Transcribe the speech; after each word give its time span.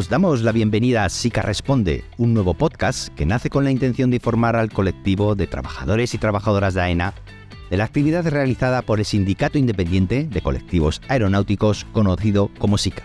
Os 0.00 0.08
damos 0.08 0.40
la 0.40 0.52
bienvenida 0.52 1.04
a 1.04 1.10
SICA 1.10 1.42
Responde, 1.42 2.04
un 2.16 2.32
nuevo 2.32 2.54
podcast 2.54 3.10
que 3.16 3.26
nace 3.26 3.50
con 3.50 3.64
la 3.64 3.70
intención 3.70 4.08
de 4.08 4.16
informar 4.16 4.56
al 4.56 4.72
colectivo 4.72 5.34
de 5.34 5.46
trabajadores 5.46 6.14
y 6.14 6.18
trabajadoras 6.18 6.72
de 6.72 6.80
AENA 6.80 7.12
de 7.68 7.76
la 7.76 7.84
actividad 7.84 8.26
realizada 8.26 8.80
por 8.80 8.98
el 8.98 9.04
Sindicato 9.04 9.58
Independiente 9.58 10.24
de 10.24 10.40
Colectivos 10.40 11.02
Aeronáuticos 11.08 11.84
conocido 11.92 12.50
como 12.58 12.78
SICA. 12.78 13.02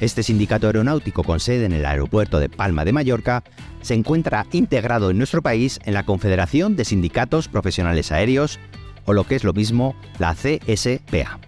Este 0.00 0.22
sindicato 0.22 0.68
aeronáutico 0.68 1.24
con 1.24 1.40
sede 1.40 1.64
en 1.64 1.72
el 1.72 1.84
aeropuerto 1.84 2.38
de 2.38 2.48
Palma 2.48 2.84
de 2.84 2.92
Mallorca 2.92 3.42
se 3.80 3.94
encuentra 3.94 4.46
integrado 4.52 5.10
en 5.10 5.18
nuestro 5.18 5.42
país 5.42 5.80
en 5.86 5.94
la 5.94 6.06
Confederación 6.06 6.76
de 6.76 6.84
Sindicatos 6.84 7.48
Profesionales 7.48 8.12
Aéreos, 8.12 8.60
o 9.06 9.12
lo 9.12 9.24
que 9.24 9.34
es 9.34 9.42
lo 9.42 9.54
mismo, 9.54 9.96
la 10.20 10.36
CSPA. 10.36 11.40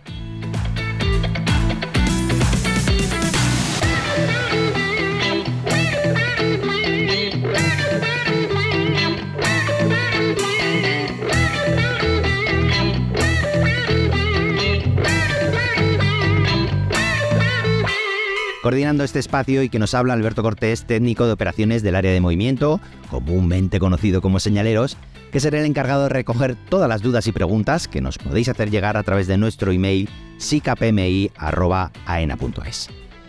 Coordinando 18.65 19.05
este 19.05 19.19
espacio 19.19 19.63
y 19.63 19.69
que 19.69 19.79
nos 19.79 19.93
habla 19.93 20.15
Alberto 20.15 20.43
Cortés, 20.43 20.87
técnico 20.87 21.27
de 21.27 21.33
operaciones 21.33 21.83
del 21.83 21.97
área 21.97 22.13
de 22.13 22.23
movimiento, 22.23 22.81
comúnmente 23.11 23.79
conocido 23.79 24.23
como 24.23 24.41
señaleros, 24.41 24.97
que 25.31 25.41
será 25.41 25.61
el 25.61 25.67
encargado 25.67 26.05
de 26.05 26.09
recoger 26.09 26.57
todas 26.71 26.89
las 26.89 27.03
dudas 27.03 27.27
y 27.27 27.33
preguntas 27.33 27.89
que 27.89 28.01
nos 28.01 28.17
podéis 28.17 28.49
hacer 28.49 28.71
llegar 28.71 28.97
a 28.97 29.03
través 29.03 29.27
de 29.27 29.37
nuestro 29.37 29.71
email 29.71 30.09
sicapmi.aena.es. 30.39 31.29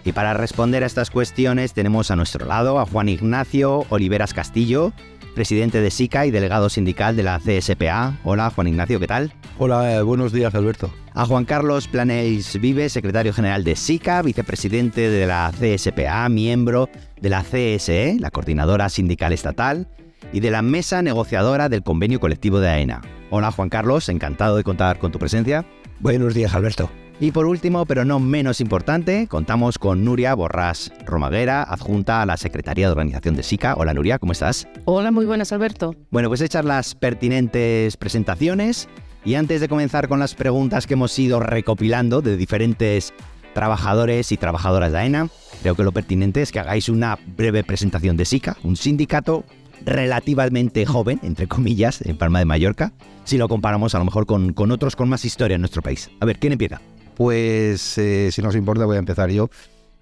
Y 0.05 0.13
para 0.13 0.35
responder 0.35 0.83
a 0.83 0.85
estas 0.85 1.11
cuestiones 1.11 1.73
tenemos 1.73 2.11
a 2.11 2.15
nuestro 2.15 2.45
lado 2.45 2.79
a 2.79 2.85
Juan 2.85 3.09
Ignacio 3.09 3.85
Oliveras 3.89 4.33
Castillo, 4.33 4.93
presidente 5.35 5.81
de 5.81 5.91
SICA 5.91 6.25
y 6.25 6.31
delegado 6.31 6.69
sindical 6.69 7.15
de 7.15 7.21
la 7.21 7.39
CSPA. 7.39 8.17
Hola 8.23 8.49
Juan 8.49 8.67
Ignacio, 8.67 8.99
¿qué 8.99 9.05
tal? 9.05 9.33
Hola, 9.59 9.97
eh, 9.97 10.01
buenos 10.01 10.31
días 10.31 10.55
Alberto. 10.55 10.91
A 11.13 11.25
Juan 11.25 11.45
Carlos 11.45 11.87
Planéis 11.87 12.59
Vive, 12.59 12.89
secretario 12.89 13.33
general 13.33 13.63
de 13.63 13.75
SICA, 13.75 14.23
vicepresidente 14.23 15.09
de 15.09 15.27
la 15.27 15.51
CSPA, 15.51 16.27
miembro 16.29 16.89
de 17.21 17.29
la 17.29 17.43
CSE, 17.43 18.17
la 18.19 18.31
coordinadora 18.31 18.89
sindical 18.89 19.31
estatal, 19.31 19.87
y 20.33 20.39
de 20.39 20.49
la 20.49 20.63
mesa 20.63 21.03
negociadora 21.03 21.69
del 21.69 21.83
convenio 21.83 22.19
colectivo 22.19 22.59
de 22.59 22.69
AENA. 22.69 23.01
Hola 23.29 23.51
Juan 23.51 23.69
Carlos, 23.69 24.09
encantado 24.09 24.57
de 24.57 24.63
contar 24.63 24.97
con 24.97 25.11
tu 25.11 25.19
presencia. 25.19 25.65
Buenos 25.99 26.33
días 26.33 26.55
Alberto. 26.55 26.89
Y 27.17 27.31
por 27.31 27.45
último, 27.45 27.85
pero 27.85 28.03
no 28.03 28.19
menos 28.19 28.59
importante, 28.59 29.27
contamos 29.27 29.79
con 29.79 30.03
Nuria 30.03 30.33
Borrás 30.33 30.91
Romaguera, 31.05 31.63
adjunta 31.63 32.21
a 32.21 32.25
la 32.25 32.35
Secretaría 32.35 32.87
de 32.87 32.91
Organización 32.91 33.37
de 33.37 33.43
SICA. 33.43 33.75
Hola 33.77 33.93
Nuria, 33.93 34.19
¿cómo 34.19 34.33
estás? 34.33 34.67
Hola, 34.83 35.11
muy 35.11 35.25
buenas 35.25 35.53
Alberto. 35.53 35.95
Bueno, 36.11 36.27
pues 36.27 36.41
hechas 36.41 36.65
las 36.65 36.93
pertinentes 36.93 37.95
presentaciones 37.95 38.89
y 39.23 39.35
antes 39.35 39.61
de 39.61 39.69
comenzar 39.69 40.09
con 40.09 40.19
las 40.19 40.35
preguntas 40.35 40.87
que 40.87 40.95
hemos 40.95 41.17
ido 41.17 41.39
recopilando 41.39 42.21
de 42.21 42.35
diferentes 42.35 43.13
trabajadores 43.53 44.33
y 44.33 44.37
trabajadoras 44.37 44.91
de 44.91 44.97
AENA, 44.97 45.29
creo 45.61 45.75
que 45.75 45.83
lo 45.83 45.93
pertinente 45.93 46.41
es 46.41 46.51
que 46.51 46.59
hagáis 46.59 46.89
una 46.89 47.17
breve 47.37 47.63
presentación 47.63 48.17
de 48.17 48.25
SICA, 48.25 48.57
un 48.63 48.75
sindicato 48.75 49.45
relativamente 49.85 50.85
joven, 50.85 51.21
entre 51.23 51.47
comillas, 51.47 52.01
en 52.01 52.17
Palma 52.17 52.39
de 52.39 52.45
Mallorca, 52.45 52.91
si 53.23 53.37
lo 53.37 53.47
comparamos 53.47 53.95
a 53.95 53.99
lo 53.99 54.05
mejor 54.05 54.25
con, 54.25 54.51
con 54.51 54.71
otros 54.71 54.97
con 54.97 55.07
más 55.07 55.23
historia 55.23 55.55
en 55.55 55.61
nuestro 55.61 55.81
país. 55.81 56.11
A 56.19 56.25
ver, 56.25 56.39
¿quién 56.39 56.51
empieza? 56.51 56.81
Pues 57.15 57.97
eh, 57.97 58.29
si 58.31 58.41
nos 58.41 58.55
importa 58.55 58.85
voy 58.85 58.97
a 58.97 58.99
empezar 58.99 59.29
yo. 59.29 59.49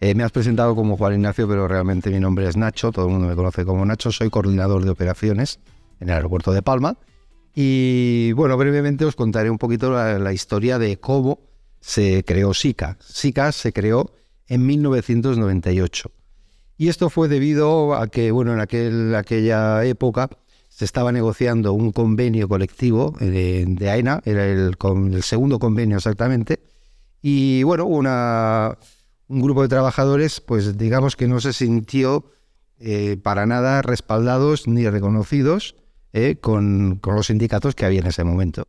Eh, 0.01 0.15
me 0.15 0.23
has 0.23 0.31
presentado 0.31 0.75
como 0.75 0.97
Juan 0.97 1.13
Ignacio, 1.13 1.47
pero 1.47 1.67
realmente 1.67 2.09
mi 2.09 2.19
nombre 2.19 2.47
es 2.47 2.57
Nacho, 2.57 2.91
todo 2.91 3.05
el 3.05 3.13
mundo 3.13 3.27
me 3.27 3.35
conoce 3.35 3.63
como 3.63 3.85
Nacho, 3.85 4.11
soy 4.11 4.29
coordinador 4.29 4.83
de 4.83 4.89
operaciones 4.89 5.59
en 6.01 6.09
el 6.09 6.15
aeropuerto 6.15 6.51
de 6.51 6.61
Palma. 6.61 6.97
Y 7.55 8.33
bueno, 8.33 8.57
brevemente 8.57 9.05
os 9.05 9.15
contaré 9.15 9.49
un 9.49 9.59
poquito 9.59 9.91
la, 9.91 10.33
historia 10.33 10.79
de 10.79 10.97
cómo 10.97 11.39
se 11.79 12.25
creó 12.25 12.53
SICA. 12.53 12.97
SICA 12.99 13.51
se 13.51 13.71
creó 13.71 14.11
en 14.47 14.65
1998. 14.65 16.11
Y 16.77 16.89
esto 16.89 17.09
fue 17.09 17.29
debido 17.29 17.93
a 17.93 18.07
que, 18.07 18.31
bueno, 18.31 18.53
en 18.53 18.59
aquel, 18.59 19.15
aquella 19.15 19.85
época 19.85 20.29
se 20.67 20.83
estaba 20.83 21.11
negociando 21.11 21.71
un 21.71 21.91
convenio 21.91 22.49
colectivo 22.49 23.15
de, 23.19 23.65
de 23.67 23.89
AENA, 23.89 24.21
era 24.25 24.47
el 24.47 24.75
segundo 25.21 25.59
convenio 25.59 25.97
exactamente, 25.97 26.59
y 27.25 27.63
bueno, 27.63 27.85
una, 27.85 28.77
un 29.29 29.41
grupo 29.41 29.61
de 29.61 29.69
trabajadores, 29.69 30.41
pues 30.41 30.77
digamos 30.77 31.15
que 31.15 31.25
no 31.25 31.39
se 31.39 31.53
sintió 31.53 32.25
eh, 32.79 33.17
para 33.23 33.45
nada 33.45 33.81
respaldados 33.81 34.67
ni 34.67 34.87
reconocidos 34.89 35.75
eh, 36.11 36.35
con, 36.35 36.97
con, 36.97 37.15
los 37.15 37.27
sindicatos 37.27 37.75
que 37.75 37.85
había 37.85 38.01
en 38.01 38.07
ese 38.07 38.25
momento. 38.25 38.67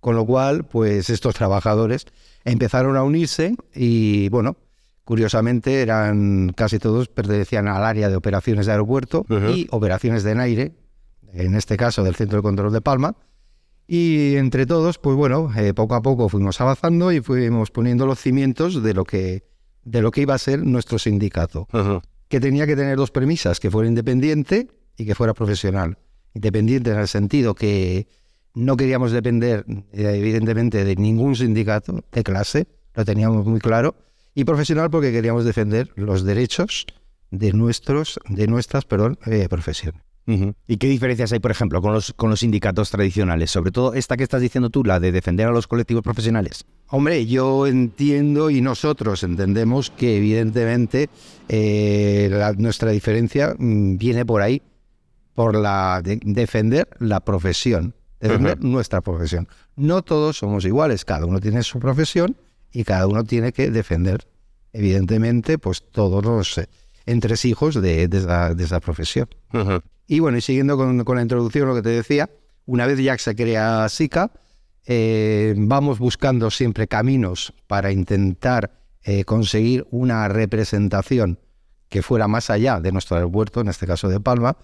Con 0.00 0.16
lo 0.16 0.26
cual, 0.26 0.66
pues 0.66 1.08
estos 1.08 1.34
trabajadores 1.34 2.04
empezaron 2.44 2.94
a 2.98 3.02
unirse 3.02 3.56
y 3.74 4.28
bueno, 4.28 4.58
curiosamente 5.04 5.80
eran 5.80 6.52
casi 6.54 6.78
todos 6.78 7.08
pertenecían 7.08 7.68
al 7.68 7.84
área 7.84 8.10
de 8.10 8.16
operaciones 8.16 8.66
de 8.66 8.72
aeropuerto 8.72 9.24
y 9.50 9.66
operaciones 9.70 10.24
de 10.24 10.32
en 10.32 10.40
aire, 10.40 10.72
en 11.32 11.54
este 11.54 11.78
caso 11.78 12.04
del 12.04 12.16
Centro 12.16 12.36
de 12.36 12.42
Control 12.42 12.70
de 12.70 12.82
Palma, 12.82 13.16
y 13.90 14.36
entre 14.36 14.66
todos, 14.66 14.98
pues 14.98 15.16
bueno, 15.16 15.50
eh, 15.56 15.72
poco 15.72 15.94
a 15.94 16.02
poco 16.02 16.28
fuimos 16.28 16.60
avanzando 16.60 17.10
y 17.10 17.20
fuimos 17.22 17.70
poniendo 17.70 18.04
los 18.06 18.20
cimientos 18.20 18.82
de 18.82 18.92
lo 18.92 19.04
que, 19.04 19.44
de 19.82 20.02
lo 20.02 20.10
que 20.10 20.20
iba 20.20 20.34
a 20.34 20.38
ser 20.38 20.62
nuestro 20.62 20.98
sindicato. 20.98 21.66
Que 22.28 22.38
tenía 22.38 22.66
que 22.66 22.76
tener 22.76 22.98
dos 22.98 23.10
premisas, 23.10 23.58
que 23.58 23.70
fuera 23.70 23.88
independiente 23.88 24.68
y 24.98 25.06
que 25.06 25.14
fuera 25.14 25.32
profesional. 25.32 25.96
Independiente 26.34 26.90
en 26.90 26.98
el 26.98 27.08
sentido 27.08 27.54
que 27.54 28.06
no 28.52 28.76
queríamos 28.76 29.10
depender, 29.10 29.64
eh, 29.92 30.12
evidentemente, 30.16 30.84
de 30.84 30.94
ningún 30.94 31.34
sindicato 31.34 32.04
de 32.12 32.22
clase, 32.22 32.66
lo 32.94 33.06
teníamos 33.06 33.46
muy 33.46 33.58
claro, 33.58 33.96
y 34.34 34.44
profesional 34.44 34.90
porque 34.90 35.12
queríamos 35.12 35.46
defender 35.46 35.90
los 35.96 36.24
derechos 36.24 36.84
de 37.30 37.54
nuestros, 37.54 38.20
de 38.28 38.48
nuestras, 38.48 38.84
perdón, 38.84 39.18
eh, 39.24 39.48
profesiones. 39.48 40.07
¿Y 40.66 40.76
qué 40.76 40.88
diferencias 40.88 41.32
hay, 41.32 41.38
por 41.38 41.50
ejemplo, 41.50 41.80
con 41.80 41.94
los, 41.94 42.12
con 42.12 42.28
los 42.28 42.40
sindicatos 42.40 42.90
tradicionales? 42.90 43.50
Sobre 43.50 43.70
todo 43.70 43.94
esta 43.94 44.16
que 44.16 44.24
estás 44.24 44.42
diciendo 44.42 44.68
tú, 44.68 44.84
la 44.84 45.00
de 45.00 45.10
defender 45.10 45.46
a 45.46 45.52
los 45.52 45.66
colectivos 45.66 46.02
profesionales. 46.02 46.66
Hombre, 46.88 47.24
yo 47.26 47.66
entiendo 47.66 48.50
y 48.50 48.60
nosotros 48.60 49.22
entendemos 49.22 49.90
que 49.90 50.18
evidentemente 50.18 51.08
eh, 51.48 52.30
nuestra 52.58 52.90
diferencia 52.90 53.54
mm, 53.58 53.96
viene 53.96 54.26
por 54.26 54.42
ahí, 54.42 54.60
por 55.34 55.54
la 55.56 56.02
de 56.04 56.20
defender 56.22 56.88
la 56.98 57.20
profesión, 57.20 57.94
defender 58.20 58.62
nuestra 58.62 59.00
profesión. 59.00 59.48
No 59.76 60.02
todos 60.02 60.36
somos 60.36 60.66
iguales, 60.66 61.06
cada 61.06 61.24
uno 61.24 61.40
tiene 61.40 61.62
su 61.62 61.78
profesión 61.78 62.36
y 62.70 62.84
cada 62.84 63.06
uno 63.06 63.24
tiene 63.24 63.52
que 63.52 63.70
defender, 63.70 64.26
evidentemente, 64.74 65.56
pues 65.58 65.82
todos 65.90 66.22
los 66.22 66.58
eh, 66.58 66.68
entresijos 67.08 67.80
de, 67.80 68.06
de, 68.08 68.18
esa, 68.18 68.54
de 68.54 68.64
esa 68.64 68.80
profesión. 68.80 69.28
Y 70.06 70.20
bueno, 70.20 70.38
y 70.38 70.40
siguiendo 70.40 70.76
con, 70.76 71.04
la 71.16 71.22
introducción, 71.22 71.68
lo 71.68 71.74
que 71.74 71.82
te 71.82 71.90
decía, 71.90 72.30
una 72.66 72.86
vez 72.86 72.98
ya 72.98 73.16
que 73.16 73.22
se 73.22 73.34
crea 73.34 73.88
SICA, 73.88 74.30
eh, 74.86 75.54
vamos 75.56 75.98
buscando 75.98 76.50
siempre 76.50 76.86
caminos 76.86 77.52
para 77.66 77.92
intentar 77.92 78.72
eh, 79.02 79.24
conseguir 79.24 79.86
una 79.90 80.28
representación 80.28 81.38
que 81.88 82.02
fuera 82.02 82.28
más 82.28 82.50
allá 82.50 82.80
de 82.80 82.92
nuestro 82.92 83.16
aeropuerto, 83.16 83.60
en 83.60 83.68
este 83.68 83.86
caso 83.86 84.08
de 84.08 84.20
Palma. 84.20 84.56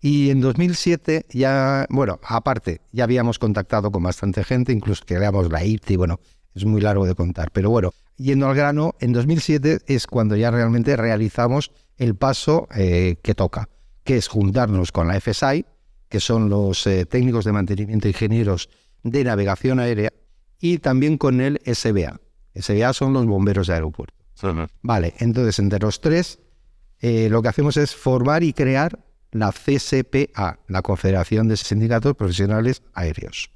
Y 0.00 0.30
en 0.30 0.40
2007 0.40 1.26
ya, 1.30 1.86
bueno, 1.88 2.18
aparte, 2.24 2.80
ya 2.90 3.04
habíamos 3.04 3.38
contactado 3.38 3.92
con 3.92 4.02
bastante 4.02 4.42
gente, 4.42 4.72
incluso 4.72 5.04
creamos 5.06 5.50
la 5.50 5.64
IPTI, 5.64 5.96
bueno, 5.96 6.18
es 6.54 6.64
muy 6.64 6.80
largo 6.80 7.06
de 7.06 7.14
contar, 7.14 7.50
pero 7.52 7.70
bueno, 7.70 7.92
yendo 8.16 8.48
al 8.48 8.56
grano, 8.56 8.94
en 9.00 9.12
2007 9.12 9.80
es 9.86 10.06
cuando 10.06 10.36
ya 10.36 10.50
realmente 10.50 10.96
realizamos 10.96 11.70
el 11.98 12.14
paso 12.16 12.68
eh, 12.74 13.16
que 13.22 13.34
toca 13.34 13.68
que 14.04 14.16
es 14.16 14.28
juntarnos 14.28 14.92
con 14.92 15.08
la 15.08 15.20
FSI, 15.20 15.64
que 16.08 16.20
son 16.20 16.48
los 16.48 16.86
eh, 16.86 17.06
técnicos 17.06 17.44
de 17.44 17.52
mantenimiento 17.52 18.08
ingenieros 18.08 18.68
de 19.02 19.24
navegación 19.24 19.78
aérea, 19.80 20.12
y 20.58 20.78
también 20.78 21.18
con 21.18 21.40
el 21.40 21.60
SBA. 21.64 22.20
SBA 22.54 22.92
son 22.92 23.12
los 23.12 23.26
bomberos 23.26 23.68
de 23.68 23.74
aeropuerto. 23.74 24.14
Vale, 24.82 25.14
entonces 25.18 25.58
entre 25.60 25.78
los 25.78 26.00
tres 26.00 26.40
eh, 27.00 27.28
lo 27.30 27.42
que 27.42 27.48
hacemos 27.48 27.76
es 27.76 27.94
formar 27.94 28.42
y 28.42 28.52
crear 28.52 28.98
la 29.30 29.52
CSPA, 29.52 30.58
la 30.68 30.82
Confederación 30.82 31.48
de 31.48 31.56
Sindicatos 31.56 32.16
Profesionales 32.16 32.82
Aéreos. 32.92 33.50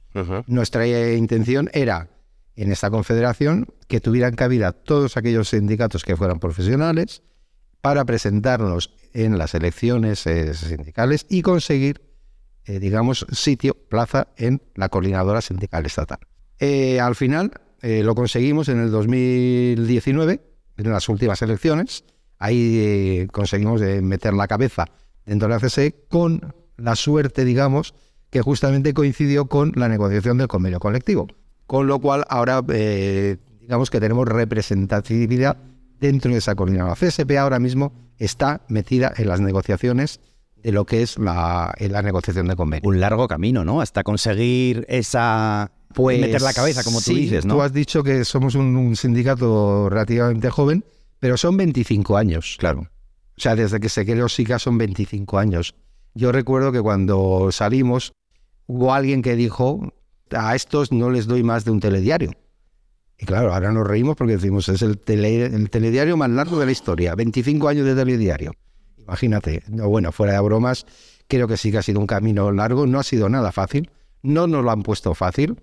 Nuestra 0.47 0.87
intención 1.13 1.69
era, 1.75 2.09
en 2.57 2.73
esta 2.73 2.91
confederación, 2.91 3.67
que 3.87 4.01
tuvieran 4.01 4.35
cabida 4.35 4.73
todos 4.73 5.19
aquellos 5.19 5.51
sindicatos 5.51 6.05
que 6.05 6.17
fueran 6.17 6.39
profesionales 6.39 7.23
para 7.81 8.05
presentarnos 8.05 8.91
en 9.13 9.39
las 9.39 9.55
elecciones 9.55 10.27
eh, 10.27 10.53
sindicales 10.55 11.27
y 11.29 11.43
conseguir, 11.43 12.03
eh, 12.67 12.79
digamos, 12.79 13.27
sitio, 13.33 13.75
plaza 13.75 14.29
en 14.37 14.61
la 14.75 14.89
coordinadora 14.89 15.41
sindical 15.41 15.87
estatal. 15.87 16.19
Eh, 16.59 17.01
al 17.01 17.15
final 17.15 17.53
lo 17.83 18.17
conseguimos 18.17 18.69
en 18.69 18.81
el 18.81 18.91
2019, 18.91 20.41
en 20.77 20.91
las 20.91 21.09
últimas 21.09 21.41
elecciones, 21.41 22.05
ahí 22.39 23.29
conseguimos 23.31 23.81
meter 23.81 24.35
la 24.35 24.49
cabeza 24.49 24.87
dentro 25.25 25.47
de 25.47 25.55
la 25.55 25.61
CSE 25.61 25.95
con 26.09 26.53
la 26.77 26.97
suerte, 26.97 27.45
digamos, 27.45 27.95
que 28.31 28.41
justamente 28.41 28.93
coincidió 28.93 29.47
con 29.47 29.71
la 29.77 29.89
negociación 29.89 30.37
del 30.37 30.49
convenio 30.49 30.81
colectivo. 30.81 31.29
Con 31.69 31.87
lo 31.87 32.01
cual 32.01 32.25
ahora 32.29 32.61
digamos 33.61 33.89
que 33.89 34.01
tenemos 34.01 34.27
representatividad 34.27 35.57
dentro 36.01 36.33
de 36.33 36.39
esa 36.39 36.55
coordinadora. 36.55 36.97
La 37.01 37.09
CSP 37.09 37.39
ahora 37.39 37.59
mismo 37.59 37.93
está 38.19 38.63
metida 38.69 39.13
en 39.17 39.29
las 39.29 39.41
negociaciones 39.41 40.21
de 40.63 40.73
lo 40.73 40.85
que 40.85 41.03
es 41.03 41.19
la, 41.19 41.75
la 41.79 42.03
negociación 42.03 42.49
de 42.49 42.57
convenio. 42.57 42.89
Un 42.89 43.01
largo 43.01 43.29
camino, 43.29 43.65
¿no? 43.65 43.81
Hasta 43.81 44.03
conseguir 44.03 44.85
esa... 44.89 45.71
Pues, 45.95 46.21
meter 46.21 46.43
la 46.43 46.53
cabeza, 46.53 46.83
como 46.83 47.01
tú 47.01 47.15
dices, 47.15 47.47
¿no? 47.47 47.55
Tú 47.55 47.63
has 47.63 47.73
dicho 47.73 48.03
que 48.03 48.25
somos 48.25 48.55
un, 48.55 48.97
sindicato 48.97 49.89
relativamente 49.89 50.51
joven, 50.51 50.85
pero 51.21 51.37
son 51.37 51.57
25 51.57 52.17
años. 52.17 52.57
Claro. 52.59 52.81
O 52.81 53.41
sea, 53.41 53.55
desde 53.55 53.81
que 53.81 53.89
se 53.89 54.05
creó 54.05 54.29
SICA 54.29 54.59
son 54.59 54.77
25 54.77 55.39
años. 55.39 55.75
Yo 56.15 56.33
recuerdo 56.33 56.73
que 56.73 56.83
cuando 56.83 57.51
salimos 57.53 58.13
hubo 58.67 58.93
alguien 58.93 59.23
que 59.23 59.37
dijo, 59.37 59.95
a 60.31 60.55
estos 60.55 60.93
no 60.93 61.11
les 61.11 61.27
doy 61.27 61.43
más 61.43 61.65
de 61.65 61.71
un 61.71 61.81
telediario. 61.81 62.33
Y 63.19 63.25
claro, 63.25 63.53
ahora 63.53 63.73
nos 63.73 63.87
reímos 63.87 64.17
porque 64.17 64.35
decimos, 64.35 64.69
es 64.69 64.83
el, 64.83 65.01
el 65.07 65.71
telediario 65.71 66.17
más 66.17 66.31
largo 66.31 66.59
de 66.59 66.67
la 66.67 66.73
historia, 66.73 67.15
25 67.15 67.69
años 67.69 67.87
de 67.87 67.95
telediario. 67.95 68.53
Imagínate, 68.99 69.63
no, 69.69 69.89
bueno, 69.89 70.13
fuera 70.13 70.35
de 70.35 70.41
bromas, 70.41 70.85
creo 71.29 71.49
que 71.49 71.57
sí 71.57 71.71
que 71.71 71.79
ha 71.79 71.83
sido 71.83 72.01
un 72.01 72.07
camino 72.07 72.51
largo, 72.53 72.87
no 72.87 72.99
ha 72.99 73.03
sido 73.03 73.29
nada 73.29 73.53
fácil, 73.53 73.91
no 74.23 74.47
nos 74.47 74.65
lo 74.65 74.71
han 74.71 74.83
puesto 74.83 75.15
fácil 75.15 75.63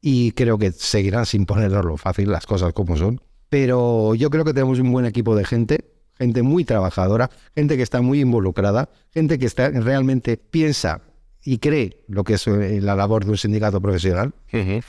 y 0.00 0.32
creo 0.32 0.58
que 0.58 0.72
seguirán 0.72 1.26
sin 1.26 1.46
ponerlo 1.46 1.96
fácil 1.96 2.30
las 2.30 2.46
cosas 2.46 2.72
como 2.72 2.96
son. 2.96 3.20
Pero 3.48 4.14
yo 4.14 4.30
creo 4.30 4.44
que 4.44 4.54
tenemos 4.54 4.78
un 4.78 4.92
buen 4.92 5.06
equipo 5.06 5.36
de 5.36 5.44
gente, 5.44 5.90
gente 6.16 6.42
muy 6.42 6.64
trabajadora, 6.64 7.30
gente 7.54 7.76
que 7.76 7.82
está 7.82 8.00
muy 8.02 8.20
involucrada, 8.20 8.90
gente 9.10 9.38
que 9.38 9.46
está, 9.46 9.70
realmente 9.70 10.36
piensa 10.36 11.02
y 11.48 11.60
cree 11.60 12.04
lo 12.08 12.24
que 12.24 12.34
es 12.34 12.46
eh, 12.46 12.78
la 12.82 12.94
labor 12.94 13.24
de 13.24 13.30
un 13.30 13.38
sindicato 13.38 13.80
profesional. 13.80 14.34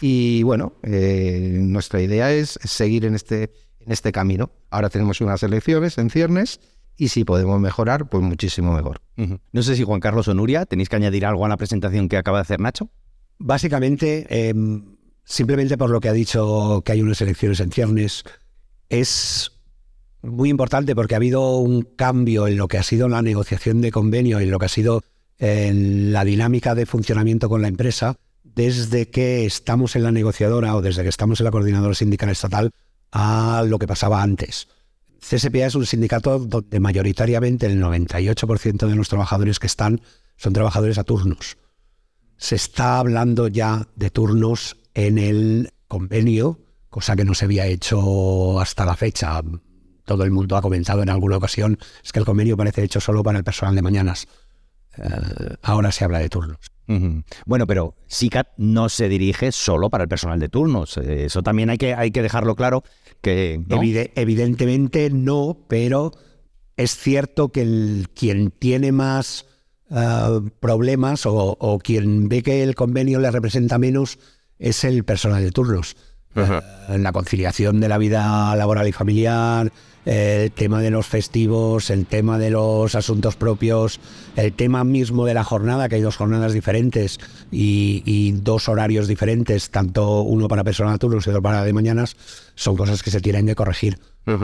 Y 0.02 0.44
bueno, 0.44 0.74
eh, 0.84 1.58
nuestra 1.62 2.02
idea 2.02 2.34
es 2.34 2.60
seguir 2.62 3.06
en 3.06 3.16
este, 3.16 3.44
en 3.80 3.94
este 3.94 4.12
camino. 4.12 4.52
Ahora 4.70 4.90
tenemos 4.90 5.22
unas 5.22 5.42
elecciones 5.42 5.98
en 5.98 6.10
ciernes 6.10 6.60
y 6.98 7.08
si 7.08 7.24
podemos 7.24 7.62
mejorar, 7.62 8.10
pues 8.10 8.22
muchísimo 8.22 8.74
mejor. 8.74 9.00
No 9.54 9.64
sé 9.64 9.78
si 9.78 9.86
Juan 9.86 10.02
Carlos 10.02 10.28
o 10.28 10.34
Nuria, 10.34 10.66
¿tenéis 10.66 10.90
que 10.90 10.98
añadir 10.98 11.26
algo 11.26 11.46
a 11.46 11.48
la 11.48 11.56
presentación 11.56 12.10
que 12.10 12.18
acaba 12.18 12.40
de 12.40 12.42
hacer 12.42 12.60
Nacho? 12.60 12.90
Básicamente, 13.38 14.28
em, 14.30 14.98
simplemente 15.24 15.78
por 15.78 15.90
lo 15.90 16.02
que 16.02 16.10
ha 16.10 16.14
dicho 16.14 16.82
que 16.84 16.92
hay 16.92 17.02
unas 17.02 17.22
elecciones 17.22 17.62
en 17.62 17.72
ciernes, 17.72 18.26
es 18.90 19.54
muy 20.22 20.50
importante 20.50 20.94
porque 20.94 21.16
ha 21.16 21.24
habido 21.24 21.56
un 21.56 21.84
cambio 21.84 22.50
en 22.50 22.58
lo 22.58 22.68
que 22.68 22.78
ha 22.78 22.84
sido 22.84 23.08
la 23.08 23.22
negociación 23.22 23.80
de 23.80 23.92
convenio 23.92 24.42
y 24.42 24.44
en 24.44 24.52
lo 24.52 24.60
que 24.60 24.66
ha 24.66 24.68
sido 24.68 25.04
en 25.40 26.12
la 26.12 26.26
dinámica 26.26 26.76
de 26.76 26.86
funcionamiento 26.86 27.50
con 27.50 27.62
la 27.62 27.70
empresa 27.70 28.16
desde 28.44 29.10
que 29.10 29.46
estamos 29.46 29.96
en 29.96 30.04
la 30.04 30.12
negociadora 30.12 30.76
o 30.76 30.82
desde 30.82 31.04
que 31.04 31.10
estamos 31.10 31.40
en 31.40 31.46
la 31.46 31.52
coordinadora 31.52 31.96
sindical 31.96 32.30
estatal 32.30 32.72
a 33.12 33.64
lo 33.66 33.80
que 33.80 33.88
pasaba 33.88 34.22
antes. 34.22 34.68
CSPA 35.20 35.66
es 35.66 35.76
un 35.76 35.86
sindicato 35.86 36.40
donde 36.40 36.80
mayoritariamente 36.80 37.66
el 37.66 37.82
98% 37.82 38.88
de 38.88 38.96
los 38.96 39.10
trabajadores 39.10 39.60
que 39.60 39.68
están 39.68 40.02
son 40.38 40.54
trabajadores 40.54 40.98
a 40.98 41.04
turnos. 41.04 41.58
Se 42.38 42.56
está 42.56 43.00
hablando 43.00 43.48
ya 43.48 43.88
de 43.96 44.10
turnos 44.10 44.78
en 44.94 45.18
el 45.18 45.72
convenio, 45.88 46.60
cosa 46.90 47.16
que 47.16 47.26
no 47.26 47.34
se 47.34 47.46
había 47.46 47.66
hecho 47.68 48.60
hasta 48.60 48.86
la 48.86 48.96
fecha. 48.96 49.42
Todo 50.06 50.24
el 50.24 50.32
mundo 50.32 50.56
ha 50.56 50.62
comentado 50.62 51.04
en 51.04 51.10
alguna 51.10 51.38
ocasión, 51.38 51.78
es 52.04 52.12
que 52.12 52.20
el 52.20 52.26
convenio 52.26 52.56
parece 52.56 52.84
hecho 52.84 53.02
solo 53.02 53.24
para 53.24 53.38
el 53.38 53.44
personal 53.44 53.76
de 53.76 53.82
mañanas. 53.82 54.28
Eh, 55.01 55.56
ahora 55.62 55.92
se 55.92 56.04
habla 56.04 56.19
de 56.19 56.30
turnos. 56.30 56.57
Bueno, 57.46 57.68
pero 57.68 57.94
SICAT 58.07 58.48
no 58.57 58.90
se 58.90 59.10
dirige 59.10 59.51
solo 59.51 59.92
para 59.92 60.06
el 60.06 60.07
personal 60.07 60.40
de 60.40 60.50
turnos. 60.50 60.98
Eso 60.98 61.44
también 61.44 61.69
hay 61.69 61.78
que, 61.78 61.94
hay 61.94 62.10
que 62.10 62.24
dejarlo 62.24 62.56
claro. 62.56 62.84
Que, 63.22 63.62
evidentemente 64.16 65.12
no, 65.12 65.66
pero 65.68 66.12
es 66.78 66.98
cierto 66.98 67.50
que 67.50 67.62
el, 67.62 68.07
quien 68.16 68.50
tiene 68.50 68.92
más 68.92 69.46
eh, 69.92 70.42
problemas 70.60 71.25
o, 71.25 71.80
quien 71.84 72.28
ve 72.28 72.42
que 72.42 72.63
el 72.63 72.74
convenio 72.74 73.19
le 73.19 73.30
representa 73.30 73.78
menos 73.78 74.18
es 74.57 74.84
el 74.84 75.04
personal 75.04 75.44
de 75.44 75.52
turnos. 75.52 75.95
Eh, 76.36 76.60
en 76.90 77.04
la 77.04 77.12
conciliación 77.12 77.80
de 77.80 77.90
la 77.90 77.98
vida 77.98 78.56
laboral 78.56 78.88
y 78.88 78.92
familiar, 78.92 79.72
el 80.06 80.51
tema 80.51 80.81
de 80.81 80.90
los 80.90 81.07
festivos, 81.07 81.90
el 81.90 82.06
tema 82.06 82.38
de 82.38 82.50
los 82.50 82.96
asuntos 82.96 83.36
propios, 83.36 84.00
el 84.36 84.54
tema 84.54 84.84
mismo 84.84 85.25
de 85.25 85.34
la 85.34 85.44
jornada, 85.44 85.90
que 85.90 85.96
hay 85.96 86.01
dos 86.01 86.18
jornadas 86.18 86.54
diferentes 86.54 87.19
y, 87.51 88.31
dos 88.42 88.69
horarios 88.69 89.07
diferentes, 89.07 89.69
tanto 89.69 90.22
uno 90.22 90.48
para 90.48 90.63
personal 90.63 91.00
turnos 91.00 91.25
y 91.28 91.30
otro 91.30 91.42
para 91.42 91.63
de 91.63 91.74
mañanas, 91.74 92.16
son 92.56 92.75
cosas 92.75 93.04
que 93.04 93.12
se 93.12 93.22
tienen 93.22 93.46
que 93.46 93.56
corregir. 93.56 94.00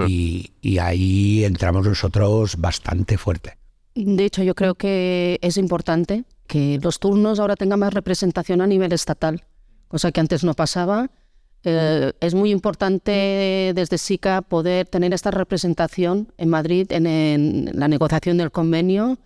y, 0.07 0.51
y 0.61 0.79
ahí 0.79 1.43
entramos 1.43 1.85
nosotros 1.85 2.55
bastante 2.57 3.17
fuerte. 3.17 3.57
De 3.93 4.25
hecho, 4.25 4.43
yo 4.43 4.55
creo 4.55 4.75
que 4.75 5.37
es 5.41 5.57
importante 5.57 6.25
que 6.47 6.79
los 6.81 6.99
turnos 6.99 7.39
ahora 7.39 7.55
tengan 7.55 7.79
más 7.79 7.93
representación 7.93 8.61
a 8.61 8.67
nivel 8.67 8.91
estatal, 8.93 9.45
cosa 9.87 10.11
que 10.11 10.19
antes 10.19 10.43
no 10.43 10.53
pasaba 10.53 11.09
eh, 11.65 12.13
es 12.19 12.33
muy 12.33 12.51
importante 12.51 13.73
desde 13.75 13.97
SICA 13.97 14.41
poder 14.41 14.87
tener 14.87 15.13
esta 15.13 15.31
representación 15.31 16.31
en 16.37 16.49
Madrid 16.49 16.91
en, 16.91 17.71
la 17.73 17.87
negociación 17.87 18.37
del 18.37 18.51
convenio, 18.51 19.17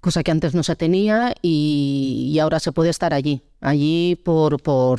cosa 0.00 0.22
que 0.22 0.30
antes 0.30 0.54
no 0.54 0.62
se 0.62 0.76
tenía 0.76 1.34
y, 1.42 2.38
ahora 2.40 2.58
se 2.58 2.72
puede 2.72 2.90
estar 2.90 3.12
allí, 3.12 3.42
allí 3.60 4.16
por, 4.16 4.56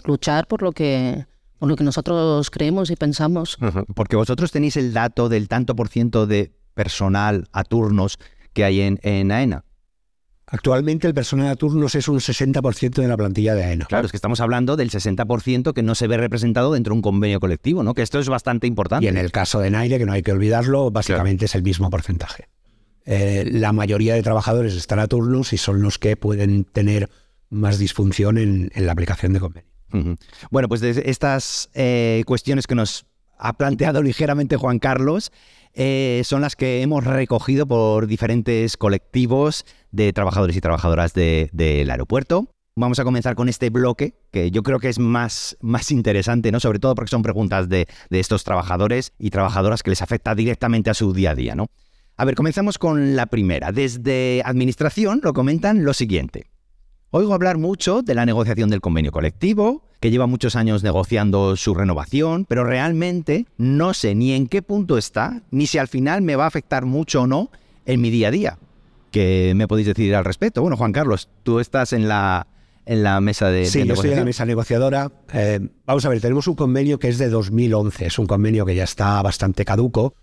luchar 0.07 0.48
por 0.48 0.62
lo 0.62 0.71
que 0.71 1.25
por 1.57 1.68
lo 1.68 1.75
que 1.75 1.83
nosotros 1.83 2.50
creemos 2.51 2.89
y 2.89 2.95
pensamos. 2.95 3.57
Porque 3.94 4.15
vosotros 4.15 4.50
tenéis 4.50 4.77
el 4.77 4.94
dato 4.94 5.27
del 5.27 5.50
tanto 5.50 5.75
por 5.75 5.89
ciento 5.89 6.25
de 6.25 6.54
personal 6.74 7.50
a 7.51 7.65
turnos 7.65 8.18
que 8.54 8.63
hay 8.63 8.80
en 8.80 9.32
AENA. 9.32 9.65
Actualmente 10.51 11.08
el 11.08 11.13
personal 11.13 11.48
a 11.48 11.56
turnos 11.56 11.94
es 11.94 12.08
un 12.08 12.20
60% 12.20 13.01
de 13.01 13.08
la 13.08 13.15
plantilla 13.15 13.53
de 13.53 13.63
AENA. 13.63 13.86
Claro, 13.86 14.06
es 14.06 14.12
que 14.12 14.18
estamos 14.18 14.39
hablando 14.39 14.75
del 14.75 14.89
60% 14.89 15.74
que 15.74 15.84
no 15.84 15.94
se 15.94 16.08
ve 16.08 16.18
representado 16.18 16.74
dentro 16.74 16.94
de 16.94 16.98
un 16.98 17.01
convenio 17.03 17.39
colectivo, 17.39 17.84
¿no? 17.84 17.94
Que 17.94 18.01
esto 18.01 18.20
es 18.20 18.29
bastante 18.29 18.65
importante. 18.65 19.06
Y 19.06 19.10
en 19.10 19.18
el 19.18 19.32
caso 19.32 19.60
de 19.60 19.70
Naire, 19.70 20.00
que 20.00 20.06
no 20.06 20.13
hay 20.13 20.24
que 20.24 20.32
olvidarlo, 20.32 20.89
básicamente 20.89 21.46
es 21.46 21.53
el 21.53 21.62
mismo 21.62 21.91
porcentaje. 21.91 22.48
Eh, 23.06 23.48
la 23.51 23.74
mayoría 23.74 24.15
de 24.15 24.24
trabajadores 24.24 24.75
están 24.75 25.00
a 25.00 25.08
turnos 25.08 25.53
y 25.53 25.58
son 25.58 25.82
los 25.82 26.00
que 26.00 26.18
pueden 26.18 26.63
tener 26.63 27.10
más 27.50 27.77
disfunción 27.77 28.38
en, 28.38 28.72
la 28.75 28.91
aplicación 28.91 29.34
de 29.34 29.39
convenio. 29.39 29.70
Bueno, 30.51 30.68
pues 30.68 30.82
de 30.82 31.03
estas 31.06 31.70
eh, 31.74 32.24
cuestiones 32.25 32.68
que 32.68 32.75
nos 32.75 33.06
ha 33.38 33.53
planteado 33.53 34.03
ligeramente 34.03 34.58
Juan 34.58 34.79
Carlos, 34.79 35.32
eh, 35.81 36.24
son 36.25 36.41
las 36.41 36.57
que 36.57 36.81
hemos 36.81 37.05
recogido 37.05 37.65
por 37.65 38.05
diferentes 38.05 38.75
colectivos 38.75 39.65
de 39.91 40.12
trabajadores 40.12 40.57
y 40.57 40.59
trabajadoras 40.59 41.13
del 41.13 41.89
aeropuerto. 41.89 42.53
Vamos 42.75 43.00
a 43.00 43.05
comenzar 43.05 43.36
con 43.36 43.48
este 43.48 43.69
bloque, 43.69 44.13
que 44.29 44.51
yo 44.51 44.62
creo 44.62 44.79
que 44.79 44.89
es 44.89 45.00
más, 45.00 45.57
más 45.62 45.91
interesante, 45.91 46.51
¿no? 46.51 46.59
Sobre 46.59 46.79
todo 46.79 46.95
porque 46.95 47.12
son 47.12 47.21
preguntas 47.21 47.69
de, 47.69 47.88
de, 48.09 48.19
estos 48.19 48.43
trabajadores 48.43 49.13
y 49.17 49.29
trabajadoras 49.29 49.81
que 49.81 49.91
les 49.91 50.01
afecta 50.01 50.36
directamente 50.36 50.89
a 50.89 50.93
su 50.93 51.13
día 51.13 51.31
a 51.31 51.36
día, 51.36 51.55
¿no? 51.55 51.67
A 52.17 52.25
ver, 52.25 52.36
comenzamos 52.36 52.77
con 52.77 53.15
la 53.15 53.27
primera. 53.27 53.71
Desde 53.71 54.41
Administración 54.43 55.21
lo 55.24 55.31
comentan 55.31 55.86
lo 55.86 55.93
siguiente. 55.93 56.50
Oigo 57.12 57.34
hablar 57.34 57.58
mucho 57.58 58.04
de 58.04 58.13
la 58.13 58.24
negociación 58.28 58.70
del 58.70 58.82
convenio 58.82 59.12
colectivo, 59.12 59.82
que 60.00 60.12
lleva 60.12 60.28
muchos 60.28 60.56
años 60.56 60.84
negociando 60.84 61.56
su 61.56 61.74
renovación, 61.74 62.46
pero 62.46 62.63
realmente 62.63 63.48
no 63.58 63.96
sé 63.96 64.13
ni 64.13 64.34
en 64.34 64.46
qué 64.46 64.62
punto 64.62 64.96
está, 64.96 65.42
ni 65.50 65.66
si 65.66 65.80
al 65.80 65.88
final 65.88 66.22
me 66.22 66.36
va 66.36 66.44
a 66.44 66.48
afectar 66.48 66.86
mucho 66.86 67.24
o 67.24 67.28
no 67.28 67.50
en 67.88 68.00
mi 68.00 68.12
día 68.12 68.28
a 68.28 68.32
día. 68.32 68.58
¿Qué 69.10 69.54
me 69.56 69.68
podéis 69.68 69.88
decir 69.88 70.13
al 70.13 70.24
respecto? 70.24 70.62
Bueno, 70.62 70.78
Juan 70.78 70.92
Carlos, 70.92 71.30
tú 71.42 71.60
estás 71.60 71.94
en 71.94 72.08
la, 72.08 72.46
en 72.86 73.01
la 73.01 73.20
mesa 73.22 73.50
de, 73.50 73.66
sí, 73.66 73.84
yo 73.86 73.96
estoy 73.96 74.12
en 74.12 74.18
la 74.18 74.25
mesa 74.25 74.46
negociadora. 74.46 75.12
Eh, 75.34 75.68
vamos 75.88 76.06
a 76.06 76.10
ver, 76.10 76.22
tenemos 76.22 76.48
un 76.48 76.54
convenio 76.54 77.00
que 77.00 77.08
es 77.08 77.18
de 77.18 77.30
2011, 77.30 78.06
es 78.06 78.20
un 78.20 78.28
convenio 78.28 78.68
que 78.68 78.75
ya 78.75 78.84
está 78.84 79.20
bastante 79.24 79.66
caduco, 79.66 80.13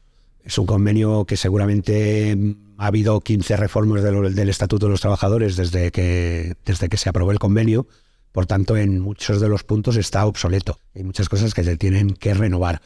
es 0.47 0.59
un 0.59 0.67
convenio 0.67 1.25
que 1.25 1.37
seguramente 1.37 2.39
ha 2.79 2.87
habido 2.87 3.21
15 3.21 3.57
reformas 3.57 4.05
del, 4.05 4.49
Estatuto 4.49 4.87
de 4.87 4.93
los 4.93 5.01
Trabajadores 5.01 5.57
desde 5.57 5.91
que, 5.91 6.55
desde 6.65 6.89
que 6.89 6.97
se 6.97 7.09
aprobó 7.09 7.33
el 7.33 7.41
convenio. 7.41 7.89
Por 8.31 8.47
tanto, 8.47 8.77
en 8.77 9.01
muchos 9.01 9.41
de 9.41 9.49
los 9.49 9.65
puntos 9.65 9.97
está 9.97 10.25
obsoleto. 10.25 10.79
Hay 10.95 11.03
muchas 11.03 11.29
cosas 11.29 11.53
que 11.53 11.65
se 11.65 11.77
tienen 11.77 12.15
que 12.15 12.33
renovar. 12.33 12.81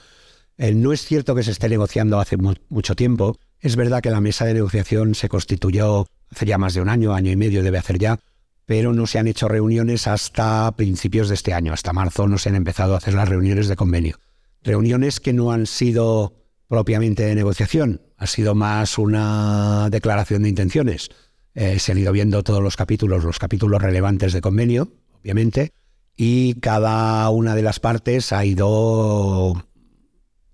Eh, 0.57 0.75
no 0.75 0.95
es 0.95 1.05
cierto 1.05 1.35
que 1.35 1.43
se 1.43 1.51
esté 1.51 1.69
negociando 1.69 2.19
hace 2.19 2.39
mucho 2.39 2.97
tiempo. 2.97 3.37
Es 3.61 3.77
verdad 3.77 4.01
que 4.01 4.11
la 4.11 4.23
mesa 4.23 4.47
de 4.47 4.55
negociación 4.55 5.15
se 5.15 5.29
constituyó 5.29 6.07
hace 6.31 6.47
ya 6.47 6.57
más 6.57 6.73
de 6.73 6.81
un 6.81 6.89
año, 6.89 7.13
año 7.13 7.31
y 7.31 7.37
medio 7.37 7.63
debe 7.63 7.77
hacer 7.77 7.99
ya, 7.99 8.21
pero 8.65 8.95
no 8.95 9.07
se 9.07 9.19
han 9.19 9.27
hecho 9.27 9.49
reuniones 9.49 10.07
hasta 10.07 10.73
principios 10.77 11.29
de 11.29 11.35
este 11.35 11.53
año. 11.53 11.75
Hasta 11.75 11.93
marzo 11.93 12.27
no 12.27 12.39
se 12.39 12.49
han 12.49 12.57
empezado 12.57 12.95
a 12.95 12.99
hacer 12.99 13.13
las 13.13 13.29
reuniones 13.29 13.69
de 13.69 13.77
convenio. 13.77 14.19
Reuniones 14.63 15.21
que 15.21 15.35
no 15.35 15.53
han 15.53 15.67
sido 15.67 16.40
propiamente 16.71 17.25
de 17.25 17.35
negociación, 17.35 18.01
ha 18.17 18.29
sido 18.29 18.55
más 18.55 18.97
una 18.97 19.89
declaración 19.91 20.45
de 20.45 20.51
intenciones. 20.51 21.09
Eh, 21.53 21.81
se 21.81 21.91
han 21.91 21.99
ido 21.99 22.13
viendo 22.13 22.45
todos 22.45 22.63
los 22.63 22.77
capítulos, 22.77 23.25
los 23.25 23.41
capítulos 23.41 23.83
relevantes 23.83 24.33
de 24.33 24.41
convenio, 24.41 24.93
obviamente, 25.21 25.73
y 26.17 26.55
cada 26.61 27.29
una 27.31 27.57
de 27.57 27.63
las 27.63 27.81
partes 27.81 28.33
ha 28.33 28.45
ido 28.45 29.67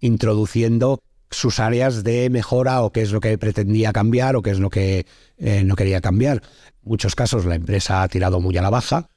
introduciendo 0.00 1.02
sus 1.30 1.60
áreas 1.60 2.02
de 2.02 2.30
mejora 2.30 2.80
o 2.80 2.92
qué 2.92 3.02
es 3.02 3.12
lo 3.12 3.20
que 3.20 3.36
pretendía 3.36 3.92
cambiar 3.92 4.36
o 4.36 4.42
qué 4.42 4.52
es 4.52 4.58
lo 4.58 4.70
que 4.70 5.04
eh, 5.36 5.64
no 5.64 5.76
quería 5.76 6.00
cambiar. 6.00 6.38
En 6.82 6.88
muchos 6.88 7.14
casos 7.14 7.44
la 7.44 7.56
empresa 7.56 8.02
ha 8.02 8.08
tirado 8.08 8.40
muy 8.40 8.56
a 8.56 8.62
la 8.62 8.70
baja. 8.70 9.10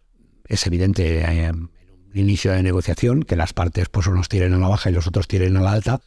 Es 0.50 0.68
evidente 0.68 1.20
eh, 1.20 1.46
en 1.46 1.70
un 2.12 2.18
inicio 2.18 2.52
de 2.52 2.62
negociación 2.62 3.24
que 3.24 3.38
las 3.38 3.54
partes 3.54 3.88
pues 3.88 4.08
unos 4.08 4.28
tiren 4.28 4.54
a 4.54 4.58
la 4.58 4.68
baja 4.68 4.90
y 4.90 4.94
los 4.94 5.08
otros 5.08 5.30
tiren 5.30 5.56
a 5.56 5.62
la 5.62 5.72
alta, 5.72 6.02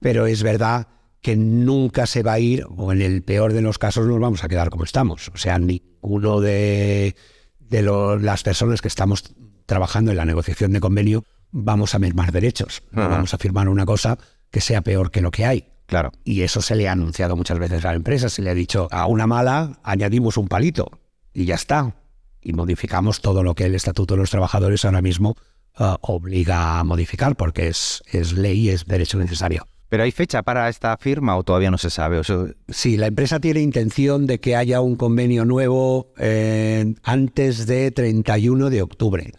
pero 0.00 0.26
es 0.26 0.42
verdad 0.42 0.88
que 1.22 1.36
nunca 1.36 2.06
se 2.06 2.22
va 2.22 2.34
a 2.34 2.38
ir 2.40 2.64
o 2.76 2.92
en 2.92 3.02
el 3.02 3.22
peor 3.22 3.52
de 3.52 3.60
los 3.60 3.78
casos 3.78 4.06
nos 4.06 4.18
vamos 4.18 4.42
a 4.42 4.48
quedar 4.48 4.70
como 4.70 4.84
estamos. 4.84 5.28
O 5.34 5.36
sea, 5.36 5.58
ninguno 5.58 6.40
de, 6.40 7.14
de 7.58 7.82
las 7.82 8.42
personas 8.42 8.80
que 8.80 8.88
estamos 8.88 9.34
trabajando 9.66 10.10
en 10.10 10.16
la 10.16 10.24
negociación 10.24 10.72
de 10.72 10.80
convenio 10.80 11.24
vamos 11.52 11.94
a 11.94 11.98
mermar 11.98 12.32
derechos. 12.32 12.82
vamos 12.90 13.34
a 13.34 13.38
firmar 13.38 13.68
una 13.68 13.84
cosa 13.84 14.18
que 14.50 14.60
sea 14.60 14.82
peor 14.82 15.10
que 15.10 15.20
lo 15.20 15.30
que 15.30 15.44
hay. 15.44 15.68
Claro. 15.86 16.12
Y 16.24 16.42
eso 16.42 16.62
se 16.62 16.76
le 16.76 16.88
ha 16.88 16.92
anunciado 16.92 17.36
muchas 17.36 17.58
veces 17.58 17.84
a 17.84 17.88
la 17.88 17.96
empresa. 17.96 18.28
Se 18.28 18.42
le 18.42 18.50
ha 18.50 18.54
dicho, 18.54 18.88
a 18.90 19.06
una 19.06 19.26
mala 19.26 19.80
añadimos 19.82 20.36
un 20.36 20.48
palito 20.48 20.90
y 21.34 21.44
ya 21.44 21.56
está. 21.56 21.96
Y 22.40 22.52
modificamos 22.52 23.20
todo 23.20 23.42
lo 23.42 23.54
que 23.54 23.66
el 23.66 23.74
Estatuto 23.74 24.14
de 24.14 24.20
los 24.20 24.30
Trabajadores 24.30 24.84
ahora 24.84 25.02
mismo 25.02 25.36
uh, 25.78 25.96
obliga 26.00 26.78
a 26.78 26.84
modificar 26.84 27.36
porque 27.36 27.68
es, 27.68 28.02
es 28.10 28.32
ley 28.32 28.60
y 28.60 28.70
es 28.70 28.86
derecho 28.86 29.18
necesario. 29.18 29.66
¿Pero 29.90 30.04
hay 30.04 30.12
fecha 30.12 30.44
para 30.44 30.68
esta 30.68 30.96
firma 30.96 31.36
o 31.36 31.42
todavía 31.42 31.72
no 31.72 31.76
se 31.76 31.90
sabe? 31.90 32.22
Sí, 32.68 32.96
la 32.96 33.08
empresa 33.08 33.40
tiene 33.40 33.60
intención 33.60 34.24
de 34.28 34.38
que 34.38 34.54
haya 34.54 34.80
un 34.80 34.94
convenio 34.94 35.44
nuevo 35.44 36.12
eh, 36.16 36.94
antes 37.02 37.66
de 37.66 37.90
31 37.90 38.70
de 38.70 38.82
octubre. 38.82 39.32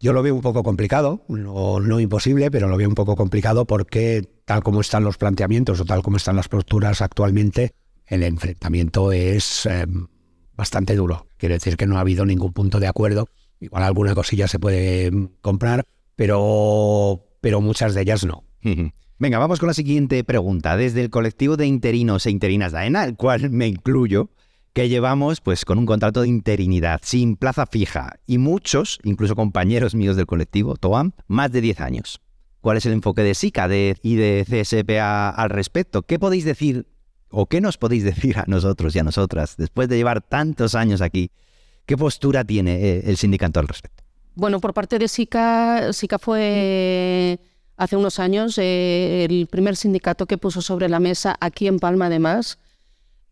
Yo 0.00 0.12
lo 0.12 0.24
veo 0.24 0.34
un 0.34 0.40
poco 0.40 0.64
complicado, 0.64 1.24
no, 1.28 2.00
imposible, 2.00 2.50
pero 2.50 2.66
lo 2.66 2.76
veo 2.76 2.88
un 2.88 2.96
poco 2.96 3.14
complicado 3.14 3.66
porque 3.66 4.28
tal 4.44 4.64
como 4.64 4.80
están 4.80 5.04
los 5.04 5.16
planteamientos 5.16 5.80
o 5.80 5.84
tal 5.84 6.02
como 6.02 6.16
están 6.16 6.34
las 6.34 6.48
posturas 6.48 7.00
actualmente, 7.00 7.72
el 8.06 8.24
enfrentamiento 8.24 9.12
es 9.12 9.64
em, 9.66 10.08
bastante 10.56 10.96
duro. 10.96 11.28
Quiere 11.36 11.54
decir 11.54 11.76
que 11.76 11.86
no 11.86 11.98
ha 11.98 12.00
habido 12.00 12.26
ningún 12.26 12.52
punto 12.52 12.80
de 12.80 12.88
acuerdo. 12.88 13.28
Igual 13.60 13.84
alguna 13.84 14.16
cosilla 14.16 14.48
se 14.48 14.58
puede 14.58 15.06
em, 15.06 15.28
comprar, 15.40 15.84
pero, 16.16 17.24
pero 17.40 17.60
muchas 17.60 17.94
de 17.94 18.02
ellas 18.02 18.24
no. 18.24 18.42
Venga, 19.18 19.38
vamos 19.38 19.60
con 19.60 19.68
la 19.68 19.72
siguiente 19.72 20.22
pregunta. 20.24 20.76
Desde 20.76 21.00
el 21.00 21.08
colectivo 21.08 21.56
de 21.56 21.66
interinos 21.66 22.26
e 22.26 22.30
interinas 22.30 22.72
de 22.72 22.78
AENA, 22.80 23.04
el 23.04 23.16
cual 23.16 23.48
me 23.48 23.66
incluyo, 23.66 24.28
que 24.74 24.90
llevamos 24.90 25.40
pues 25.40 25.64
con 25.64 25.78
un 25.78 25.86
contrato 25.86 26.20
de 26.20 26.28
interinidad 26.28 27.00
sin 27.02 27.36
plaza 27.36 27.64
fija 27.64 28.18
y 28.26 28.36
muchos, 28.36 28.98
incluso 29.04 29.34
compañeros 29.34 29.94
míos 29.94 30.16
del 30.16 30.26
colectivo 30.26 30.76
TOAM, 30.76 31.12
más 31.28 31.50
de 31.50 31.62
10 31.62 31.80
años. 31.80 32.20
¿Cuál 32.60 32.76
es 32.76 32.84
el 32.84 32.92
enfoque 32.92 33.22
de 33.22 33.34
SICA 33.34 33.68
y 34.02 34.16
de 34.16 34.44
CSPA 34.46 35.30
al 35.30 35.48
respecto? 35.48 36.02
¿Qué 36.02 36.18
podéis 36.18 36.44
decir 36.44 36.86
o 37.30 37.46
qué 37.46 37.62
nos 37.62 37.78
podéis 37.78 38.04
decir 38.14 38.36
a 38.36 38.44
nosotros 38.46 38.94
y 38.96 38.98
a 38.98 39.02
nosotras 39.02 39.56
después 39.56 39.88
de 39.88 39.96
llevar 39.96 40.20
tantos 40.20 40.74
años 40.74 41.00
aquí? 41.00 41.30
¿Qué 41.86 41.96
postura 41.96 42.44
tiene 42.44 42.74
eh, 42.74 43.02
el 43.06 43.16
sindicato 43.16 43.60
al 43.60 43.68
respecto? 43.68 44.04
Bueno, 44.34 44.60
por 44.60 44.74
parte 44.74 44.98
de 44.98 45.08
SICA, 45.08 45.94
SICA 45.94 46.18
fue 46.18 47.40
hace 47.76 47.96
unos 47.96 48.18
años 48.18 48.58
eh, 48.58 49.24
el 49.28 49.46
primer 49.46 49.76
sindicato 49.76 50.26
que 50.26 50.38
puso 50.38 50.62
sobre 50.62 50.88
la 50.88 51.00
mesa 51.00 51.36
aquí 51.40 51.66
en 51.66 51.78
Palma 51.78 52.06
además 52.06 52.58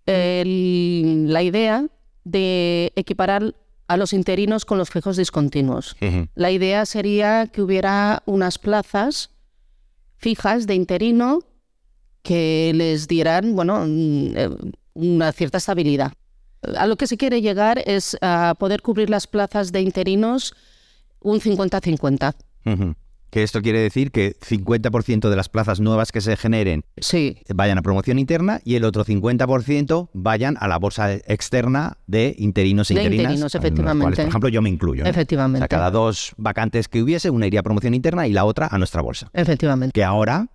la 0.06 1.42
idea 1.42 1.86
de 2.24 2.92
equiparar 2.96 3.54
a 3.86 3.96
los 3.96 4.12
interinos 4.12 4.64
con 4.64 4.78
los 4.78 4.90
fijos 4.90 5.16
discontinuos. 5.16 5.96
La 6.34 6.50
idea 6.50 6.86
sería 6.86 7.46
que 7.46 7.62
hubiera 7.62 8.22
unas 8.26 8.58
plazas 8.58 9.30
fijas 10.16 10.66
de 10.66 10.74
interino 10.74 11.40
que 12.22 12.72
les 12.74 13.06
dieran, 13.08 13.54
bueno, 13.54 13.84
eh, 13.86 14.48
una 14.94 15.32
cierta 15.32 15.58
estabilidad. 15.58 16.12
A 16.76 16.86
lo 16.86 16.96
que 16.96 17.06
se 17.06 17.18
quiere 17.18 17.42
llegar 17.42 17.82
es 17.84 18.16
a 18.22 18.54
poder 18.58 18.80
cubrir 18.80 19.10
las 19.10 19.26
plazas 19.26 19.70
de 19.70 19.82
interinos 19.82 20.54
un 21.20 21.40
50-50 21.40 22.34
que 23.34 23.42
esto 23.42 23.62
quiere 23.62 23.80
decir 23.80 24.12
que 24.12 24.36
50% 24.38 25.28
de 25.28 25.34
las 25.34 25.48
plazas 25.48 25.80
nuevas 25.80 26.12
que 26.12 26.20
se 26.20 26.36
generen 26.36 26.84
vayan 27.52 27.78
a 27.78 27.82
promoción 27.82 28.20
interna 28.20 28.60
y 28.64 28.76
el 28.76 28.84
otro 28.84 29.04
50% 29.04 30.10
vayan 30.12 30.56
a 30.60 30.68
la 30.68 30.78
bolsa 30.78 31.14
externa 31.14 31.98
de 32.06 32.36
interinos 32.38 32.92
e 32.92 32.94
interinas. 32.94 33.24
interinos, 33.24 33.54
efectivamente. 33.56 34.22
por 34.22 34.28
ejemplo, 34.28 34.48
yo 34.50 34.62
me 34.62 34.68
incluyo. 34.68 35.04
Efectivamente. 35.04 35.58
O 35.58 35.62
sea, 35.62 35.66
cada 35.66 35.90
dos 35.90 36.32
vacantes 36.36 36.86
que 36.86 37.02
hubiese, 37.02 37.28
una 37.28 37.48
iría 37.48 37.58
a 37.58 37.64
promoción 37.64 37.94
interna 37.94 38.28
y 38.28 38.32
la 38.32 38.44
otra 38.44 38.68
a 38.70 38.78
nuestra 38.78 39.02
bolsa. 39.02 39.28
Efectivamente. 39.32 39.90
Que 39.92 40.04
ahora 40.04 40.46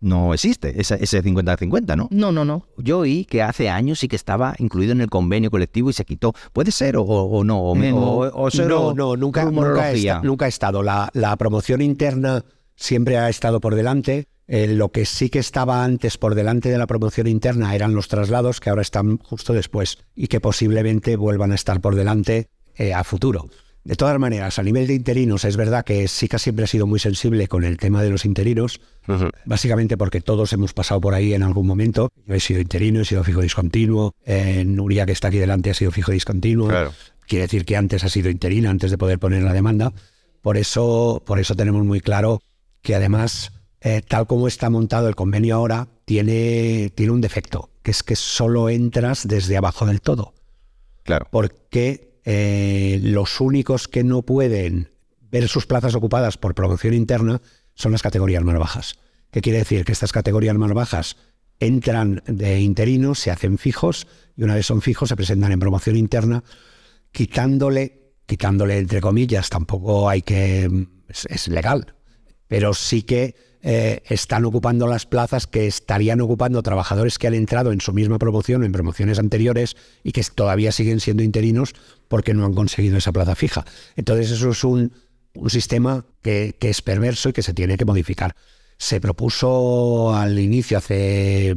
no 0.00 0.34
existe 0.34 0.80
ese, 0.80 0.98
50-50, 0.98 1.96
¿no? 1.96 2.08
No, 2.10 2.32
no, 2.32 2.44
no. 2.44 2.66
Yo 2.78 2.98
oí 3.00 3.24
que 3.24 3.42
hace 3.42 3.68
años 3.68 3.98
sí 3.98 4.08
que 4.08 4.16
estaba 4.16 4.54
incluido 4.58 4.92
en 4.92 5.00
el 5.00 5.08
convenio 5.08 5.50
colectivo 5.50 5.90
y 5.90 5.92
se 5.92 6.04
quitó. 6.04 6.34
¿Puede 6.52 6.70
ser 6.70 6.96
o, 6.98 7.42
no? 7.44 7.74
Eh, 7.82 7.92
no, 7.92 8.94
no, 8.94 9.16
nunca, 9.16 9.44
nunca, 9.50 10.44
ha 10.44 10.48
estado. 10.48 10.82
La, 10.82 11.36
promoción 11.38 11.80
interna 11.80 12.44
siempre 12.74 13.18
ha 13.18 13.28
estado 13.28 13.60
por 13.60 13.74
delante. 13.74 14.28
Eh, 14.48 14.68
lo 14.68 14.90
que 14.90 15.06
sí 15.06 15.28
que 15.28 15.40
estaba 15.40 15.82
antes 15.82 16.18
por 16.18 16.36
delante 16.36 16.68
de 16.68 16.78
la 16.78 16.86
promoción 16.86 17.26
interna 17.26 17.74
eran 17.74 17.94
los 17.94 18.06
traslados, 18.06 18.60
que 18.60 18.70
ahora 18.70 18.82
están 18.82 19.18
justo 19.18 19.52
después 19.52 19.98
y 20.14 20.28
que 20.28 20.40
posiblemente 20.40 21.16
vuelvan 21.16 21.50
a 21.50 21.56
estar 21.56 21.80
por 21.80 21.96
delante 21.96 22.48
eh, 22.76 22.94
a 22.94 23.02
futuro. 23.02 23.48
De 23.86 23.94
todas 23.94 24.18
maneras, 24.18 24.58
a 24.58 24.64
nivel 24.64 24.88
de 24.88 24.94
interinos, 24.94 25.44
es 25.44 25.56
verdad 25.56 25.84
que 25.84 26.08
SICA 26.08 26.40
siempre 26.40 26.64
ha 26.64 26.66
sido 26.66 26.88
muy 26.88 26.98
sensible 26.98 27.46
con 27.46 27.62
el 27.62 27.76
tema 27.76 28.02
de 28.02 28.10
los 28.10 28.24
interinos, 28.24 28.80
básicamente 29.44 29.96
porque 29.96 30.20
todos 30.20 30.52
hemos 30.52 30.72
pasado 30.72 31.00
por 31.00 31.14
ahí 31.14 31.34
en 31.34 31.44
algún 31.44 31.68
momento. 31.68 32.10
Yo 32.26 32.34
he 32.34 32.40
sido 32.40 32.60
interino, 32.60 33.02
he 33.02 33.04
sido 33.04 33.22
fijo 33.22 33.42
discontinuo, 33.42 34.12
eh, 34.24 34.64
Nuria, 34.66 35.06
que 35.06 35.12
está 35.12 35.28
aquí 35.28 35.38
delante, 35.38 35.70
ha 35.70 35.74
sido 35.74 35.92
fijo 35.92 36.10
discontinuo. 36.10 36.68
Quiere 37.28 37.42
decir 37.42 37.64
que 37.64 37.76
antes 37.76 38.02
ha 38.02 38.08
sido 38.08 38.28
interina, 38.28 38.70
antes 38.70 38.90
de 38.90 38.98
poder 38.98 39.20
poner 39.20 39.44
la 39.44 39.52
demanda. 39.52 39.92
Por 40.42 40.56
eso, 40.56 41.22
por 41.24 41.38
eso 41.38 41.54
tenemos 41.54 41.84
muy 41.84 42.00
claro 42.00 42.40
que 42.82 42.96
además, 42.96 43.52
eh, 43.80 44.02
tal 44.02 44.26
como 44.26 44.48
está 44.48 44.68
montado 44.68 45.08
el 45.08 45.14
convenio 45.14 45.54
ahora, 45.54 45.86
tiene, 46.04 46.90
tiene 46.96 47.12
un 47.12 47.20
defecto, 47.20 47.70
que 47.84 47.92
es 47.92 48.02
que 48.02 48.16
solo 48.16 48.68
entras 48.68 49.28
desde 49.28 49.56
abajo 49.56 49.86
del 49.86 50.00
todo. 50.00 50.34
Claro. 51.04 51.28
Porque 51.30 52.15
eh, 52.26 52.98
los 53.02 53.40
únicos 53.40 53.86
que 53.86 54.02
no 54.02 54.22
pueden 54.22 54.90
ver 55.30 55.48
sus 55.48 55.66
plazas 55.66 55.94
ocupadas 55.94 56.36
por 56.36 56.56
promoción 56.56 56.92
interna 56.92 57.40
son 57.74 57.92
las 57.92 58.02
categorías 58.02 58.42
más 58.42 58.58
bajas. 58.58 58.96
¿Qué 59.30 59.40
quiere 59.40 59.60
decir? 59.60 59.84
Que 59.84 59.92
estas 59.92 60.10
categorías 60.10 60.56
más 60.56 60.72
bajas 60.72 61.16
entran 61.60 62.22
de 62.26 62.60
interinos, 62.60 63.20
se 63.20 63.30
hacen 63.30 63.58
fijos 63.58 64.08
y 64.36 64.42
una 64.42 64.56
vez 64.56 64.66
son 64.66 64.82
fijos 64.82 65.08
se 65.08 65.16
presentan 65.16 65.52
en 65.52 65.60
promoción 65.60 65.96
interna, 65.96 66.42
quitándole, 67.12 68.12
quitándole 68.26 68.78
entre 68.78 69.00
comillas, 69.00 69.48
tampoco 69.48 70.08
hay 70.08 70.22
que, 70.22 70.88
es 71.08 71.48
legal, 71.48 71.94
pero 72.48 72.74
sí 72.74 73.02
que 73.02 73.36
eh, 73.68 74.02
están 74.06 74.44
ocupando 74.44 74.86
las 74.86 75.06
plazas 75.06 75.48
que 75.48 75.66
estarían 75.66 76.20
ocupando 76.20 76.62
trabajadores 76.62 77.18
que 77.18 77.26
han 77.26 77.34
entrado 77.34 77.72
en 77.72 77.80
su 77.80 77.92
misma 77.92 78.18
promoción 78.18 78.62
en 78.62 78.70
promociones 78.70 79.18
anteriores 79.18 79.76
y 80.04 80.12
que 80.12 80.22
todavía 80.34 80.70
siguen 80.70 81.00
siendo 81.00 81.24
interinos 81.24 81.74
porque 82.08 82.34
no 82.34 82.44
han 82.44 82.54
conseguido 82.54 82.96
esa 82.96 83.12
plaza 83.12 83.34
fija. 83.34 83.64
Entonces 83.96 84.30
eso 84.30 84.50
es 84.50 84.64
un, 84.64 84.92
sistema 85.48 86.06
que, 86.22 86.56
es 86.60 86.82
perverso 86.82 87.28
y 87.28 87.32
que 87.32 87.42
se 87.42 87.54
tiene 87.54 87.76
que 87.76 87.84
modificar. 87.84 88.34
Se 88.78 89.00
propuso 89.00 90.14
al 90.14 90.38
inicio, 90.38 90.78
hace 90.78 91.54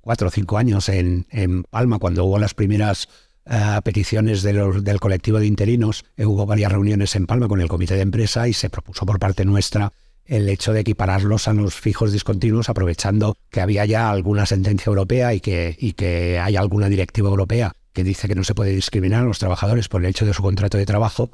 cuatro 0.00 0.28
o 0.28 0.30
cinco 0.30 0.58
años, 0.58 0.88
en, 0.88 1.26
Palma, 1.70 1.98
cuando 1.98 2.24
hubo 2.24 2.38
las 2.38 2.54
primeras 2.54 3.08
eh, 3.46 3.80
peticiones 3.84 4.42
del 4.42 5.00
colectivo 5.00 5.38
de 5.38 5.46
interinos, 5.46 6.04
eh, 6.16 6.26
hubo 6.26 6.46
varias 6.46 6.72
reuniones 6.72 7.14
en 7.14 7.26
Palma 7.26 7.48
con 7.48 7.60
el 7.60 7.68
comité 7.68 7.94
de 7.94 8.02
empresa 8.02 8.48
y 8.48 8.52
se 8.52 8.70
propuso 8.70 9.06
por 9.06 9.18
parte 9.18 9.44
nuestra 9.44 9.92
el 10.24 10.48
hecho 10.48 10.72
de 10.72 10.80
equipararlos 10.80 11.48
a 11.48 11.52
los 11.52 11.74
fijos 11.74 12.10
discontinuos, 12.12 12.68
aprovechando 12.68 13.36
que 13.50 13.60
había 13.60 13.84
ya 13.84 14.10
alguna 14.10 14.46
sentencia 14.46 14.88
europea 14.88 15.34
y 15.34 15.40
que, 15.40 15.76
y 15.78 15.92
que 15.92 16.38
hay 16.38 16.56
alguna 16.56 16.88
directiva 16.88 17.28
europea 17.28 17.74
que 17.94 18.04
dice 18.04 18.28
que 18.28 18.34
no 18.34 18.44
se 18.44 18.54
puede 18.54 18.72
discriminar 18.74 19.22
a 19.22 19.24
los 19.26 19.38
trabajadores 19.38 19.88
por 19.88 20.02
el 20.04 20.10
hecho 20.10 20.26
de 20.26 20.34
su 20.34 20.42
contrato 20.42 20.76
de 20.76 20.84
trabajo. 20.84 21.30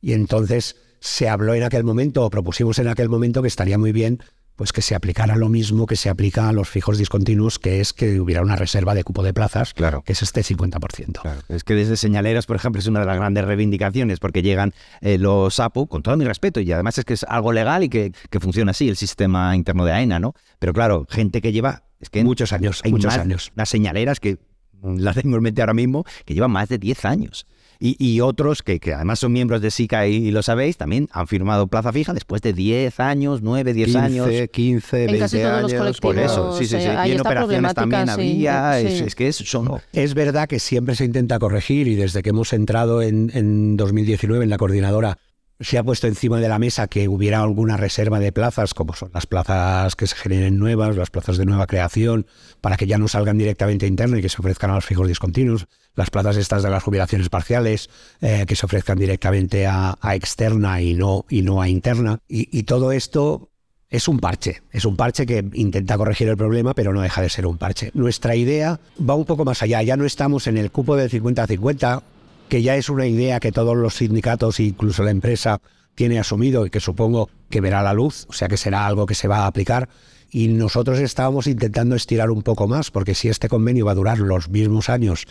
Y 0.00 0.12
entonces 0.14 0.74
se 1.00 1.28
habló 1.28 1.54
en 1.54 1.62
aquel 1.62 1.84
momento, 1.84 2.24
o 2.24 2.30
propusimos 2.30 2.78
en 2.80 2.88
aquel 2.88 3.08
momento, 3.08 3.42
que 3.42 3.48
estaría 3.48 3.78
muy 3.78 3.92
bien 3.92 4.20
pues 4.56 4.72
que 4.72 4.82
se 4.82 4.96
aplicara 4.96 5.36
lo 5.36 5.48
mismo 5.48 5.86
que 5.86 5.94
se 5.94 6.08
aplica 6.08 6.48
a 6.48 6.52
los 6.52 6.68
fijos 6.68 6.98
discontinuos, 6.98 7.60
que 7.60 7.80
es 7.80 7.92
que 7.92 8.18
hubiera 8.18 8.42
una 8.42 8.56
reserva 8.56 8.92
de 8.92 9.04
cupo 9.04 9.22
de 9.22 9.32
plazas, 9.32 9.72
Claro. 9.72 10.02
que 10.02 10.14
es 10.14 10.20
este 10.22 10.42
50%. 10.42 11.20
Claro, 11.22 11.40
es 11.48 11.62
que 11.62 11.74
desde 11.76 11.96
señaleras, 11.96 12.46
por 12.46 12.56
ejemplo, 12.56 12.80
es 12.80 12.88
una 12.88 12.98
de 12.98 13.06
las 13.06 13.16
grandes 13.18 13.44
reivindicaciones 13.44 14.18
porque 14.18 14.42
llegan 14.42 14.74
eh, 15.00 15.16
los 15.16 15.60
APU, 15.60 15.86
con 15.86 16.02
todo 16.02 16.16
mi 16.16 16.24
respeto, 16.24 16.58
y 16.58 16.72
además 16.72 16.98
es 16.98 17.04
que 17.04 17.14
es 17.14 17.22
algo 17.28 17.52
legal 17.52 17.84
y 17.84 17.88
que, 17.88 18.10
que 18.30 18.40
funciona 18.40 18.72
así 18.72 18.88
el 18.88 18.96
sistema 18.96 19.54
interno 19.54 19.84
de 19.84 19.92
AENA, 19.92 20.18
¿no? 20.18 20.34
Pero 20.58 20.72
claro, 20.72 21.06
gente 21.08 21.40
que 21.40 21.52
lleva... 21.52 21.84
Es 22.00 22.10
que 22.10 22.24
Muchos 22.24 22.52
años, 22.52 22.80
hay 22.84 22.90
muchos 22.90 23.12
más- 23.12 23.18
años. 23.18 23.52
Las 23.54 23.68
señaleras 23.68 24.18
que 24.18 24.38
las 24.82 25.16
tengo 25.16 25.36
en 25.36 25.42
mente 25.42 25.62
ahora 25.62 25.74
mismo, 25.74 26.04
que 26.24 26.34
llevan 26.34 26.50
más 26.50 26.68
de 26.68 26.78
10 26.78 27.04
años. 27.04 27.46
Y, 27.80 27.96
y 28.04 28.20
otros 28.20 28.62
que, 28.62 28.80
que 28.80 28.92
además 28.92 29.20
son 29.20 29.32
miembros 29.32 29.62
de 29.62 29.70
SICA 29.70 30.08
y, 30.08 30.16
y 30.16 30.30
lo 30.32 30.42
sabéis, 30.42 30.76
también 30.76 31.08
han 31.12 31.28
firmado 31.28 31.68
plaza 31.68 31.92
fija 31.92 32.12
después 32.12 32.42
de 32.42 32.52
10 32.52 32.98
años, 32.98 33.40
9, 33.40 33.72
10 33.72 33.96
años. 33.96 34.26
15, 34.26 34.48
15, 34.48 34.96
En 34.96 35.06
20 35.06 35.18
casi 35.20 35.38
todos 35.38 35.62
los 35.62 35.72
años. 35.72 36.00
Por 36.00 36.18
eso, 36.18 36.58
sí, 36.58 36.64
sí, 36.64 36.76
sí. 36.76 36.82
eh, 36.82 36.88
hay 36.88 37.10
y 37.10 37.14
en 37.14 37.20
operaciones 37.20 37.74
también 37.74 38.06
sí, 38.06 38.10
había, 38.10 38.80
es, 38.80 38.98
sí. 38.98 39.04
es 39.04 39.14
que 39.14 39.28
es, 39.28 39.36
son... 39.36 39.80
Es 39.92 40.14
verdad 40.14 40.48
que 40.48 40.58
siempre 40.58 40.96
se 40.96 41.04
intenta 41.04 41.38
corregir 41.38 41.86
y 41.86 41.94
desde 41.94 42.22
que 42.22 42.30
hemos 42.30 42.52
entrado 42.52 43.00
en, 43.00 43.30
en 43.32 43.76
2019 43.76 44.42
en 44.42 44.50
la 44.50 44.58
coordinadora 44.58 45.18
se 45.60 45.76
ha 45.76 45.82
puesto 45.82 46.06
encima 46.06 46.38
de 46.38 46.48
la 46.48 46.58
mesa 46.58 46.86
que 46.86 47.08
hubiera 47.08 47.40
alguna 47.40 47.76
reserva 47.76 48.20
de 48.20 48.32
plazas, 48.32 48.74
como 48.74 48.94
son 48.94 49.10
las 49.12 49.26
plazas 49.26 49.96
que 49.96 50.06
se 50.06 50.14
generen 50.14 50.58
nuevas, 50.58 50.96
las 50.96 51.10
plazas 51.10 51.36
de 51.36 51.46
nueva 51.46 51.66
creación, 51.66 52.26
para 52.60 52.76
que 52.76 52.86
ya 52.86 52.98
no 52.98 53.08
salgan 53.08 53.38
directamente 53.38 53.86
a 53.86 53.88
interno 53.88 54.16
y 54.16 54.22
que 54.22 54.28
se 54.28 54.40
ofrezcan 54.40 54.70
a 54.70 54.76
los 54.76 54.84
fijos 54.84 55.08
discontinuos, 55.08 55.66
las 55.94 56.10
plazas 56.10 56.36
estas 56.36 56.62
de 56.62 56.70
las 56.70 56.82
jubilaciones 56.82 57.28
parciales, 57.28 57.90
eh, 58.20 58.44
que 58.46 58.54
se 58.54 58.66
ofrezcan 58.66 58.98
directamente 58.98 59.66
a, 59.66 59.96
externa 60.14 60.80
y 60.80 60.94
no, 60.94 61.24
y 61.28 61.42
no 61.42 61.60
a 61.60 61.68
interna. 61.68 62.20
Y, 62.28 62.56
y 62.56 62.62
todo 62.62 62.92
esto 62.92 63.50
es 63.90 64.06
un 64.06 64.20
parche, 64.20 64.62
es 64.70 64.84
un 64.84 64.96
parche 64.96 65.26
que 65.26 65.44
intenta 65.54 65.96
corregir 65.96 66.28
el 66.28 66.36
problema, 66.36 66.74
pero 66.74 66.92
no 66.92 67.00
deja 67.00 67.20
de 67.20 67.30
ser 67.30 67.46
un 67.46 67.58
parche. 67.58 67.90
Nuestra 67.94 68.36
idea 68.36 68.78
va 68.98 69.14
un 69.14 69.24
poco 69.24 69.44
más 69.44 69.62
allá, 69.62 69.82
ya 69.82 69.96
no 69.96 70.04
estamos 70.04 70.46
en 70.46 70.56
el 70.56 70.70
cupo 70.70 70.94
del 70.94 71.10
50-50, 71.10 72.02
que 72.48 72.62
ya 72.62 72.76
es 72.76 72.88
una 72.88 73.06
idea 73.06 73.40
que 73.40 73.52
todos 73.52 73.76
los 73.76 73.94
sindicatos, 73.96 74.60
incluso 74.60 75.02
la 75.02 75.10
empresa, 75.10 75.60
tiene 75.94 76.18
asumido 76.18 76.64
y 76.66 76.70
que 76.70 76.80
supongo 76.80 77.28
que 77.50 77.60
verá 77.60 77.82
la 77.82 77.92
luz, 77.92 78.26
o 78.28 78.32
sea 78.32 78.48
que 78.48 78.56
será 78.56 78.86
algo 78.86 79.06
que 79.06 79.14
se 79.14 79.28
va 79.28 79.38
a 79.38 79.46
aplicar. 79.46 79.88
Y 80.30 80.48
nosotros 80.48 80.98
estábamos 80.98 81.46
intentando 81.46 81.96
estirar 81.96 82.30
un 82.30 82.42
poco 82.42 82.68
más, 82.68 82.90
porque 82.90 83.14
si 83.14 83.28
este 83.28 83.48
convenio 83.48 83.86
va 83.86 83.92
a 83.92 83.96
durar 83.96 84.18
los 84.18 84.48
mismos 84.48 84.88
años 84.88 85.26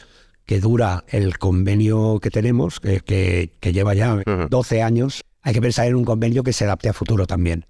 que 0.46 0.60
dura 0.60 1.04
el 1.10 1.38
convenio 1.38 2.20
que 2.22 2.30
tenemos, 2.32 2.80
que, 2.80 3.02
que- 3.02 3.52
que 3.60 3.74
lleva 3.74 3.94
ya 3.94 4.22
12 4.50 4.82
años, 4.82 5.22
hay 5.42 5.54
que 5.54 5.62
pensar 5.62 5.88
en 5.88 5.96
un 5.96 6.06
convenio 6.06 6.44
que 6.44 6.54
se 6.54 6.64
adapte 6.66 6.90
a 6.90 6.94
futuro 6.94 7.28
también. 7.28 7.66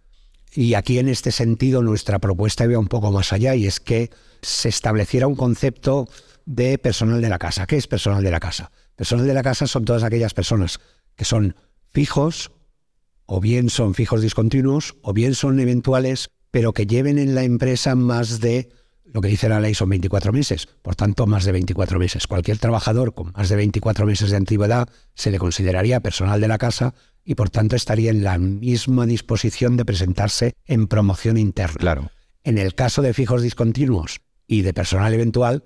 Y 0.53 0.73
aquí 0.75 0.97
en 0.97 1.09
este 1.09 1.31
sentido 1.31 1.81
nuestra 1.83 2.19
propuesta 2.19 2.63
iba 2.65 2.79
un 2.79 2.87
poco 2.87 3.11
más 3.11 3.33
allá 3.33 3.53
y 3.55 3.67
es 3.67 3.79
que 3.79 4.09
se 4.41 4.69
estableciera 4.69 5.27
un 5.27 5.35
concepto 5.35 6.07
de 6.45 6.77
personal 6.77 7.21
de 7.21 7.29
la 7.29 7.37
casa. 7.37 7.67
¿Qué 7.67 7.75
es 7.77 7.87
personal 7.87 8.23
de 8.23 8.31
la 8.31 8.39
casa? 8.39 8.71
Personal 8.97 9.27
de 9.27 9.33
la 9.35 9.43
casa 9.43 9.67
son 9.67 9.85
todas 9.85 10.03
aquellas 10.03 10.33
personas 10.33 10.79
que 11.15 11.23
son 11.23 11.55
fijos, 11.91 12.51
o 13.27 13.39
bien 13.39 13.69
son 13.69 13.93
fijos 13.93 14.21
discontinuos, 14.21 14.95
o 15.03 15.13
bien 15.13 15.35
son 15.35 15.59
eventuales, 15.59 16.29
pero 16.49 16.73
que 16.73 16.87
lleven 16.87 17.19
en 17.19 17.35
la 17.35 17.43
empresa 17.43 17.93
más 17.93 18.39
de, 18.39 18.69
lo 19.05 19.21
que 19.21 19.27
dice 19.27 19.49
la 19.49 19.59
ley 19.59 19.75
son 19.75 19.89
24 19.89 20.33
meses, 20.33 20.67
por 20.81 20.95
tanto 20.95 21.27
más 21.27 21.45
de 21.45 21.51
24 21.51 21.99
meses. 21.99 22.25
Cualquier 22.25 22.57
trabajador 22.57 23.13
con 23.13 23.31
más 23.35 23.49
de 23.49 23.55
24 23.55 24.07
meses 24.07 24.31
de 24.31 24.37
antigüedad 24.37 24.89
se 25.13 25.29
le 25.29 25.37
consideraría 25.37 25.99
personal 25.99 26.41
de 26.41 26.47
la 26.47 26.57
casa 26.57 26.95
y 27.23 27.35
por 27.35 27.51
tanto 27.51 27.75
estaría 27.75 28.09
en 28.09 28.23
la 28.23 28.39
misma 28.39 29.05
disposición 29.05 29.77
de 29.77 29.85
presentarse 29.85 30.53
en 30.65 30.87
promoción 30.87 31.37
interna. 31.37 31.77
Claro. 31.77 32.11
En 32.43 32.57
el 32.57 32.73
caso 32.73 33.03
de 33.03 33.13
fijos 33.13 33.43
discontinuos 33.43 34.21
y 34.47 34.63
de 34.63 34.73
personal 34.73 35.13
eventual, 35.13 35.63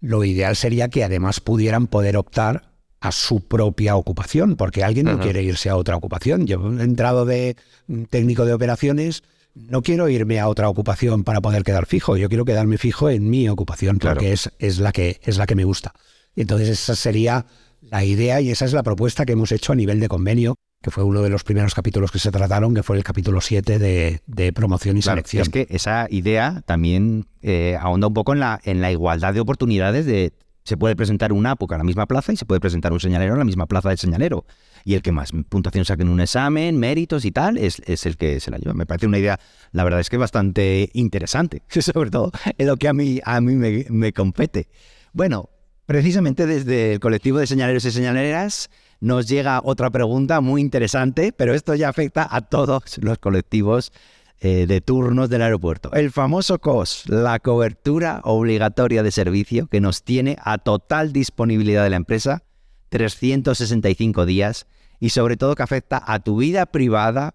lo 0.00 0.24
ideal 0.24 0.56
sería 0.56 0.88
que 0.88 1.04
además 1.04 1.40
pudieran 1.40 1.86
poder 1.86 2.16
optar 2.16 2.72
a 3.00 3.12
su 3.12 3.46
propia 3.46 3.94
ocupación, 3.96 4.56
porque 4.56 4.82
alguien 4.82 5.06
no 5.06 5.20
quiere 5.20 5.42
irse 5.42 5.68
a 5.68 5.76
otra 5.76 5.96
ocupación. 5.96 6.46
Yo 6.46 6.60
he 6.78 6.82
entrado 6.82 7.24
de 7.24 7.56
mm, 7.86 8.04
técnico 8.04 8.44
de 8.44 8.54
operaciones, 8.54 9.22
no 9.54 9.82
quiero 9.82 10.08
irme 10.08 10.40
a 10.40 10.48
otra 10.48 10.68
ocupación 10.68 11.22
para 11.24 11.40
poder 11.40 11.62
quedar 11.62 11.86
fijo, 11.86 12.16
yo 12.16 12.28
quiero 12.28 12.44
quedarme 12.44 12.76
fijo 12.78 13.08
en 13.08 13.30
mi 13.30 13.48
ocupación, 13.48 13.98
Claro. 13.98 14.16
porque 14.16 14.32
es, 14.32 14.50
es, 14.58 14.78
la 14.78 14.90
que, 14.92 15.20
es 15.22 15.36
la 15.38 15.46
que 15.46 15.54
me 15.54 15.64
gusta. 15.64 15.92
Entonces 16.34 16.68
esa 16.70 16.94
sería 16.96 17.46
la 17.80 18.04
idea 18.04 18.40
y 18.40 18.50
esa 18.50 18.64
es 18.64 18.72
la 18.72 18.82
propuesta 18.82 19.24
que 19.24 19.32
hemos 19.32 19.52
hecho 19.52 19.72
a 19.72 19.76
nivel 19.76 20.00
de 20.00 20.08
convenio, 20.08 20.56
que 20.82 20.90
fue 20.90 21.02
uno 21.04 21.22
de 21.22 21.28
los 21.30 21.42
primeros 21.44 21.74
capítulos 21.74 22.12
que 22.12 22.18
se 22.18 22.30
trataron, 22.30 22.74
que 22.74 22.82
fue 22.82 22.96
el 22.96 23.02
capítulo 23.04 23.40
7 23.40 23.78
de, 23.78 24.20
de 24.26 24.52
promoción 24.52 24.96
y 24.96 25.00
Claro, 25.00 25.16
selección. 25.24 25.42
es 25.42 25.48
que 25.48 25.66
esa 25.74 26.06
idea 26.10 26.62
también 26.66 27.26
eh, 27.42 27.76
ahonda 27.80 28.06
un 28.06 28.14
poco 28.14 28.32
en 28.32 28.40
la, 28.40 28.60
en 28.62 28.80
la 28.80 28.92
igualdad 28.92 29.34
de 29.34 29.40
oportunidades 29.40 30.06
de 30.06 30.32
se 30.64 30.76
puede 30.76 30.94
presentar 30.94 31.32
un 31.32 31.46
APUC 31.46 31.72
a 31.72 31.78
la 31.78 31.84
misma 31.84 32.04
plaza 32.06 32.30
y 32.30 32.36
se 32.36 32.44
puede 32.44 32.60
presentar 32.60 32.92
un 32.92 33.00
señalero 33.00 33.32
a 33.34 33.38
la 33.38 33.44
misma 33.44 33.64
plaza 33.66 33.88
del 33.88 33.96
señalero. 33.96 34.44
Y 34.84 34.94
el 34.94 35.02
que 35.02 35.12
más 35.12 35.30
puntuación 35.48 35.86
saque 35.86 36.02
en 36.02 36.10
un 36.10 36.20
examen, 36.20 36.78
méritos 36.78 37.24
y 37.24 37.32
tal, 37.32 37.56
es, 37.56 37.80
es 37.86 38.04
el 38.04 38.18
que 38.18 38.38
se 38.38 38.50
la 38.50 38.58
lleva. 38.58 38.74
Me 38.74 38.84
parece 38.84 39.06
una 39.06 39.16
idea, 39.18 39.40
la 39.72 39.82
verdad 39.82 39.98
es 40.00 40.10
que 40.10 40.18
bastante 40.18 40.90
interesante, 40.92 41.62
sobre 41.68 42.10
todo 42.10 42.32
en 42.58 42.66
lo 42.66 42.76
que 42.76 42.86
a 42.86 42.92
mí, 42.92 43.18
a 43.24 43.40
mí 43.40 43.54
me, 43.54 43.86
me 43.88 44.12
compete. 44.12 44.68
Bueno, 45.14 45.48
precisamente 45.86 46.44
desde 46.46 46.92
el 46.92 47.00
colectivo 47.00 47.38
de 47.38 47.46
señaleros 47.46 47.86
y 47.86 47.90
señaleras 47.90 48.68
nos 49.00 49.28
llega 49.28 49.60
otra 49.62 49.90
pregunta 49.90 50.40
muy 50.40 50.60
interesante, 50.60 51.32
pero 51.32 51.54
esto 51.54 51.74
ya 51.74 51.88
afecta 51.88 52.26
a 52.30 52.40
todos 52.40 52.98
los 52.98 53.18
colectivos 53.18 53.92
eh, 54.40 54.66
de 54.66 54.80
turnos 54.80 55.28
del 55.28 55.42
aeropuerto. 55.42 55.92
El 55.92 56.10
famoso 56.10 56.58
COS, 56.58 57.04
la 57.08 57.38
cobertura 57.38 58.20
obligatoria 58.24 59.02
de 59.02 59.10
servicio 59.10 59.66
que 59.66 59.80
nos 59.80 60.04
tiene 60.04 60.36
a 60.42 60.58
total 60.58 61.12
disponibilidad 61.12 61.82
de 61.82 61.90
la 61.90 61.96
empresa 61.96 62.44
365 62.90 64.26
días 64.26 64.66
y 65.00 65.10
sobre 65.10 65.36
todo 65.36 65.54
que 65.54 65.62
afecta 65.62 66.02
a 66.04 66.20
tu 66.20 66.36
vida 66.36 66.66
privada 66.66 67.34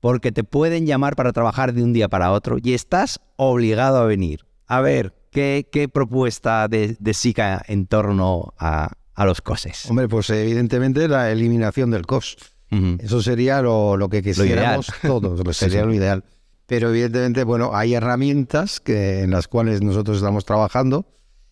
porque 0.00 0.32
te 0.32 0.42
pueden 0.42 0.84
llamar 0.84 1.14
para 1.14 1.32
trabajar 1.32 1.72
de 1.74 1.84
un 1.84 1.92
día 1.92 2.08
para 2.08 2.32
otro 2.32 2.56
y 2.60 2.74
estás 2.74 3.20
obligado 3.36 3.98
a 3.98 4.04
venir. 4.04 4.44
A 4.66 4.80
ver, 4.80 5.14
¿qué, 5.30 5.68
qué 5.70 5.88
propuesta 5.88 6.66
de, 6.66 6.96
de 6.98 7.14
SICA 7.14 7.62
en 7.68 7.86
torno 7.86 8.52
a, 8.58 8.90
a 9.14 9.24
los 9.24 9.40
COSES? 9.40 9.86
Hombre, 9.90 10.08
pues 10.08 10.30
evidentemente 10.30 11.08
la 11.08 11.30
eliminación 11.30 11.90
del 11.90 12.06
COS. 12.06 12.36
Eso 13.00 13.20
sería 13.20 13.60
lo, 13.60 13.98
lo 13.98 14.08
que 14.08 14.22
quisiéramos 14.22 14.90
todos, 15.02 15.44
lo 15.44 15.52
sería 15.52 15.80
sí. 15.80 15.86
lo 15.86 15.92
ideal. 15.92 16.24
Pero 16.66 16.88
evidentemente, 16.88 17.44
bueno, 17.44 17.72
hay 17.74 17.92
herramientas 17.92 18.80
que, 18.80 19.20
en 19.20 19.30
las 19.30 19.46
cuales 19.46 19.82
nosotros 19.82 20.16
estamos 20.16 20.46
trabajando. 20.46 21.04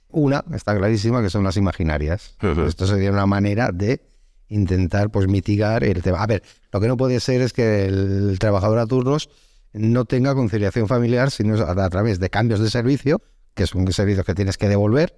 Una, 0.09 0.43
está 0.55 0.75
clarísima, 0.75 1.21
que 1.21 1.29
son 1.29 1.45
las 1.45 1.59
imaginarias. 1.59 2.37
Esto 2.67 2.87
sería 2.87 3.11
una 3.11 3.27
manera 3.27 3.71
de 3.71 4.01
intentar 4.49 5.11
pues 5.11 5.29
mitigar 5.29 5.85
el 5.85 6.03
tema. 6.03 6.23
A 6.23 6.27
ver, 6.27 6.43
lo 6.73 6.81
que 6.81 6.89
no 6.89 6.97
puede 6.97 7.21
ser 7.21 7.43
es 7.43 7.53
que 7.53 7.85
el, 7.85 8.39
trabajador 8.39 8.79
a 8.79 8.87
turnos 8.87 9.29
no 9.75 10.07
tenga 10.07 10.35
conciliación 10.35 10.89
familiar, 10.89 11.31
sino 11.31 11.55
a, 11.63 11.71
a 11.85 11.91
través 11.91 12.19
de 12.19 12.31
cambios 12.31 12.61
de 12.61 12.71
servicio, 12.71 13.21
que 13.55 13.67
son 13.67 13.93
servicios 13.93 14.25
que 14.25 14.35
tienes 14.35 14.57
que 14.57 14.69
devolver, 14.69 15.15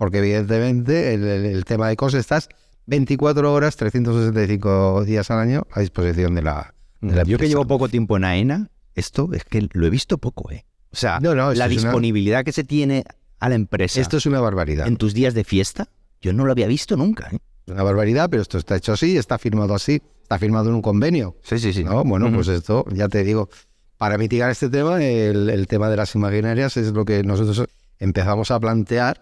porque 0.00 0.16
evidentemente 0.18 1.12
el, 1.12 1.24
el- 1.24 1.44
el 1.44 1.64
tema 1.66 1.88
de 1.90 1.96
COS 1.96 2.14
estás 2.14 2.48
24 2.86 3.52
horas, 3.52 3.76
365 3.76 5.04
días 5.04 5.30
al 5.30 5.38
año 5.40 5.66
a 5.70 5.80
disposición 5.80 6.34
de 6.34 6.40
la, 6.42 6.74
de 7.02 7.16
la 7.16 7.22
Yo 7.24 7.36
que 7.36 7.48
llevo 7.48 7.66
poco 7.66 7.88
tiempo 7.90 8.16
en 8.16 8.24
AENA, 8.24 8.70
esto 8.94 9.28
es 9.34 9.44
que 9.44 9.68
lo 9.72 9.86
he 9.86 9.90
visto 9.90 10.16
poco, 10.16 10.50
¿eh? 10.50 10.64
O 10.90 10.96
sea, 10.96 11.20
No, 11.20 11.34
no, 11.34 11.52
esto 11.52 11.58
la 11.58 11.66
una- 11.66 11.74
disponibilidad 11.74 12.44
que 12.44 12.52
se 12.52 12.64
tiene 12.64 13.04
a 13.38 13.48
la 13.50 13.54
empresa 13.56 14.00
Esto 14.00 14.16
es 14.16 14.24
una 14.24 14.40
barbaridad. 14.40 14.86
en 14.88 14.96
tus 14.96 15.12
días 15.12 15.34
de 15.34 15.44
fiesta, 15.44 15.88
yo 16.22 16.32
no 16.32 16.46
lo 16.46 16.52
había 16.52 16.66
visto 16.66 16.96
nunca. 16.96 17.28
¿eh? 17.30 17.38
Es 17.66 17.72
una 17.74 17.82
barbaridad, 17.82 18.28
pero 18.30 18.40
esto 18.40 18.56
está 18.56 18.76
hecho 18.76 18.94
así, 18.94 19.18
está 19.18 19.36
firmado 19.38 19.74
así, 19.74 20.00
está 20.22 20.38
firmado 20.38 20.70
en 20.70 20.76
un 20.76 20.82
convenio. 20.82 21.36
Sí, 21.42 21.58
sí, 21.58 21.74
sí. 21.74 21.84
¿no? 21.84 22.02
Bueno, 22.04 22.32
pues 22.32 22.48
esto, 22.48 22.86
ya 22.92 23.08
te 23.08 23.22
digo, 23.22 23.50
para 23.98 24.16
mitigar 24.16 24.50
este 24.50 24.70
tema, 24.70 25.02
el, 25.04 25.50
el 25.50 25.66
tema 25.66 25.90
de 25.90 25.96
las 25.98 26.14
imaginarias 26.14 26.78
es 26.78 26.92
lo 26.92 27.04
que 27.04 27.22
nosotros 27.22 27.66
empezamos 27.98 28.50
a 28.50 28.58
plantear 28.58 29.20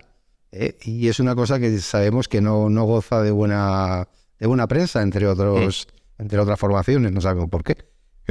¿eh? 0.52 0.76
y 0.82 1.08
es 1.08 1.20
una 1.20 1.34
cosa 1.34 1.58
que 1.58 1.78
sabemos 1.80 2.28
que 2.28 2.40
no, 2.40 2.68
no 2.70 2.84
goza 2.84 3.22
de 3.22 3.30
buena, 3.30 4.08
de 4.38 4.46
buena 4.46 4.66
prensa, 4.66 5.02
entre, 5.02 5.26
otros, 5.26 5.88
entre 6.18 6.38
otras 6.38 6.58
formaciones, 6.58 7.12
no 7.12 7.20
sabemos 7.20 7.48
por 7.48 7.62
qué. 7.64 7.76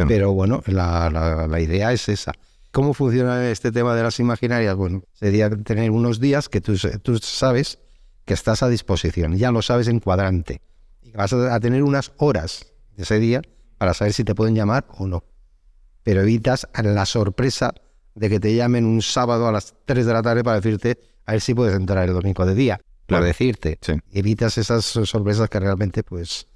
Pero 0.08 0.32
bueno, 0.34 0.62
la, 0.67 1.10
la- 1.10 1.47
la 1.47 1.60
idea 1.60 1.91
es 1.91 2.08
esa. 2.10 2.34
¿Cómo 2.71 2.93
funciona 2.93 3.49
este 3.49 3.71
tema 3.71 3.95
de 3.95 4.03
las 4.03 4.19
imaginarias? 4.19 4.75
Bueno, 4.75 5.03
sería 5.13 5.49
tener 5.49 5.89
unos 5.89 6.19
días 6.19 6.49
que 6.49 6.62
tú, 6.62 6.75
tú 7.01 7.17
sabes 7.17 7.80
que 8.25 8.34
estás 8.36 8.62
a 8.62 8.69
disposición, 8.69 9.36
ya 9.38 9.51
lo 9.51 9.62
sabes 9.63 9.88
en 9.88 9.99
cuadrante. 9.99 10.62
Y 11.01 11.12
vas 11.12 11.34
a 11.34 11.56
a 11.56 11.60
tener 11.60 11.82
unas 11.82 12.12
horas 12.17 12.67
de 12.95 13.03
ese 13.03 13.19
día 13.19 13.41
para 13.77 13.93
saber 13.93 14.13
si 14.13 14.23
te 14.23 14.36
pueden 14.36 14.53
llamar 14.53 14.86
o 14.97 15.08
no. 15.08 15.23
Pero 16.03 16.21
evitas 16.21 16.67
la 16.84 17.06
sorpresa 17.06 17.73
de 18.13 18.30
que 18.30 18.39
te 18.39 18.53
llamen 18.56 18.86
un 18.86 19.01
sábado 19.01 19.47
a 19.47 19.51
las 19.51 19.73
3 19.86 20.06
de 20.06 20.13
la 20.13 20.21
tarde 20.21 20.43
para 20.43 20.58
decirte 20.58 20.99
a 21.27 21.33
ver 21.33 21.41
si 21.41 21.53
puedes 21.53 21.75
entrar 21.75 22.07
el 22.07 22.13
domingo 22.13 22.45
de 22.45 22.55
día. 22.55 22.81
Claro. 23.05 23.21
Por 23.21 23.27
decirte. 23.27 23.77
Sí. 23.81 23.93
Evitas 24.11 24.57
esas 24.57 24.85
sorpresas 24.85 25.49
que 25.49 25.59
realmente 25.59 26.03
pues 26.03 26.47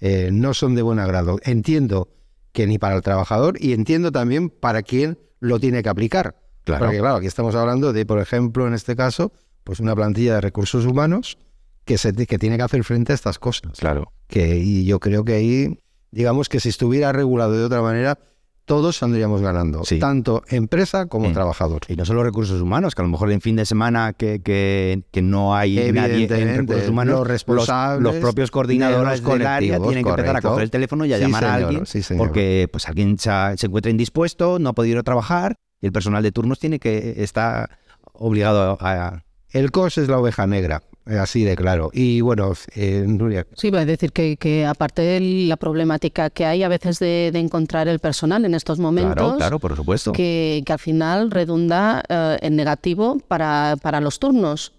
eh, 0.00 0.30
no 0.32 0.54
son 0.54 0.74
de 0.74 0.82
buen 0.82 0.98
agrado. 0.98 1.38
Entiendo 1.42 2.08
que 2.52 2.66
ni 2.66 2.78
para 2.78 2.96
el 2.96 3.02
trabajador 3.02 3.56
y 3.60 3.72
entiendo 3.72 4.10
también 4.10 4.48
para 4.48 4.82
quién 4.82 5.18
lo 5.40 5.58
tiene 5.60 5.82
que 5.82 5.88
aplicar. 5.88 6.36
Claro. 6.64 6.86
Porque 6.86 6.98
claro, 6.98 7.16
aquí 7.16 7.26
estamos 7.26 7.54
hablando 7.54 7.92
de, 7.92 8.06
por 8.06 8.20
ejemplo, 8.20 8.66
en 8.66 8.74
este 8.74 8.94
caso, 8.96 9.32
pues 9.64 9.80
una 9.80 9.94
plantilla 9.94 10.34
de 10.34 10.40
recursos 10.40 10.86
humanos 10.86 11.38
que, 11.84 11.98
se, 11.98 12.12
que 12.14 12.38
tiene 12.38 12.56
que 12.56 12.62
hacer 12.62 12.84
frente 12.84 13.12
a 13.12 13.14
estas 13.14 13.38
cosas. 13.38 13.78
Claro. 13.78 14.12
Que, 14.28 14.58
y 14.58 14.84
yo 14.84 15.00
creo 15.00 15.24
que 15.24 15.34
ahí, 15.34 15.78
digamos 16.10 16.48
que 16.48 16.60
si 16.60 16.68
estuviera 16.68 17.12
regulado 17.12 17.52
de 17.52 17.64
otra 17.64 17.82
manera, 17.82 18.18
todos 18.64 18.96
saldríamos 18.96 19.42
ganando, 19.42 19.84
Sí. 19.84 19.98
tanto 19.98 20.42
empresa 20.48 21.06
como 21.06 21.28
Mm. 21.28 21.32
trabajador. 21.32 21.82
Y 21.88 21.96
no 21.96 22.04
solo 22.04 22.22
recursos 22.22 22.60
humanos, 22.60 22.94
que 22.94 23.02
a 23.02 23.04
lo 23.04 23.10
mejor 23.10 23.32
en 23.32 23.40
fin 23.40 23.56
de 23.56 23.66
semana 23.66 24.12
que, 24.12 24.40
que, 24.40 25.02
que 25.10 25.20
no 25.22 25.54
hay 25.56 25.92
nadie 25.92 26.24
en 26.30 26.58
recursos 26.58 26.88
humanos, 26.88 27.18
los 27.18 27.26
responsables 27.26 28.02
los, 28.02 28.20
propios 28.22 28.50
coordinadores 28.50 29.22
del 29.24 29.46
área 29.46 29.78
tienen 29.80 30.04
que 30.04 30.10
empezar 30.10 30.36
a 30.36 30.40
coger 30.42 30.62
el 30.62 30.70
teléfono 30.70 31.04
y 31.04 31.12
a 31.12 31.16
Sí, 31.16 31.22
llamar 31.22 31.44
a 31.44 31.54
alguien 31.54 31.82
porque 32.16 32.68
pues 32.70 32.86
alguien 32.88 33.18
se, 33.18 33.30
encuentra 33.66 33.90
indispuesto, 33.90 34.58
no 34.58 34.70
ha 34.70 34.72
podido 34.74 34.92
ir 34.94 34.98
a 34.98 35.02
trabajar 35.02 35.56
y 35.80 35.86
el 35.86 35.92
personal 35.92 36.22
de 36.22 36.30
turnos 36.32 36.58
tiene 36.60 36.78
que 36.78 37.14
está 37.18 37.68
obligado 38.12 38.78
a... 38.80 39.24
El 39.50 39.70
COS 39.70 39.98
es 39.98 40.08
la 40.08 40.18
oveja 40.18 40.46
negra, 40.46 40.82
así 41.06 41.44
de 41.44 41.56
claro. 41.56 41.90
Y 41.92 42.20
bueno, 42.20 42.52
eh, 42.74 43.04
Nuria, 43.06 43.46
Sí, 43.56 43.70
voy 43.70 43.80
a 43.80 43.84
decir 43.84 44.12
que, 44.12 44.36
que 44.36 44.66
aparte 44.66 45.02
de 45.02 45.20
la 45.48 45.56
problemática 45.56 46.30
que 46.30 46.44
hay 46.46 46.62
a 46.62 46.68
veces 46.68 46.98
de, 46.98 47.30
de 47.32 47.38
encontrar 47.38 47.88
el 47.88 47.98
personal 47.98 48.44
en 48.44 48.54
estos 48.54 48.78
momentos, 48.78 49.14
Claro, 49.14 49.36
claro, 49.36 49.58
por 49.58 49.76
supuesto. 49.76 50.12
que, 50.12 50.62
que 50.64 50.72
al 50.72 50.78
final 50.78 51.30
redunda 51.30 52.02
eh, 52.08 52.38
en 52.42 52.56
negativo 52.56 53.18
para, 53.28 53.76
para 53.82 54.00
los 54.00 54.18
turnos 54.18 54.72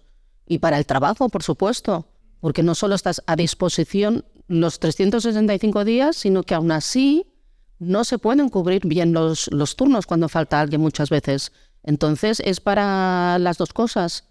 y 0.46 0.58
para 0.58 0.78
el 0.78 0.86
trabajo, 0.86 1.28
por 1.28 1.42
supuesto, 1.42 2.06
porque 2.40 2.62
no 2.62 2.74
solo 2.74 2.94
estás 2.94 3.22
a 3.26 3.36
disposición 3.36 4.24
los 4.48 4.78
365 4.78 5.84
días, 5.84 6.16
sino 6.16 6.42
que 6.42 6.54
aún 6.54 6.70
así 6.72 7.26
no 7.78 8.04
se 8.04 8.18
pueden 8.18 8.48
cubrir 8.50 8.86
bien 8.86 9.12
los, 9.12 9.48
los 9.52 9.76
turnos 9.76 10.06
cuando 10.06 10.28
falta 10.28 10.60
alguien 10.60 10.80
muchas 10.80 11.10
veces. 11.10 11.52
Entonces 11.82 12.40
es 12.44 12.60
para 12.60 13.38
las 13.38 13.58
dos 13.58 13.72
cosas. 13.72 14.24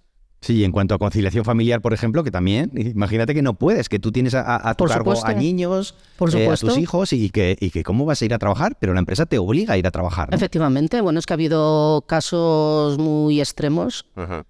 Sí, 0.44 0.58
y 0.58 0.64
en 0.66 0.72
cuanto 0.74 0.94
a 0.94 1.00
conciliación 1.00 1.46
familiar, 1.46 1.82
por 1.82 1.94
ejemplo, 1.94 2.22
que 2.24 2.30
también, 2.30 2.70
imagínate 2.76 3.34
que 3.34 3.42
no 3.42 3.54
puedes, 3.54 3.88
que 3.88 3.98
tú 3.98 4.12
tienes 4.12 4.34
a, 4.36 4.74
tu 4.78 4.84
Por 4.84 4.90
cargo 4.90 5.16
supuesto. 5.16 5.28
a 5.38 5.42
niños, 5.42 5.96
Por 6.18 6.36
eh, 6.36 6.50
a 6.50 6.58
tus 6.58 6.78
hijos 6.78 7.14
y 7.14 7.30
que, 7.30 7.56
y 7.60 7.70
que 7.72 7.84
cómo 7.84 8.04
vas 8.04 8.22
a 8.22 8.26
ir 8.26 8.34
a 8.34 8.40
trabajar, 8.40 8.76
pero 8.78 8.94
la 8.94 9.00
empresa 9.00 9.26
te 9.26 9.38
obliga 9.38 9.76
a 9.76 9.78
ir 9.78 9.88
a 9.88 9.92
trabajar. 9.92 10.30
¿no? 10.30 10.36
Efectivamente, 10.36 11.00
bueno, 11.00 11.18
es 11.20 11.26
que 11.26 11.32
ha 11.34 11.36
habido 11.36 12.04
casos 12.08 12.98
muy 12.98 13.40
extremos 13.40 14.06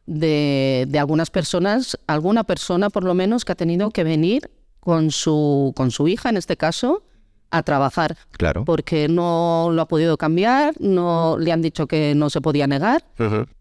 de, 0.07 0.85
de 0.89 0.99
algunas 0.99 1.29
personas, 1.29 1.97
alguna 2.07 2.43
persona 2.43 2.89
por 2.89 3.03
lo 3.03 3.13
menos 3.13 3.45
que 3.45 3.51
ha 3.51 3.55
tenido 3.55 3.91
que 3.91 4.03
venir 4.03 4.49
con 4.79 5.11
su, 5.11 5.73
con 5.75 5.91
su 5.91 6.07
hija, 6.07 6.29
en 6.29 6.37
este 6.37 6.57
caso, 6.57 7.03
a 7.51 7.61
trabajar, 7.61 8.17
Claro. 8.31 8.65
porque 8.65 9.07
no 9.07 9.69
lo 9.71 9.83
ha 9.83 9.87
podido 9.87 10.17
cambiar, 10.17 10.73
no 10.79 11.37
le 11.37 11.51
han 11.51 11.61
dicho 11.61 11.85
que 11.85 12.15
no 12.15 12.31
se 12.31 12.41
podía 12.41 12.65
negar 12.65 13.05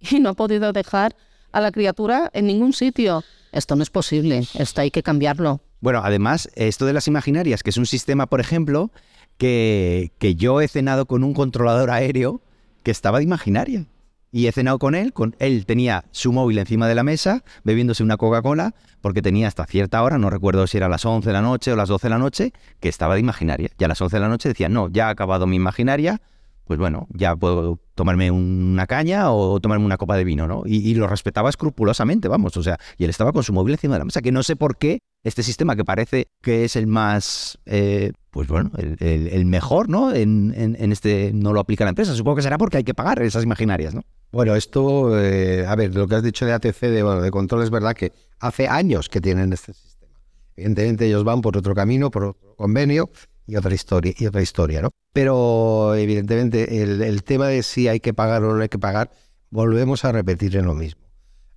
y 0.00 0.18
no 0.18 0.30
ha 0.30 0.34
podido 0.34 0.72
dejar 0.72 1.14
a 1.52 1.60
la 1.60 1.72
criatura 1.72 2.30
en 2.32 2.46
ningún 2.46 2.72
sitio. 2.72 3.22
Esto 3.52 3.76
no 3.76 3.82
es 3.82 3.90
posible, 3.90 4.46
esto 4.54 4.80
hay 4.80 4.90
que 4.90 5.02
cambiarlo. 5.02 5.60
Bueno, 5.80 6.00
además, 6.02 6.48
esto 6.54 6.86
de 6.86 6.92
las 6.92 7.08
imaginarias, 7.08 7.62
que 7.62 7.70
es 7.70 7.76
un 7.76 7.86
sistema, 7.86 8.26
por 8.26 8.40
ejemplo, 8.40 8.90
que, 9.36 10.12
que 10.18 10.34
yo 10.34 10.60
he 10.60 10.68
cenado 10.68 11.06
con 11.06 11.24
un 11.24 11.34
controlador 11.34 11.90
aéreo 11.90 12.40
que 12.82 12.90
estaba 12.90 13.18
de 13.18 13.24
imaginaria. 13.24 13.86
Y 14.34 14.46
he 14.46 14.52
cenado 14.52 14.78
con 14.78 14.94
él, 14.94 15.12
con 15.12 15.36
él 15.40 15.66
tenía 15.66 16.04
su 16.10 16.32
móvil 16.32 16.56
encima 16.56 16.88
de 16.88 16.94
la 16.94 17.02
mesa, 17.02 17.44
bebiéndose 17.64 18.02
una 18.02 18.16
Coca-Cola, 18.16 18.74
porque 19.02 19.20
tenía 19.20 19.46
hasta 19.46 19.66
cierta 19.66 20.02
hora, 20.02 20.16
no 20.16 20.30
recuerdo 20.30 20.66
si 20.66 20.78
era 20.78 20.88
las 20.88 21.04
11 21.04 21.28
de 21.28 21.32
la 21.34 21.42
noche 21.42 21.72
o 21.72 21.76
las 21.76 21.90
12 21.90 22.06
de 22.06 22.10
la 22.10 22.18
noche, 22.18 22.52
que 22.80 22.88
estaba 22.88 23.14
de 23.14 23.20
imaginaria. 23.20 23.68
Y 23.78 23.84
a 23.84 23.88
las 23.88 24.00
11 24.00 24.16
de 24.16 24.20
la 24.20 24.28
noche 24.28 24.48
decía, 24.48 24.70
no, 24.70 24.88
ya 24.88 25.08
ha 25.08 25.10
acabado 25.10 25.46
mi 25.46 25.56
imaginaria, 25.56 26.22
pues 26.64 26.78
bueno, 26.78 27.06
ya 27.12 27.34
puedo 27.36 27.78
tomarme 27.94 28.30
una 28.30 28.86
caña 28.86 29.30
o 29.32 29.60
tomarme 29.60 29.84
una 29.84 29.96
copa 29.98 30.16
de 30.16 30.24
vino, 30.24 30.46
¿no? 30.46 30.62
Y, 30.64 30.94
lo 30.94 31.06
respetaba 31.06 31.50
escrupulosamente, 31.50 32.28
vamos, 32.28 32.56
o 32.56 32.62
sea, 32.62 32.78
y 32.96 33.04
él 33.04 33.10
estaba 33.10 33.32
con 33.32 33.42
su 33.42 33.52
móvil 33.52 33.74
encima 33.74 33.94
de 33.94 33.98
la 34.00 34.04
mesa, 34.04 34.22
que 34.22 34.32
no 34.32 34.42
sé 34.42 34.56
por 34.56 34.76
qué 34.76 35.00
este 35.24 35.42
sistema 35.42 35.76
que 35.76 35.84
parece 35.84 36.28
que 36.40 36.64
es 36.64 36.76
el 36.76 36.86
más, 36.86 37.58
eh, 37.66 38.12
pues 38.30 38.48
bueno, 38.48 38.70
el 38.78 39.44
mejor, 39.44 39.88
¿no? 39.88 40.12
En, 40.14 40.52
en- 40.56 40.76
en 40.80 40.92
este 40.92 41.32
no 41.34 41.52
lo 41.52 41.60
aplica 41.60 41.84
la 41.84 41.90
empresa. 41.90 42.14
Supongo 42.14 42.36
que 42.36 42.42
será 42.42 42.58
porque 42.58 42.78
hay 42.78 42.84
que 42.84 42.94
pagar 42.94 43.22
esas 43.22 43.44
imaginarias, 43.44 43.94
¿no? 43.94 44.02
Bueno, 44.32 44.56
esto, 44.56 45.20
eh, 45.20 45.66
a 45.66 45.76
ver, 45.76 45.94
lo 45.94 46.08
que 46.08 46.14
has 46.14 46.22
dicho 46.22 46.46
de 46.46 46.52
ATC, 46.54 46.80
de, 46.88 47.02
bueno, 47.02 47.20
de 47.20 47.30
control, 47.30 47.62
es 47.62 47.70
verdad 47.70 47.94
que 47.94 48.12
hace 48.40 48.66
años 48.66 49.08
que 49.08 49.20
tienen 49.20 49.52
este 49.52 49.74
sistema. 49.74 50.12
Evidentemente 50.56 51.06
ellos 51.06 51.22
van 51.24 51.40
por 51.42 51.56
otro 51.56 51.74
camino, 51.74 52.10
por 52.10 52.24
otro 52.24 52.54
convenio 52.56 53.10
y 53.46 53.56
otra 53.56 53.74
historia, 53.74 54.12
y 54.16 54.26
otra 54.26 54.42
historia 54.42 54.82
¿no? 54.82 54.90
Pero 55.12 55.94
evidentemente 55.94 56.82
el, 56.82 57.02
el 57.02 57.22
tema 57.24 57.48
de 57.48 57.62
si 57.62 57.88
hay 57.88 58.00
que 58.00 58.14
pagar 58.14 58.44
o 58.44 58.54
no 58.54 58.62
hay 58.62 58.68
que 58.68 58.78
pagar, 58.78 59.10
volvemos 59.50 60.04
a 60.04 60.12
repetir 60.12 60.56
en 60.56 60.64
lo 60.66 60.74
mismo. 60.74 61.02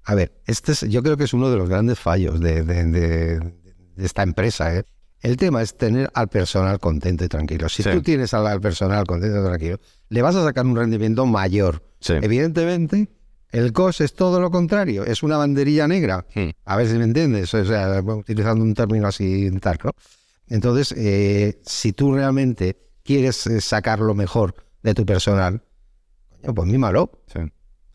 A 0.03 0.13
ver, 0.15 0.33
este 0.45 0.73
es, 0.73 0.81
yo 0.81 1.01
creo 1.01 1.17
que 1.17 1.23
es 1.23 1.33
uno 1.33 1.49
de 1.49 1.57
los 1.57 1.69
grandes 1.69 1.99
fallos 1.99 2.39
de, 2.39 2.63
de- 2.63 2.83
de- 2.85 3.39
de 3.95 4.05
esta 4.05 4.23
empresa. 4.23 4.75
¿eh? 4.75 4.83
El 5.21 5.37
tema 5.37 5.61
es 5.61 5.77
tener 5.77 6.11
al 6.13 6.27
personal 6.27 6.79
contento 6.79 7.23
y 7.23 7.27
tranquilo. 7.27 7.69
Si 7.69 7.81
Sí. 7.81 7.89
tú 7.91 8.01
tienes 8.01 8.33
al, 8.33 8.45
al 8.45 8.59
personal 8.61 9.05
contento 9.07 9.39
y 9.39 9.43
tranquilo, 9.45 9.79
le 10.09 10.21
vas 10.21 10.35
a 10.35 10.43
sacar 10.43 10.65
un 10.65 10.75
rendimiento 10.75 11.25
mayor. 11.25 11.81
Sí. 12.01 12.13
Evidentemente, 12.21 13.09
el 13.51 13.71
COS 13.71 14.01
es 14.01 14.13
todo 14.13 14.39
lo 14.41 14.51
contrario, 14.51 15.05
es 15.05 15.23
una 15.23 15.37
banderilla 15.37 15.87
negra. 15.87 16.25
Hmm. 16.35 16.49
A 16.65 16.75
ver 16.75 16.87
si 16.89 16.97
me 16.97 17.05
entiendes, 17.05 17.53
o 17.53 17.63
sea, 17.65 18.01
utilizando 18.01 18.63
un 18.63 18.73
término 18.73 19.07
así 19.07 19.49
tal, 19.61 19.79
¿no? 19.83 19.91
Entonces, 20.47 20.93
eh, 20.97 21.59
si 21.65 21.93
tú 21.93 22.13
realmente 22.13 22.77
quieres 23.03 23.45
eh, 23.47 23.61
sacar 23.61 23.99
lo 23.99 24.13
mejor 24.15 24.55
de 24.83 24.93
tu 24.93 25.05
personal, 25.05 25.61
pues 26.53 26.67
mímalo, 26.67 27.11
Sí, 27.27 27.39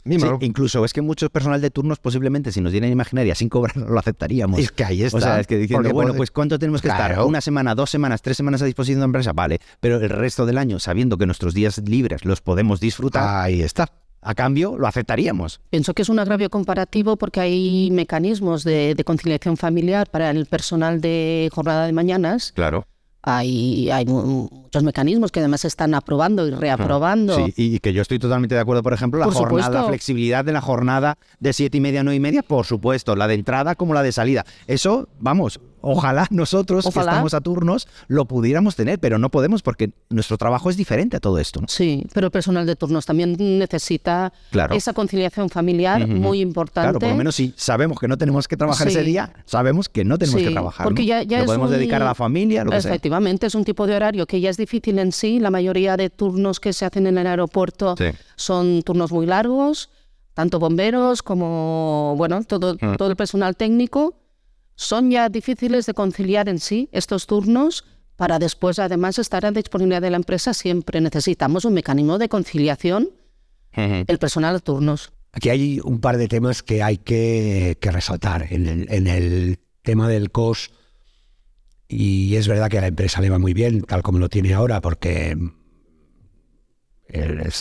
mímalo. 0.05 0.39
incluso 0.41 0.85
es 0.85 0.93
que 0.93 1.03
muchos 1.03 1.31
personal 1.31 1.61
de 1.61 1.71
turnos 1.71 2.01
posiblemente 2.01 2.51
si 2.51 2.61
nos 2.61 2.73
dieran 2.73 2.91
imaginaria 2.91 3.35
sin 3.37 3.49
cobrar 3.49 3.77
lo 3.77 3.99
aceptaríamos. 3.99 4.59
Es 4.59 4.73
que 4.73 4.85
ahí 4.85 5.03
está. 5.05 5.19
O 5.19 5.21
sea, 5.21 5.39
es 5.41 5.47
que 5.47 5.57
diciendo, 5.57 5.83
Porque 5.85 5.93
bueno, 5.95 6.15
pues 6.15 6.31
¿cuánto 6.33 6.59
tenemos 6.59 6.83
que 6.83 6.89
estar? 6.89 7.21
Una 7.23 7.41
semana, 7.41 7.75
dos 7.77 7.91
semanas, 7.91 8.23
tres 8.23 8.37
semanas 8.37 8.63
a 8.63 8.65
disposición 8.65 8.99
de 8.99 9.01
la 9.03 9.05
empresa, 9.07 9.33
vale. 9.33 9.61
Pero 9.79 9.97
el 10.01 10.11
resto 10.11 10.47
del 10.47 10.59
año, 10.59 10.81
sabiendo 10.81 11.17
que 11.19 11.27
nuestros 11.27 11.55
días 11.55 11.79
libres 11.79 12.25
los 12.25 12.41
podemos 12.41 12.81
disfrutar, 12.81 13.45
Ahí 13.45 13.63
está. 13.63 13.93
A 14.23 14.35
cambio 14.35 14.77
lo 14.79 14.87
aceptaríamos. 14.87 15.61
Pienso 15.71 15.95
que 15.95 16.03
es 16.03 16.09
un 16.09 16.19
agravio 16.19 16.51
comparativo 16.51 17.17
porque 17.17 17.41
hay 17.41 17.91
mecanismos 17.91 18.65
de, 18.65 18.95
de 18.95 19.05
conciliación 19.05 19.57
familiar 19.57 20.09
para 20.11 20.31
el 20.31 20.47
personal 20.47 21.01
de 21.01 21.49
jornada 21.53 21.87
de 21.87 21.93
mañanas. 21.93 22.53
Claro. 22.55 22.87
Hay, 23.23 23.91
hay 23.91 24.07
mu- 24.07 24.49
muchos 24.51 24.83
mecanismos 24.83 25.31
que 25.31 25.41
además 25.41 25.61
se 25.61 25.69
están 25.69 25.93
aprobando 25.95 26.47
y 26.49 26.53
reaprobando. 26.53 27.37
Sí, 27.37 27.53
y 27.55 27.79
que 27.79 27.93
yo 27.93 28.01
estoy 28.01 28.19
totalmente 28.19 28.55
de 28.55 28.63
acuerdo, 28.63 28.83
por 28.83 28.95
ejemplo, 28.95 29.21
la 29.21 29.27
Por 29.27 29.35
jornada, 29.35 29.65
supuesto. 29.65 29.83
la 29.83 29.89
flexibilidad 29.89 30.43
de 30.43 30.53
la 30.53 30.63
jornada 30.63 31.19
de 31.39 31.53
siete 31.53 31.77
y 31.77 31.81
media 31.83 32.01
a 32.01 32.03
nueve 32.03 32.17
y 32.17 32.21
media, 32.21 32.43
por 32.43 32.65
supuesto, 32.65 33.15
la 33.17 33.29
de 33.29 33.35
entrada 33.35 33.75
como 33.75 33.93
la 33.93 34.03
de 34.03 34.13
salida. 34.13 34.47
Eso, 34.67 35.07
vamos, 35.19 35.61
ojalá 35.83 36.27
nosotros 36.31 36.87
Ojalá. 36.87 37.05
que 37.05 37.11
estamos 37.11 37.35
a 37.35 37.41
turnos 37.41 37.89
lo 38.09 38.25
pudiéramos 38.27 38.77
tener, 38.77 38.99
pero 38.99 39.19
no 39.19 39.31
podemos 39.31 39.63
porque 39.63 39.93
nuestro 40.09 40.37
trabajo 40.39 40.71
es 40.71 40.77
diferente 40.77 41.17
a 41.17 41.21
todo 41.21 41.39
esto. 41.39 41.61
¿no? 41.61 41.69
Sí, 41.69 42.07
pero 42.15 42.27
el 42.27 42.31
personal 42.31 42.67
de 42.67 42.77
turnos 42.77 43.07
también 43.07 43.37
necesita 43.59 44.33
Claro. 44.51 44.75
esa 44.75 44.93
conciliación 44.93 45.49
familiar 45.51 46.03
Ujú. 46.03 46.13
muy 46.13 46.41
importante. 46.41 46.87
Claro, 46.87 46.99
por 46.99 47.09
lo 47.09 47.15
menos 47.17 47.35
si 47.37 47.53
sabemos 47.57 47.99
que 47.99 48.09
no 48.09 48.17
tenemos 48.19 48.49
que 48.49 48.57
trabajar 48.57 48.89
ese 48.89 49.01
Sí. 49.01 49.07
día, 49.07 49.33
sabemos 49.47 49.89
que 49.89 50.05
no 50.05 50.19
tenemos 50.19 50.41
Sí, 50.41 50.47
que 50.47 50.53
trabajar. 50.53 50.85
porque 50.85 51.03
¿no? 51.03 51.09
ya- 51.09 51.23
ya 51.23 51.39
lo 51.39 51.43
es 51.45 51.47
podemos 51.47 51.71
un- 51.71 51.77
dedicar 51.77 52.03
a 52.03 52.05
la 52.07 52.15
familia, 52.15 52.65
lo 52.65 52.71
que 52.71 52.81
sea. 52.81 52.91
Efectivamente, 52.91 53.47
es 53.47 53.55
un 53.55 53.65
tipo 53.65 53.87
de 53.87 53.97
horario 53.97 54.27
que 54.27 54.41
ya 54.41 54.51
es 54.51 54.57
difícil 54.57 54.99
en 54.99 55.13
sí. 55.13 55.39
La 55.39 55.51
mayoría 55.51 55.97
de 55.97 56.11
turnos 56.11 56.61
que 56.61 56.73
se 56.73 56.85
hacen 56.85 57.07
en 57.07 57.19
el 57.19 57.27
aeropuerto 57.27 57.95
Sí. 57.97 58.07
son 58.37 58.83
turnos 58.83 59.13
muy 59.13 59.27
largos, 59.27 59.91
tanto 60.35 60.59
bomberos 60.59 61.23
como 61.23 62.15
bueno, 62.17 62.43
todo, 62.45 62.75
Mm. 62.81 62.97
todo 62.97 63.11
el 63.11 63.17
personal 63.17 63.57
técnico. 63.57 64.15
Son 64.81 65.11
ya 65.11 65.29
difíciles 65.29 65.85
de 65.85 65.93
conciliar 65.93 66.49
en 66.49 66.59
sí 66.59 66.89
estos 66.91 67.27
turnos 67.27 67.85
para 68.17 68.39
después 68.39 68.79
además 68.79 69.19
estar 69.19 69.45
a 69.45 69.51
disponibilidad 69.51 70.01
de 70.01 70.09
la 70.09 70.17
empresa. 70.17 70.55
Siempre 70.55 71.03
necesitamos 71.03 71.67
un 71.67 71.75
mecanismo 71.75 72.17
de 72.17 72.31
conciliación 72.31 73.11
el 73.75 74.19
personal 74.19 74.55
de 74.55 74.61
turnos. 74.61 75.13
Aquí 75.33 75.51
hay 75.51 75.81
un 75.85 76.01
par 76.01 76.17
de 76.17 76.29
temas 76.29 76.63
que 76.63 76.83
hay 76.83 76.97
que, 76.97 77.77
que 77.79 77.91
resaltar. 77.91 78.47
En 78.51 78.67
el, 78.67 78.87
en 78.91 79.07
el 79.07 79.59
tema 79.83 80.09
del 80.09 80.31
COS, 80.31 80.71
y 81.87 82.37
es 82.37 82.49
verdad 82.49 82.71
que 82.71 82.79
a 82.79 82.81
la 82.81 82.87
empresa 82.87 83.21
le 83.21 83.29
va 83.29 83.39
muy 83.39 83.53
bien, 83.53 83.83
tal 83.83 84.03
como 84.03 84.19
lo 84.19 84.31
tiene 84.31 84.55
ahora, 84.55 84.81
porque 84.81 85.37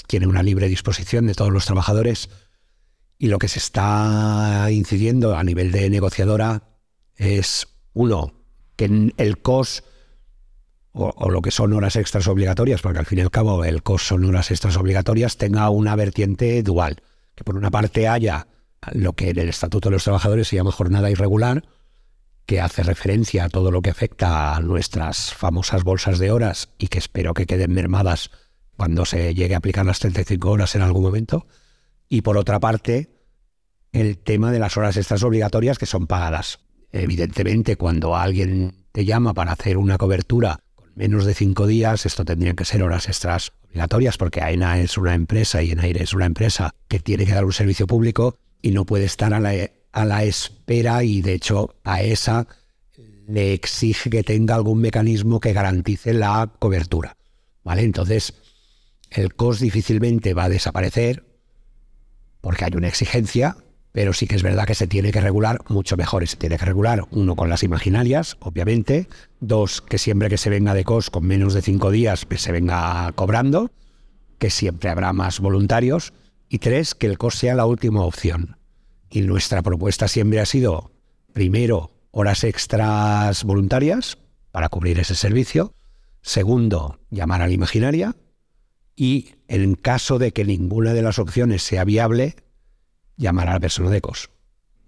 tiene 0.07 0.25
una 0.25 0.41
libre 0.41 0.69
disposición 0.69 1.27
de 1.27 1.33
todos 1.33 1.51
los 1.51 1.65
trabajadores. 1.65 2.29
Y 3.17 3.27
lo 3.27 3.39
que 3.39 3.49
se 3.49 3.59
está 3.59 4.69
incidiendo 4.71 5.35
a 5.35 5.43
nivel 5.43 5.73
de 5.73 5.89
negociadora 5.89 6.68
es, 7.19 7.67
uno, 7.93 8.33
que 8.75 9.13
el 9.17 9.37
COS 9.39 9.83
o, 10.91 11.13
o 11.15 11.29
lo 11.29 11.41
que 11.41 11.51
son 11.51 11.73
horas 11.73 11.95
extras 11.95 12.27
obligatorias, 12.27 12.81
porque 12.81 12.99
al 12.99 13.05
fin 13.05 13.19
y 13.19 13.21
al 13.21 13.29
cabo 13.29 13.63
el 13.63 13.83
COS 13.83 14.07
son 14.07 14.25
horas 14.25 14.49
extras 14.49 14.77
obligatorias, 14.77 15.37
tenga 15.37 15.69
una 15.69 15.95
vertiente 15.95 16.63
dual. 16.63 17.03
Que 17.35 17.43
por 17.43 17.55
una 17.55 17.69
parte 17.69 18.07
haya 18.07 18.47
lo 18.93 19.13
que 19.13 19.29
en 19.29 19.39
el 19.39 19.49
Estatuto 19.49 19.89
de 19.89 19.93
los 19.93 20.03
Trabajadores 20.03 20.47
se 20.47 20.55
llama 20.55 20.71
jornada 20.71 21.11
irregular, 21.11 21.63
que 22.45 22.61
hace 22.61 22.83
referencia 22.83 23.45
a 23.45 23.49
todo 23.49 23.69
lo 23.69 23.81
que 23.81 23.91
afecta 23.91 24.55
a 24.55 24.61
nuestras 24.61 25.33
famosas 25.33 25.83
bolsas 25.83 26.17
de 26.17 26.31
horas 26.31 26.69
y 26.79 26.87
que 26.87 26.97
espero 26.97 27.33
que 27.33 27.45
queden 27.45 27.73
mermadas 27.73 28.31
cuando 28.75 29.05
se 29.05 29.35
llegue 29.35 29.53
a 29.53 29.57
aplicar 29.57 29.85
las 29.85 29.99
35 29.99 30.49
horas 30.49 30.75
en 30.75 30.81
algún 30.81 31.03
momento. 31.03 31.45
Y 32.07 32.21
por 32.21 32.37
otra 32.37 32.59
parte, 32.59 33.19
el 33.91 34.17
tema 34.17 34.51
de 34.51 34.59
las 34.59 34.77
horas 34.77 34.97
extras 34.97 35.21
obligatorias 35.23 35.77
que 35.77 35.85
son 35.85 36.07
pagadas. 36.07 36.59
Evidentemente, 36.91 37.75
cuando 37.75 38.15
alguien 38.15 38.85
te 38.91 39.05
llama 39.05 39.33
para 39.33 39.51
hacer 39.51 39.77
una 39.77 39.97
cobertura 39.97 40.59
con 40.75 40.89
menos 40.95 41.25
de 41.25 41.33
cinco 41.33 41.67
días, 41.67 42.05
esto 42.05 42.25
tendría 42.25 42.53
que 42.53 42.65
ser 42.65 42.83
horas 42.83 43.07
extras 43.07 43.51
obligatorias, 43.67 44.17
porque 44.17 44.41
AENA 44.41 44.79
es 44.79 44.97
una 44.97 45.13
empresa 45.13 45.61
y 45.61 45.71
ENAIRE 45.71 46.03
es 46.03 46.13
una 46.13 46.25
empresa 46.25 46.71
que 46.87 46.99
tiene 46.99 47.25
que 47.25 47.33
dar 47.33 47.45
un 47.45 47.53
servicio 47.53 47.85
público 47.85 48.35
y 48.61 48.71
no 48.71 48.85
puede 48.85 49.05
estar 49.05 49.33
a 49.33 49.39
la 49.39 50.23
espera 50.23 51.03
y 51.03 51.21
de 51.21 51.33
hecho 51.33 51.75
a 51.83 52.01
esa 52.01 52.47
le 53.27 53.53
exige 53.53 54.09
que 54.09 54.23
tenga 54.23 54.55
algún 54.55 54.81
mecanismo 54.81 55.39
que 55.39 55.53
garantice 55.53 56.13
la 56.13 56.51
cobertura. 56.57 57.15
¿Vale? 57.63 57.83
Entonces, 57.83 58.33
el 59.11 59.35
COS 59.35 59.59
difícilmente 59.59 60.33
va 60.33 60.45
a 60.45 60.49
desaparecer 60.49 61.25
porque 62.41 62.65
hay 62.65 62.71
una 62.75 62.87
exigencia, 62.87 63.57
pero 63.91 64.13
sí 64.13 64.27
que 64.27 64.35
es 64.35 64.43
verdad 64.43 64.65
que 64.65 64.75
se 64.75 64.87
tiene 64.87 65.11
que 65.11 65.21
regular 65.21 65.61
mucho 65.67 65.97
mejor. 65.97 66.27
se 66.27 66.37
tiene 66.37 66.57
que 66.57 66.65
regular, 66.65 67.05
uno, 67.11 67.35
con 67.35 67.49
las 67.49 67.63
imaginarias, 67.63 68.37
obviamente. 68.39 69.07
Dos, 69.39 69.81
que 69.81 69.97
siempre 69.97 70.29
que 70.29 70.37
se 70.37 70.49
venga 70.49 70.73
de 70.73 70.83
COS 70.83 71.09
con 71.09 71.25
menos 71.25 71.53
de 71.53 71.61
cinco 71.61 71.89
días, 71.89 72.25
pues 72.25 72.41
se 72.41 72.51
venga 72.51 73.11
cobrando, 73.13 73.71
que 74.37 74.49
siempre 74.49 74.89
habrá 74.89 75.11
más 75.13 75.39
voluntarios. 75.39 76.13
Y 76.49 76.59
tres, 76.59 76.93
que 76.93 77.07
el 77.07 77.17
COS 77.17 77.35
sea 77.35 77.55
la 77.55 77.65
última 77.65 78.03
opción. 78.03 78.57
Y 79.09 79.21
nuestra 79.21 79.63
propuesta 79.63 80.07
siempre 80.07 80.39
ha 80.39 80.45
sido, 80.45 80.91
primero, 81.33 81.91
horas 82.11 82.43
extras 82.43 83.43
voluntarias 83.43 84.19
para 84.51 84.69
cubrir 84.69 84.99
ese 84.99 85.15
servicio. 85.15 85.73
Segundo, 86.21 86.99
llamar 87.09 87.41
a 87.41 87.47
la 87.47 87.53
imaginaria. 87.53 88.15
Y 88.95 89.35
en 89.47 89.75
caso 89.75 90.19
de 90.19 90.31
que 90.31 90.45
ninguna 90.45 90.93
de 90.93 91.01
las 91.01 91.17
opciones 91.17 91.63
sea 91.63 91.85
viable, 91.85 92.35
llamar 93.19 93.49
a 93.49 93.53
la 93.53 93.59
persona 93.59 93.91
de 93.91 94.01
COS. 94.01 94.31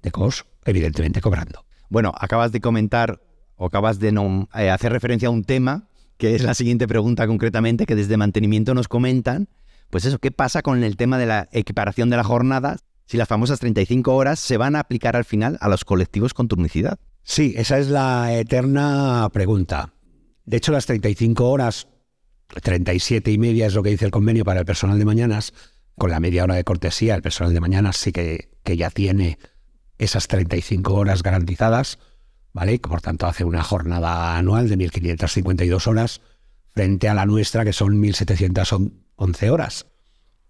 De 0.01 0.09
COS, 0.09 0.47
evidentemente, 0.65 1.21
cobrando. 1.21 1.65
Bueno, 1.89 2.11
acabas 2.17 2.51
de 2.51 2.61
comentar 2.61 3.21
o 3.55 3.67
acabas 3.67 3.99
de 3.99 4.09
eh, 4.55 4.69
hacer 4.71 4.91
referencia 4.91 5.27
a 5.27 5.31
un 5.31 5.43
tema 5.43 5.87
que 6.17 6.35
es 6.35 6.43
la 6.43 6.55
siguiente 6.55 6.87
pregunta 6.87 7.27
concretamente, 7.27 7.85
que 7.85 7.95
desde 7.95 8.17
mantenimiento 8.17 8.73
nos 8.73 8.87
comentan. 8.87 9.49
Pues 9.89 10.05
eso, 10.05 10.19
¿qué 10.19 10.31
pasa 10.31 10.61
con 10.61 10.83
el 10.83 10.95
tema 10.95 11.17
de 11.17 11.25
la 11.25 11.49
equiparación 11.51 12.09
de 12.09 12.17
la 12.17 12.23
jornada 12.23 12.77
si 13.11 13.17
las 13.17 13.27
famosas 13.27 13.59
35 13.59 14.15
horas 14.15 14.39
se 14.39 14.55
van 14.55 14.77
a 14.77 14.79
aplicar 14.79 15.17
al 15.17 15.25
final 15.25 15.57
a 15.59 15.67
los 15.67 15.83
colectivos 15.83 16.33
con 16.33 16.47
turnicidad. 16.47 16.97
Sí, 17.23 17.53
esa 17.57 17.77
es 17.77 17.89
la 17.89 18.33
eterna 18.33 19.27
pregunta. 19.33 19.93
De 20.45 20.55
hecho, 20.55 20.71
las 20.71 20.85
35 20.85 21.49
horas, 21.49 21.89
37 22.47 23.29
y 23.29 23.37
media 23.37 23.67
es 23.67 23.73
lo 23.73 23.83
que 23.83 23.89
dice 23.89 24.05
el 24.05 24.11
convenio 24.11 24.45
para 24.45 24.61
el 24.61 24.65
personal 24.65 24.97
de 24.97 25.03
mañanas, 25.03 25.53
con 26.01 26.09
la 26.09 26.19
media 26.19 26.45
hora 26.45 26.55
de 26.55 26.63
cortesía, 26.63 27.13
el 27.13 27.21
personal 27.21 27.53
de 27.53 27.59
mañanas 27.59 27.95
sí 27.95 28.11
que, 28.11 28.49
que 28.63 28.75
ya 28.75 28.89
tiene 28.89 29.37
esas 29.99 30.27
35 30.27 30.95
horas 30.95 31.21
garantizadas, 31.21 31.99
¿vale? 32.53 32.79
Por 32.79 33.01
tanto, 33.01 33.27
hace 33.27 33.43
una 33.43 33.61
jornada 33.61 34.35
anual 34.35 34.67
de 34.67 34.79
1.552 34.79 35.85
horas 35.85 36.21
frente 36.73 37.07
a 37.07 37.13
la 37.13 37.27
nuestra, 37.27 37.63
que 37.63 37.71
son 37.71 38.01
1.711 38.01 39.51
horas. 39.51 39.85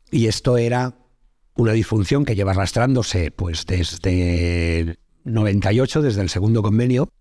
Y 0.10 0.28
esto 0.28 0.58
era 0.58 0.96
una 1.56 1.74
disfunción 1.74 2.24
que 2.24 2.36
lleva 2.36 2.52
arrastrándose 2.52 3.32
pues 3.32 3.66
desde 3.66 5.00
98, 5.26 6.02
desde 6.02 6.22
el 6.22 6.30
segundo 6.30 6.62
convenio, 6.62 7.12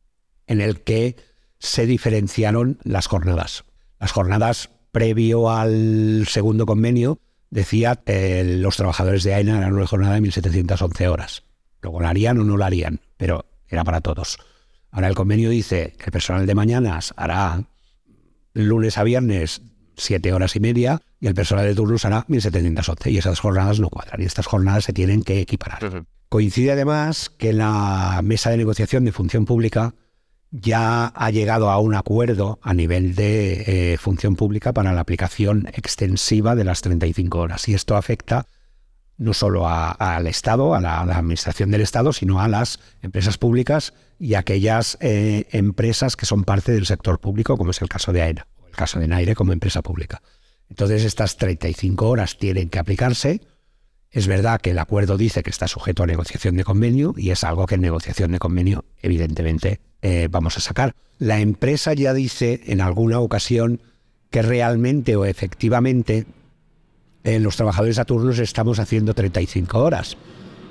en 0.47 0.61
el 0.61 0.83
que 0.83 1.17
se 1.59 1.85
diferenciaron 1.85 2.79
las 2.85 3.09
jornadas. 3.09 3.65
Las 3.99 4.13
jornadas 4.13 4.71
previo 4.93 5.51
al 5.51 6.29
segundo 6.29 6.65
convenio 6.65 7.19
decía 7.51 7.97
que 7.97 8.43
los 8.45 8.77
trabajadores 8.77 9.25
de 9.25 9.35
AENA 9.35 9.59
eran 9.59 9.75
una 9.75 9.87
jornada 9.87 10.15
de 10.15 10.23
1.711 10.23 11.09
horas. 11.09 11.43
Luego 11.83 12.01
la 12.01 12.11
harían 12.11 12.39
o 12.39 12.45
no 12.45 12.57
la 12.57 12.67
harían, 12.67 13.01
pero 13.17 13.47
era 13.69 13.85
para 13.85 14.01
todos. 14.01 14.39
Ahora 14.91 15.09
el 15.09 15.15
convenio 15.15 15.51
dice 15.51 15.95
que 15.99 16.07
el 16.07 16.13
personal 16.13 16.47
de 16.47 16.55
mañanas 16.55 17.15
hará 17.17 17.65
lunes 18.55 18.99
a 18.99 19.05
viernes 19.05 19.63
siete 19.97 20.33
horas 20.33 20.57
y 20.57 20.61
media 20.61 21.03
y 21.21 21.27
el 21.27 21.35
personal 21.35 21.67
de 21.67 21.75
turnos 21.75 22.05
hará 22.05 22.27
1.711 22.27 23.13
y 23.13 23.19
esas 23.19 23.39
jornadas 23.39 23.81
no 23.81 23.91
cuadran 23.91 24.21
y 24.21 24.25
estas 24.25 24.47
jornadas 24.47 24.85
se 24.85 24.93
tienen 24.93 25.23
que 25.23 25.41
equiparar. 25.41 26.05
Coincide 26.29 26.73
además 26.73 27.31
que 27.31 27.53
la 27.53 28.21
mesa 28.23 28.51
de 28.51 28.57
negociación 28.57 29.05
de 29.05 29.13
función 29.13 29.45
pública 29.45 29.95
ya 30.51 31.07
ha 31.07 31.31
llegado 31.31 31.71
a 31.71 31.79
un 31.79 31.95
acuerdo 31.95 32.59
a 32.63 32.75
nivel 32.75 33.15
de 33.15 33.93
eh, 33.93 33.99
función 33.99 34.37
pública 34.37 34.73
para 34.73 34.93
la 34.93 35.01
aplicación 35.01 35.69
extensiva 35.73 36.55
de 36.55 36.65
las 36.65 36.81
35 36.81 37.39
horas 37.39 37.69
y 37.69 37.75
esto 37.75 37.97
afecta 37.97 38.47
no 39.17 39.35
solo 39.35 39.69
al 39.69 40.27
Estado, 40.27 40.75
a 40.75 40.81
la, 40.81 41.03
administración 41.03 41.71
del 41.71 41.83
Estado, 41.83 42.15
sino 42.15 42.41
a 42.41 42.49
las 42.49 42.81
empresas 43.03 43.37
públicas 43.37 43.93
y 44.19 44.33
aquellas 44.33 44.97
eh, 45.03 45.47
empresas 45.53 46.17
que 46.17 46.25
son 46.25 46.45
parte 46.45 46.73
del 46.73 46.87
sector 46.87 47.21
público, 47.21 47.59
como 47.59 47.71
es 47.71 47.83
el 47.83 47.89
caso 47.91 48.13
de 48.15 48.23
AENA 48.23 48.47
el 48.71 48.77
caso 48.77 48.99
de 48.99 49.09
Naire 49.09 49.35
como 49.35 49.53
empresa 49.53 49.83
pública. 49.83 50.23
Entonces 50.69 51.05
estas 51.05 51.37
35 51.37 52.09
horas 52.09 52.39
tienen 52.39 52.71
que 52.71 52.79
aplicarse. 52.79 53.41
Es 54.13 54.27
verdad 54.27 54.61
que 54.61 54.71
el 54.71 54.79
acuerdo 54.79 55.17
dice 55.17 55.45
que 55.45 55.51
está 55.51 55.69
sujeto 55.69 56.03
a 56.03 56.07
negociación 56.07 56.57
de 56.57 56.65
convenio 56.65 57.15
y 57.17 57.31
es 57.31 57.45
algo 57.45 57.67
que 57.67 57.77
en 57.77 57.83
negociación 57.83 58.33
de 58.33 58.41
convenio 58.41 58.85
evidentemente 59.03 59.79
eh, 60.03 60.27
vamos 60.29 60.57
a 60.57 60.61
sacar. 60.61 60.97
La 61.19 61.39
empresa 61.39 61.95
ya 61.95 62.13
dice 62.13 62.61
en 62.67 62.81
alguna 62.81 63.21
ocasión 63.21 63.81
que 64.31 64.43
realmente 64.43 65.15
o 65.15 65.25
efectivamente 65.25 66.27
en 67.23 67.45
los 67.45 67.55
trabajadores 67.57 68.01
a 68.01 68.05
turnos 68.05 68.41
estamos 68.41 68.81
haciendo 68.81 69.15
35 69.15 69.79
horas, 69.79 70.17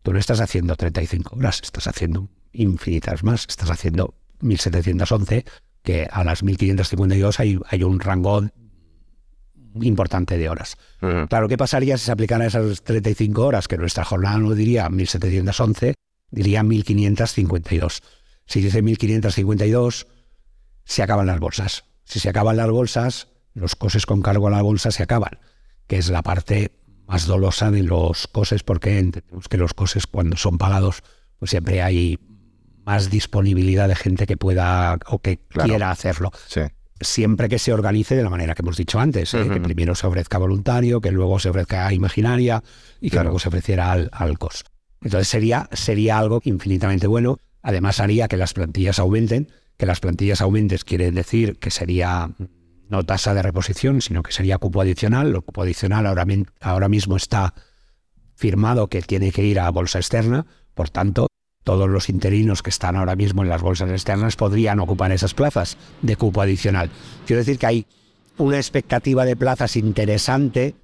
tú 0.03 0.13
no 0.13 0.19
estás 0.19 0.41
haciendo 0.41 0.75
35 0.75 1.37
horas, 1.37 1.61
estás 1.63 1.87
haciendo 1.87 2.29
infinitas 2.51 3.23
más, 3.23 3.45
estás 3.49 3.71
haciendo 3.71 4.13
1711, 4.41 5.45
que 5.81 6.07
a 6.11 6.23
las 6.23 6.43
1552 6.43 7.39
hay, 7.39 7.59
hay 7.67 7.83
un 7.83 7.99
rango 7.99 8.43
importante 9.81 10.37
de 10.37 10.49
horas. 10.49 10.77
Claro, 11.29 11.47
¿qué 11.47 11.57
pasaría 11.57 11.97
si 11.97 12.05
se 12.05 12.11
aplicara 12.11 12.45
esas 12.45 12.83
35 12.83 13.45
horas? 13.45 13.67
Que 13.67 13.77
nuestra 13.77 14.05
jornada 14.05 14.37
no 14.37 14.53
diría 14.53 14.89
1711, 14.89 15.95
diría 16.29 16.63
1552. 16.63 18.03
Si 18.45 18.61
dice 18.61 18.81
1552, 18.81 20.07
se 20.85 21.03
acaban 21.03 21.25
las 21.25 21.39
bolsas. 21.39 21.85
Si 22.03 22.19
se 22.19 22.29
acaban 22.29 22.57
las 22.57 22.69
bolsas, 22.69 23.29
los 23.53 23.75
coses 23.75 24.05
con 24.05 24.21
cargo 24.21 24.47
a 24.47 24.51
la 24.51 24.61
bolsa 24.61 24.91
se 24.91 25.03
acaban, 25.03 25.39
que 25.87 25.97
es 25.97 26.09
la 26.09 26.21
parte 26.21 26.71
más 27.07 27.27
dolosa 27.27 27.71
de 27.71 27.83
los 27.83 28.27
coses, 28.27 28.63
porque 28.63 28.99
entendemos 28.99 29.47
que 29.47 29.57
los 29.57 29.73
coses 29.73 30.07
cuando 30.07 30.37
son 30.37 30.57
pagados, 30.57 31.03
pues 31.39 31.51
siempre 31.51 31.81
hay 31.81 32.19
más 32.85 33.09
disponibilidad 33.09 33.87
de 33.87 33.95
gente 33.95 34.25
que 34.25 34.37
pueda 34.37 34.97
o 35.07 35.19
que 35.19 35.39
quiera 35.47 35.91
hacerlo. 35.91 36.31
Siempre 36.99 37.49
que 37.49 37.59
se 37.59 37.73
organice 37.73 38.15
de 38.15 38.23
la 38.23 38.29
manera 38.29 38.55
que 38.55 38.61
hemos 38.61 38.77
dicho 38.77 38.99
antes, 38.99 39.33
¿eh? 39.33 39.49
que 39.51 39.59
primero 39.59 39.93
se 39.95 40.07
ofrezca 40.07 40.37
voluntario, 40.37 41.01
que 41.01 41.11
luego 41.11 41.39
se 41.39 41.49
ofrezca 41.49 41.91
imaginaria 41.91 42.63
y 43.01 43.09
que 43.09 43.21
luego 43.21 43.39
se 43.39 43.49
ofreciera 43.49 43.91
al, 43.91 44.09
al 44.13 44.37
COS. 44.37 44.63
Entonces 45.01 45.27
sería, 45.27 45.67
sería 45.73 46.17
algo 46.17 46.39
infinitamente 46.43 47.07
bueno. 47.07 47.39
Además 47.61 47.99
haría 47.99 48.27
que 48.29 48.37
las 48.37 48.53
plantillas 48.53 48.99
aumenten 48.99 49.49
que 49.77 49.85
las 49.85 49.99
plantillas 49.99 50.41
aumenten 50.41 50.79
quiere 50.85 51.11
decir 51.11 51.57
que 51.59 51.71
sería 51.71 52.31
no 52.93 53.03
tasa 53.03 53.33
de 53.33 53.41
reposición, 53.41 54.01
sino 54.01 54.21
que 54.21 54.31
sería 54.31 54.59
cupo 54.59 54.79
adicional. 54.79 55.33
El 55.33 55.41
cupo 55.41 55.63
adicional 55.63 56.05
ahora, 56.05 56.87
mismo 56.87 57.17
está 57.17 57.55
firmado 58.35 58.87
que 58.87 59.01
tiene 59.01 59.31
que 59.31 59.43
ir 59.43 59.59
a 59.59 59.69
bolsa 59.71 59.97
externa, 59.97 60.45
por 60.75 60.91
tanto, 60.91 61.25
todos 61.63 61.89
los 61.89 62.07
interinos 62.09 62.61
que 62.61 62.69
están 62.69 62.95
ahora 62.95 63.15
mismo 63.15 63.41
en 63.41 63.49
las 63.49 63.63
bolsas 63.63 63.89
externas 63.89 64.35
podrían 64.35 64.79
ocupar 64.79 65.11
esas 65.11 65.33
plazas 65.33 65.77
de 66.03 66.15
cupo 66.17 66.41
adicional. 66.41 66.91
Quiero 67.25 67.39
decir 67.39 67.57
que 67.57 67.65
hay, 67.65 67.87
una 68.37 68.57
expectativa 68.57 69.25
de 69.25 69.35
plazas 69.35 69.75
interesante 69.75 70.75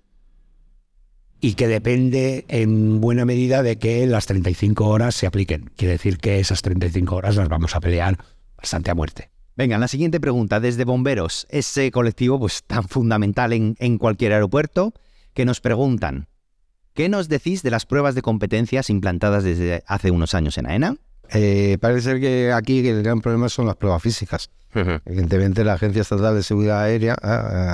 y 1.41 1.53
que 1.53 1.67
depende 1.67 2.45
en 2.47 3.01
buena 3.01 3.25
medida 3.25 3.61
de 3.61 3.77
que 3.77 4.05
las 4.07 4.25
35 4.25 4.87
horas 4.87 5.13
se 5.13 5.27
apliquen. 5.27 5.69
Quiere 5.75 5.93
decir 5.93 6.17
que 6.17 6.39
esas 6.39 6.63
35 6.63 7.15
horas 7.15 7.35
las 7.35 7.49
vamos 7.49 7.75
a 7.75 7.79
pelear 7.79 8.17
bastante 8.57 8.89
a 8.89 8.95
muerte. 8.95 9.29
Venga, 9.59 9.77
la 9.77 9.89
siguiente 9.89 10.21
pregunta 10.21 10.61
desde 10.61 10.85
Bomberos, 10.85 11.45
ese 11.49 11.91
colectivo 11.91 12.39
pues 12.39 12.63
tan 12.63 12.87
fundamental 12.87 13.51
en, 13.51 13.75
en 13.79 13.97
cualquier 13.97 14.31
aeropuerto, 14.31 14.93
que 15.33 15.43
nos 15.43 15.59
preguntan, 15.59 16.29
¿qué 16.93 17.09
nos 17.09 17.27
decís 17.27 17.61
de 17.61 17.69
las 17.69 17.85
pruebas 17.85 18.15
de 18.15 18.21
competencias 18.21 18.89
implantadas 18.89 19.43
desde 19.43 19.83
hace 19.85 20.11
unos 20.11 20.33
años 20.33 20.57
en 20.57 20.65
AENA? 20.65 20.95
Eh, 21.33 21.77
parece 21.81 22.03
ser 22.03 22.21
que 22.21 22.53
aquí 22.53 22.87
el 22.87 23.03
gran 23.03 23.19
problema 23.19 23.49
son 23.49 23.65
las 23.65 23.75
pruebas 23.75 24.01
físicas. 24.01 24.49
Evidentemente 24.73 25.65
la 25.65 25.73
Agencia 25.73 26.03
Estatal 26.03 26.35
de 26.35 26.43
Seguridad 26.43 26.79
Aérea, 26.79 27.17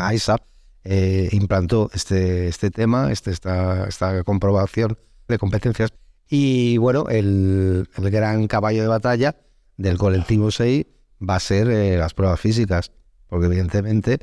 AISA, 0.08 0.38
eh, 0.86 1.30
implantó 1.34 1.91
este, 1.93 2.48
este 2.48 2.71
tema, 2.71 3.12
este, 3.12 3.30
esta, 3.30 3.88
esta 3.88 4.24
comprobación 4.24 4.98
de 5.28 5.38
competencias. 5.38 5.93
Y 6.28 6.78
bueno, 6.78 7.10
el, 7.10 7.88
el 7.95 8.10
gran 8.10 8.48
caballo 8.48 8.82
de 8.82 8.88
batalla 8.88 9.36
del 9.78 10.00
colectivo 10.00 10.50
6 10.50 10.84
va 11.28 11.36
a 11.36 11.40
ser 11.40 11.70
eh, 11.70 11.98
las 11.98 12.14
pruebas 12.14 12.40
físicas, 12.40 12.92
porque 13.28 13.48
evidentemente, 13.48 14.20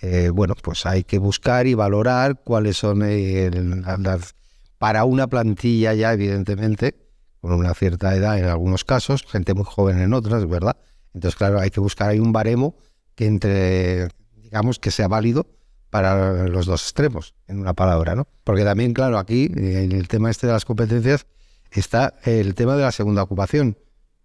eh, 0.00 0.30
bueno, 0.30 0.54
pues 0.60 0.86
hay 0.86 1.04
que 1.04 1.18
buscar 1.18 1.66
y 1.66 1.74
valorar 1.74 2.40
cuáles 2.44 2.76
son 2.76 3.02
eh, 3.04 3.50
las, 3.50 4.34
para 4.78 5.04
una 5.04 5.26
plantilla 5.28 5.94
ya, 5.94 6.12
evidentemente, 6.12 6.96
con 7.40 7.52
una 7.54 7.74
cierta 7.74 8.14
edad 8.14 8.38
en 8.38 8.46
algunos 8.46 8.84
casos, 8.84 9.24
gente 9.26 9.54
muy 9.54 9.64
joven 9.64 10.00
en 10.00 10.12
otras, 10.12 10.48
¿verdad? 10.48 10.76
Entonces, 11.14 11.36
claro, 11.36 11.60
hay 11.60 11.70
que 11.70 11.80
buscar 11.80 12.10
ahí 12.10 12.18
un 12.18 12.32
baremo 12.32 12.76
que 13.14 13.26
entre, 13.26 14.08
digamos, 14.36 14.78
que 14.78 14.90
sea 14.90 15.08
válido 15.08 15.46
para 15.90 16.48
los 16.48 16.66
dos 16.66 16.82
extremos, 16.82 17.34
en 17.48 17.58
una 17.58 17.74
palabra, 17.74 18.14
¿no? 18.14 18.26
Porque 18.44 18.64
también, 18.64 18.94
claro, 18.94 19.18
aquí, 19.18 19.50
en 19.54 19.92
el 19.92 20.08
tema 20.08 20.30
este 20.30 20.46
de 20.46 20.54
las 20.54 20.64
competencias, 20.64 21.26
está 21.70 22.14
el 22.24 22.54
tema 22.54 22.76
de 22.76 22.82
la 22.82 22.92
segunda 22.92 23.22
ocupación. 23.22 23.76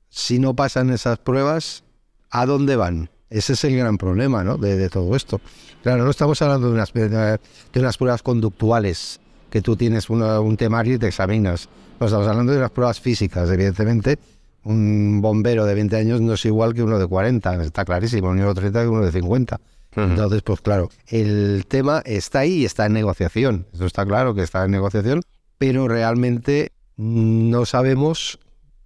Si 0.09 0.39
no 0.39 0.55
pasan 0.55 0.89
esas 0.91 1.19
pruebas, 1.19 1.83
¿a 2.29 2.45
dónde 2.45 2.75
van? 2.75 3.09
Ese 3.29 3.53
es 3.53 3.63
el 3.65 3.75
gran 3.77 3.97
problema 3.97 4.43
¿no? 4.43 4.57
de, 4.57 4.89
todo 4.89 5.15
esto. 5.15 5.41
Claro, 5.83 6.03
no 6.05 6.11
estamos 6.11 6.41
hablando 6.41 6.67
de 6.67 6.73
unas, 6.73 6.93
de 6.93 7.39
unas 7.75 7.97
pruebas 7.97 8.23
conductuales, 8.23 9.19
que 9.49 9.61
tú 9.61 9.75
tienes 9.75 10.09
un 10.09 10.57
temario 10.57 10.95
y 10.95 10.97
te 10.97 11.07
examinas. 11.07 11.69
No 11.99 12.07
estamos 12.07 12.27
hablando 12.27 12.51
de 12.51 12.59
unas 12.59 12.71
pruebas 12.71 12.99
físicas, 12.99 13.49
evidentemente. 13.49 14.19
Un 14.63 15.21
bombero 15.21 15.65
de 15.65 15.73
20 15.75 15.95
años 15.95 16.21
no 16.21 16.33
es 16.33 16.45
igual 16.45 16.73
que 16.73 16.83
uno 16.83 16.99
de 16.99 17.07
40, 17.07 17.63
está 17.63 17.85
clarísimo, 17.85 18.29
uno 18.29 18.53
de 18.53 18.53
30 18.53 18.81
que 18.81 18.87
uno 18.87 19.05
de 19.05 19.11
50. 19.11 19.59
Entonces, 19.95 20.43
pues 20.43 20.61
claro, 20.61 20.89
el 21.07 21.65
tema 21.67 22.03
está 22.05 22.39
ahí 22.39 22.59
y 22.59 22.65
está 22.65 22.85
en 22.85 22.93
negociación. 22.93 23.65
Eso 23.73 23.85
está 23.85 24.05
claro 24.05 24.35
que 24.35 24.43
está 24.43 24.63
en 24.63 24.71
negociación, 24.71 25.21
pero 25.57 25.87
realmente 25.87 26.71
no 26.97 27.65
sabemos 27.65 28.39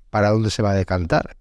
para 0.10 0.30
dónde 0.30 0.52
se 0.52 0.62
va 0.62 0.72
a 0.72 0.76
decantar. 0.76 1.36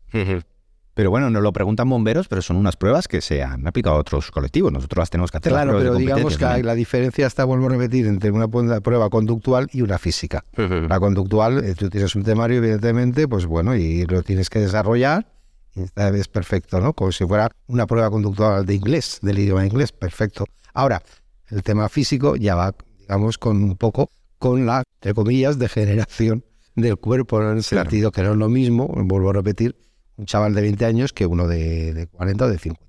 Pero 1.00 1.10
bueno, 1.10 1.30
nos 1.30 1.42
lo 1.42 1.50
preguntan 1.50 1.88
bomberos, 1.88 2.28
pero 2.28 2.42
son 2.42 2.58
unas 2.58 2.76
pruebas 2.76 3.08
que 3.08 3.22
se 3.22 3.42
han 3.42 3.66
aplicado 3.66 3.96
a 3.96 4.00
otros 4.00 4.30
colectivos. 4.30 4.70
Nosotros 4.70 5.00
las 5.00 5.08
tenemos 5.08 5.30
que 5.30 5.38
hacer. 5.38 5.50
Claro, 5.50 5.78
pero 5.78 5.94
digamos 5.94 6.36
que 6.36 6.62
la 6.62 6.74
diferencia 6.74 7.26
está, 7.26 7.46
vuelvo 7.46 7.68
a 7.68 7.70
repetir, 7.70 8.06
entre 8.06 8.30
una 8.30 8.48
prueba 8.48 9.08
conductual 9.08 9.66
y 9.72 9.80
una 9.80 9.96
física. 9.96 10.44
La 10.58 11.00
conductual, 11.00 11.64
eh, 11.64 11.74
tú 11.74 11.88
tienes 11.88 12.14
un 12.16 12.22
temario, 12.22 12.58
evidentemente, 12.58 13.26
pues 13.26 13.46
bueno, 13.46 13.74
y 13.74 14.04
lo 14.04 14.22
tienes 14.22 14.50
que 14.50 14.58
desarrollar. 14.58 15.26
Y 15.74 15.84
esta 15.84 16.10
vez 16.10 16.28
perfecto, 16.28 16.82
¿no? 16.82 16.92
Como 16.92 17.12
si 17.12 17.24
fuera 17.24 17.50
una 17.66 17.86
prueba 17.86 18.10
conductual 18.10 18.66
de 18.66 18.74
inglés, 18.74 19.20
del 19.22 19.38
idioma 19.38 19.64
inglés, 19.64 19.92
perfecto. 19.92 20.44
Ahora, 20.74 21.02
el 21.48 21.62
tema 21.62 21.88
físico 21.88 22.36
ya 22.36 22.56
va, 22.56 22.74
digamos, 22.98 23.38
con 23.38 23.62
un 23.62 23.78
poco 23.78 24.10
con 24.38 24.66
la, 24.66 24.82
entre 25.00 25.14
comillas, 25.14 25.58
degeneración 25.58 26.44
del 26.74 26.98
cuerpo, 26.98 27.40
en 27.40 27.56
el 27.56 27.62
sentido 27.62 28.12
que 28.12 28.22
no 28.22 28.32
es 28.32 28.36
lo 28.36 28.50
mismo, 28.50 28.86
vuelvo 28.86 29.30
a 29.30 29.32
repetir, 29.32 29.76
un 30.20 30.26
chaval 30.26 30.54
de 30.54 30.60
20 30.60 30.84
años 30.84 31.12
que 31.12 31.26
uno 31.26 31.48
de, 31.48 32.08
40 32.12 32.44
o 32.44 32.48
de 32.48 32.58
50. 32.58 32.86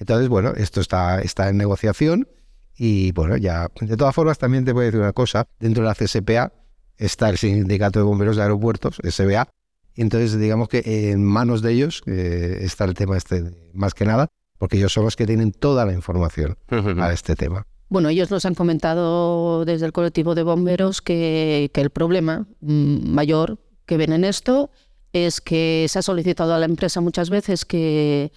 Entonces, 0.00 0.28
bueno, 0.28 0.52
esto 0.56 0.80
está, 0.80 1.22
está 1.22 1.48
en 1.48 1.56
negociación 1.56 2.28
y 2.76 3.12
bueno, 3.12 3.36
ya, 3.36 3.68
de 3.80 3.96
todas 3.96 4.14
formas, 4.14 4.38
también 4.38 4.64
te 4.64 4.72
voy 4.72 4.82
a 4.82 4.84
decir 4.86 5.00
una 5.00 5.12
cosa, 5.12 5.46
dentro 5.60 5.84
de 5.84 5.88
la 5.88 5.94
CSPA 5.94 6.52
está 6.98 7.28
el 7.28 7.38
Sindicato 7.38 8.00
de 8.00 8.04
Bomberos 8.04 8.36
de 8.36 8.42
Aeropuertos, 8.42 9.00
SBA, 9.08 9.48
y 9.94 10.02
entonces 10.02 10.38
digamos 10.38 10.68
que 10.68 11.10
en 11.12 11.24
manos 11.24 11.62
de 11.62 11.72
ellos 11.72 12.02
eh, 12.06 12.58
está 12.62 12.84
el 12.84 12.94
tema 12.94 13.16
este, 13.16 13.44
más 13.72 13.94
que 13.94 14.04
nada, 14.04 14.26
porque 14.58 14.76
ellos 14.76 14.92
son 14.92 15.04
los 15.04 15.14
que 15.14 15.26
tienen 15.26 15.52
toda 15.52 15.86
la 15.86 15.92
información 15.92 16.56
a 16.68 17.12
este 17.12 17.36
tema. 17.36 17.66
Bueno, 17.88 18.08
ellos 18.08 18.30
nos 18.30 18.44
han 18.44 18.54
comentado 18.54 19.64
desde 19.64 19.86
el 19.86 19.92
colectivo 19.92 20.34
de 20.34 20.42
bomberos 20.42 21.00
que, 21.00 21.70
que 21.72 21.80
el 21.80 21.90
problema 21.90 22.48
mm, 22.60 23.08
mayor 23.08 23.58
que 23.86 23.96
ven 23.96 24.12
en 24.12 24.24
esto 24.24 24.70
es 25.14 25.40
que 25.40 25.86
se 25.88 26.00
ha 26.00 26.02
solicitado 26.02 26.52
a 26.52 26.58
la 26.58 26.66
empresa 26.66 27.00
muchas 27.00 27.30
veces 27.30 27.64
que, 27.64 28.32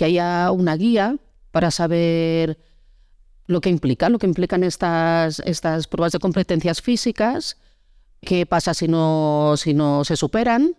haya 0.00 0.50
una 0.50 0.74
guía 0.74 1.16
para 1.52 1.70
saber 1.70 2.58
lo 3.46 3.60
que 3.60 3.68
implica, 3.68 4.08
lo 4.08 4.18
que 4.18 4.26
implican 4.26 4.64
estas, 4.64 5.40
estas 5.40 5.86
pruebas 5.86 6.12
de 6.12 6.18
competencias 6.18 6.80
físicas, 6.80 7.58
qué 8.22 8.46
pasa 8.46 8.72
si 8.74 8.88
no, 8.88 9.54
si 9.56 9.74
no 9.74 10.04
se 10.04 10.16
superan. 10.16 10.74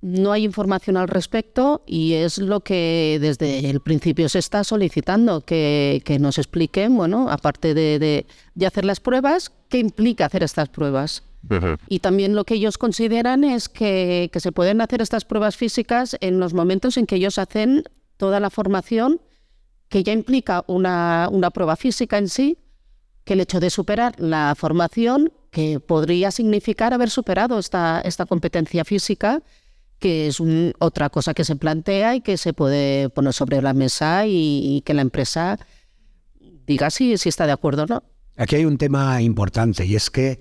No 0.00 0.32
hay 0.32 0.44
información 0.44 0.96
al 0.96 1.08
respecto 1.08 1.84
y 1.86 2.14
es 2.14 2.38
lo 2.38 2.60
que 2.60 3.18
desde 3.20 3.68
el 3.68 3.80
principio 3.80 4.30
se 4.30 4.38
está 4.38 4.64
solicitando, 4.64 5.42
que, 5.42 6.02
nos 6.18 6.38
expliquen, 6.38 6.96
bueno, 6.96 7.28
aparte 7.28 7.74
de 7.74 8.26
hacer 8.66 8.86
las 8.86 8.98
pruebas, 8.98 9.52
qué 9.68 9.78
implica 9.78 10.24
hacer 10.24 10.42
estas 10.42 10.70
pruebas. 10.70 11.22
Y 11.88 12.00
también 12.00 12.34
lo 12.34 12.44
que 12.44 12.54
ellos 12.54 12.78
consideran 12.78 13.44
es 13.44 13.68
que, 13.68 14.30
se 14.34 14.52
pueden 14.52 14.80
hacer 14.80 15.02
estas 15.02 15.24
pruebas 15.24 15.56
físicas 15.56 16.16
en 16.20 16.38
los 16.38 16.54
momentos 16.54 16.96
en 16.96 17.06
que 17.06 17.16
ellos 17.16 17.38
hacen 17.38 17.84
toda 18.16 18.40
la 18.40 18.50
formación, 18.50 19.20
que 19.88 20.02
ya 20.02 20.12
implica 20.12 20.64
una, 20.66 21.28
una 21.32 21.50
prueba 21.50 21.76
física 21.76 22.18
en 22.18 22.28
sí, 22.28 22.58
que 23.24 23.32
el 23.32 23.40
hecho 23.40 23.60
de 23.60 23.70
superar 23.70 24.14
la 24.18 24.54
formación, 24.56 25.32
que 25.50 25.80
podría 25.80 26.30
significar 26.30 26.94
haber 26.94 27.10
superado 27.10 27.58
esta, 27.58 28.00
esta 28.02 28.26
competencia 28.26 28.84
física, 28.84 29.42
que 29.98 30.28
es 30.28 30.42
otra 30.78 31.10
cosa 31.10 31.34
que 31.34 31.44
se 31.44 31.56
plantea 31.56 32.16
y 32.16 32.20
que 32.20 32.36
se 32.36 32.52
puede 32.52 33.10
poner 33.10 33.32
sobre 33.32 33.60
la 33.60 33.74
mesa 33.74 34.26
y, 34.26 34.82
que 34.84 34.94
la 34.94 35.02
empresa 35.02 35.58
diga 36.66 36.90
si, 36.90 37.18
si 37.18 37.28
está 37.28 37.46
de 37.46 37.52
acuerdo 37.52 37.82
o 37.82 37.86
no. 37.86 38.02
Aquí 38.36 38.56
hay 38.56 38.64
un 38.64 38.78
tema 38.78 39.20
importante 39.20 39.84
y 39.84 39.96
es 39.96 40.08
que 40.08 40.38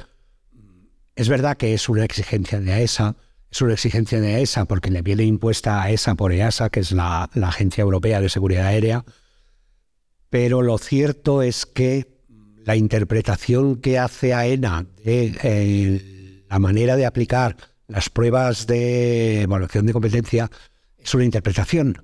es 1.20 1.28
verdad 1.28 1.58
que 1.58 1.74
es 1.74 1.90
una 1.90 2.06
exigencia 2.06 2.62
de 2.62 2.72
AESA, 2.72 3.18
es 3.52 3.62
una 3.62 3.74
exigencia 3.74 4.22
de 4.22 4.36
AESA 4.36 4.64
porque 4.64 4.90
le 4.90 5.02
viene 5.02 5.24
impuesta 5.24 5.84
a 5.84 5.92
ESA 5.92 6.16
por 6.16 6.32
EASA, 6.32 6.70
que 6.70 6.80
es 6.80 6.94
la, 6.94 7.24
Agencia 7.24 7.82
Europea 7.82 8.22
de 8.22 8.30
Seguridad 8.30 8.68
Aérea, 8.68 9.04
pero 10.30 10.62
lo 10.62 10.78
cierto 10.78 11.42
es 11.42 11.66
que 11.66 12.22
la 12.64 12.78
interpretación 12.78 13.82
que 13.82 14.00
hace 14.00 14.34
AENA 14.34 14.86
de 15.04 15.38
eh, 15.44 16.46
la 16.50 16.58
manera 16.58 16.96
de 16.96 17.06
aplicar 17.06 17.58
las 17.90 18.10
pruebas 18.10 18.66
de 18.66 19.42
evaluación 19.42 19.88
de 19.88 19.94
competencia 19.94 20.50
es 20.98 21.14
una 21.14 21.26
interpretación 21.26 22.02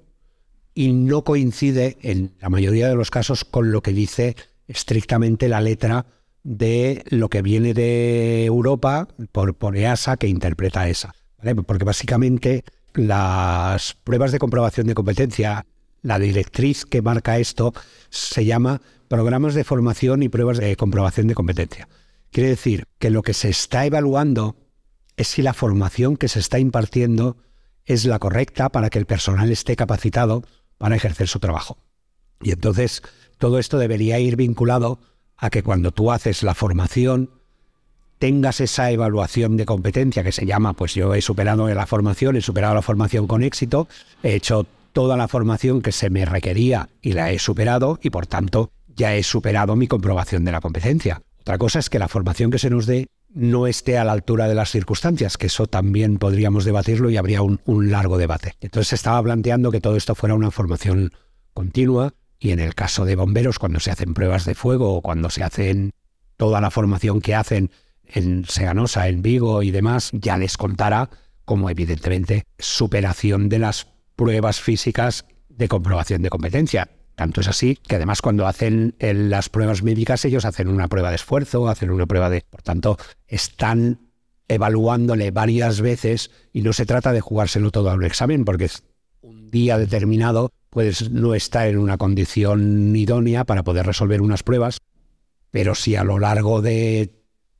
y 0.73 0.91
no 0.91 1.23
coincide 1.23 1.97
en 2.01 2.35
la 2.41 2.49
mayoría 2.49 2.89
de 2.89 2.95
los 2.95 3.11
casos 3.11 3.45
con 3.45 3.71
lo 3.71 3.81
que 3.81 3.93
dice 3.93 4.35
estrictamente 4.67 5.47
la 5.47 5.61
letra 5.61 6.05
de 6.45 7.03
lo 7.09 7.27
que 7.27 7.41
viene 7.41 7.73
de 7.73 8.45
Europa 8.45 9.07
por, 9.31 9.75
EASA 9.75 10.15
que 10.15 10.27
interpreta 10.27 10.87
ESA. 10.87 11.15
Porque 11.65 11.83
básicamente 11.83 12.63
las 12.93 13.95
pruebas 14.03 14.31
de 14.31 14.37
comprobación 14.37 14.85
de 14.85 14.93
competencia, 14.93 15.65
la 16.03 16.19
directriz 16.19 16.85
que 16.85 17.01
marca 17.01 17.39
esto 17.39 17.73
se 18.09 18.45
llama 18.45 18.81
programas 19.07 19.55
de 19.55 19.63
formación 19.63 20.21
y 20.21 20.29
pruebas 20.29 20.59
de 20.59 20.75
comprobación 20.75 21.27
de 21.27 21.33
competencia. 21.33 21.89
Quiere 22.31 22.49
decir 22.49 22.85
que 22.99 23.09
lo 23.09 23.23
que 23.23 23.33
se 23.33 23.49
está 23.49 23.87
evaluando 23.87 24.55
es 25.17 25.29
si 25.29 25.41
la 25.41 25.53
formación 25.53 26.15
que 26.15 26.27
se 26.27 26.39
está 26.39 26.59
impartiendo 26.59 27.37
es 27.85 28.05
la 28.05 28.19
correcta 28.19 28.69
para 28.69 28.91
que 28.91 28.99
el 28.99 29.07
personal 29.07 29.51
esté 29.51 29.75
capacitado 29.75 30.43
para 30.77 30.95
ejercer 30.95 31.27
su 31.27 31.39
trabajo. 31.39 31.79
Y 32.43 32.51
entonces 32.51 33.01
todo 33.39 33.57
esto 33.57 33.79
debería 33.79 34.19
ir 34.19 34.35
vinculado 34.35 34.99
a 35.45 35.49
que 35.49 35.63
cuando 35.63 35.91
tú 35.91 36.11
haces 36.11 36.43
la 36.43 36.53
formación 36.53 37.29
tengas 38.19 38.61
esa 38.61 38.91
evaluación 38.91 39.57
de 39.57 39.65
competencia 39.65 40.23
que 40.23 40.31
se 40.31 40.45
llama, 40.45 40.73
pues 40.73 40.93
yo 40.95 41.13
he 41.13 41.21
superado 41.21 41.67
la 41.67 41.85
formación, 41.85 42.35
he 42.35 42.41
superado 42.41 42.73
la 42.73 42.81
formación 42.81 43.27
con 43.27 43.43
éxito, 43.43 43.87
he 44.23 44.35
hecho 44.35 44.65
toda 44.93 45.17
la 45.17 45.27
formación 45.27 45.81
que 45.81 45.91
se 45.91 46.09
me 46.09 46.25
requería 46.25 46.89
y 47.01 47.11
la 47.11 47.31
he 47.31 47.39
superado 47.39 47.99
y 48.01 48.09
por 48.09 48.27
tanto 48.27 48.71
ya 48.95 49.13
he 49.15 49.23
superado 49.23 49.75
mi 49.75 49.87
comprobación 49.87 50.45
de 50.45 50.53
la 50.53 50.61
competencia. 50.61 51.21
Otra 51.41 51.57
cosa 51.57 51.79
es 51.79 51.89
que 51.89 51.99
la 51.99 52.07
formación 52.07 52.49
que 52.49 52.59
se 52.59 52.69
nos 52.69 52.85
dé 52.85 53.07
no 53.33 53.67
esté 53.67 53.97
a 53.97 54.05
la 54.05 54.13
altura 54.13 54.47
de 54.47 54.55
las 54.55 54.71
circunstancias, 54.71 55.37
que 55.37 55.47
eso 55.47 55.67
también 55.67 56.17
podríamos 56.17 56.63
debatirlo 56.63 57.09
y 57.09 57.17
habría 57.17 57.41
un, 57.41 57.59
largo 57.91 58.17
debate. 58.17 58.55
Entonces 58.61 58.93
estaba 58.93 59.21
planteando 59.21 59.71
que 59.71 59.81
todo 59.81 59.97
esto 59.97 60.15
fuera 60.15 60.33
una 60.33 60.51
formación 60.51 61.11
continua 61.53 62.13
y 62.45 62.51
en 62.51 62.59
el 62.59 62.75
caso 62.75 63.05
de 63.05 63.15
bomberos, 63.15 63.57
cuando 63.57 63.79
se 63.79 63.89
hacen 63.89 64.13
pruebas 64.13 64.45
de 64.45 64.53
fuego 64.53 64.93
o 64.93 65.01
cuando 65.01 65.31
se 65.31 65.43
hacen 65.43 65.93
toda 66.37 66.61
la 66.61 66.69
formación 66.69 67.19
que 67.19 67.33
hacen 67.33 67.71
en 68.05 68.45
Seganosa, 68.45 69.07
en 69.07 69.23
Vigo 69.23 69.63
y 69.63 69.71
demás, 69.71 70.11
ya 70.13 70.37
les 70.37 70.55
contará 70.55 71.09
como 71.43 71.71
evidentemente 71.71 72.43
superación 72.59 73.49
de 73.49 73.57
las 73.57 73.87
pruebas 74.15 74.61
físicas 74.61 75.25
de 75.49 75.67
comprobación 75.67 76.21
de 76.21 76.29
competencia. 76.29 76.87
Tanto 77.15 77.41
es 77.41 77.47
así 77.47 77.79
que 77.81 77.95
además 77.95 78.21
cuando 78.21 78.45
hacen 78.45 78.93
las 78.99 79.49
pruebas 79.49 79.81
médicas 79.81 80.23
ellos 80.23 80.45
hacen 80.45 80.67
una 80.67 80.87
prueba 80.87 81.09
de 81.09 81.15
esfuerzo, 81.15 81.67
hacen 81.67 81.89
una 81.89 82.05
prueba 82.05 82.29
de... 82.29 82.43
Por 82.47 82.61
tanto, 82.61 82.97
están 83.27 84.11
evaluándole 84.47 85.31
varias 85.31 85.81
veces 85.81 86.29
y 86.53 86.61
no 86.61 86.73
se 86.73 86.85
trata 86.85 87.11
de 87.11 87.21
jugárselo 87.21 87.71
todo 87.71 87.89
a 87.89 87.95
un 87.95 88.03
examen 88.03 88.45
porque 88.45 88.69
un 89.21 89.49
día 89.49 89.79
determinado 89.79 90.51
puedes 90.75 91.09
no 91.09 91.33
estar 91.35 91.69
en 91.69 91.77
una 91.77 91.97
condición 91.97 92.93
idónea 92.93 93.45
para 93.45 93.63
poder 93.63 93.85
resolver 93.85 94.21
unas 94.21 94.43
pruebas, 94.43 94.79
pero 95.49 95.73
si 95.73 95.95
a 95.95 96.03
lo 96.03 96.19
largo 96.19 96.61
de 96.61 97.13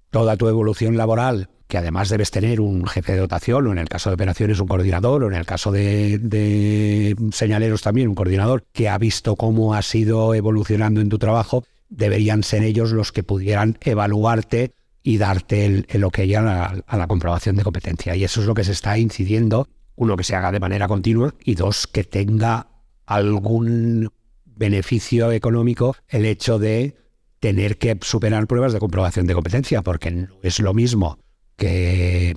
toda 0.09 0.35
tu 0.35 0.49
evolución 0.49 0.97
laboral, 0.97 1.47
que 1.69 1.77
además 1.77 2.09
debes 2.09 2.29
tener 2.29 2.59
un 2.59 2.85
jefe 2.85 3.13
de 3.13 3.19
dotación, 3.19 3.67
o 3.67 3.71
en 3.71 3.77
el 3.77 3.87
caso 3.87 4.09
de 4.09 4.15
operaciones 4.15 4.59
un 4.59 4.67
coordinador, 4.67 5.23
o 5.23 5.27
en 5.27 5.33
el 5.33 5.45
caso 5.45 5.71
de, 5.71 7.15
señaleros 7.31 7.83
también 7.83 8.09
un 8.09 8.15
coordinador, 8.15 8.65
que 8.73 8.89
ha 8.89 8.97
visto 8.97 9.37
cómo 9.37 9.73
has 9.73 9.95
ido 9.95 10.33
evolucionando 10.33 10.99
en 10.99 11.07
tu 11.07 11.17
trabajo, 11.17 11.63
deberían 11.87 12.43
ser 12.43 12.63
ellos 12.63 12.91
los 12.91 13.13
que 13.13 13.23
pudieran 13.23 13.77
evaluarte 13.79 14.73
y 15.03 15.19
darte 15.19 15.65
el, 15.65 15.85
el 15.87 16.03
ok 16.03 16.19
a 16.35 16.97
la 16.97 17.07
comprobación 17.07 17.55
de 17.55 17.63
competencia. 17.63 18.13
Y 18.17 18.25
eso 18.25 18.41
es 18.41 18.45
lo 18.45 18.55
que 18.55 18.65
se 18.65 18.73
está 18.73 18.97
incidiendo, 18.97 19.69
uno 19.95 20.17
que 20.17 20.25
se 20.25 20.35
haga 20.35 20.51
de 20.51 20.59
manera 20.59 20.89
continua 20.89 21.33
y 21.45 21.55
dos 21.55 21.87
que 21.87 22.03
tenga 22.03 22.74
algún 23.05 24.09
beneficio 24.45 25.31
económico 25.31 25.95
el 26.07 26.25
hecho 26.25 26.59
de 26.59 26.95
tener 27.39 27.77
que 27.77 27.97
superar 28.01 28.47
pruebas 28.47 28.73
de 28.73 28.79
comprobación 28.79 29.27
de 29.27 29.33
competencia, 29.33 29.81
porque 29.81 30.11
no 30.11 30.35
es 30.41 30.59
lo 30.59 30.73
mismo 30.73 31.19
que 31.57 32.35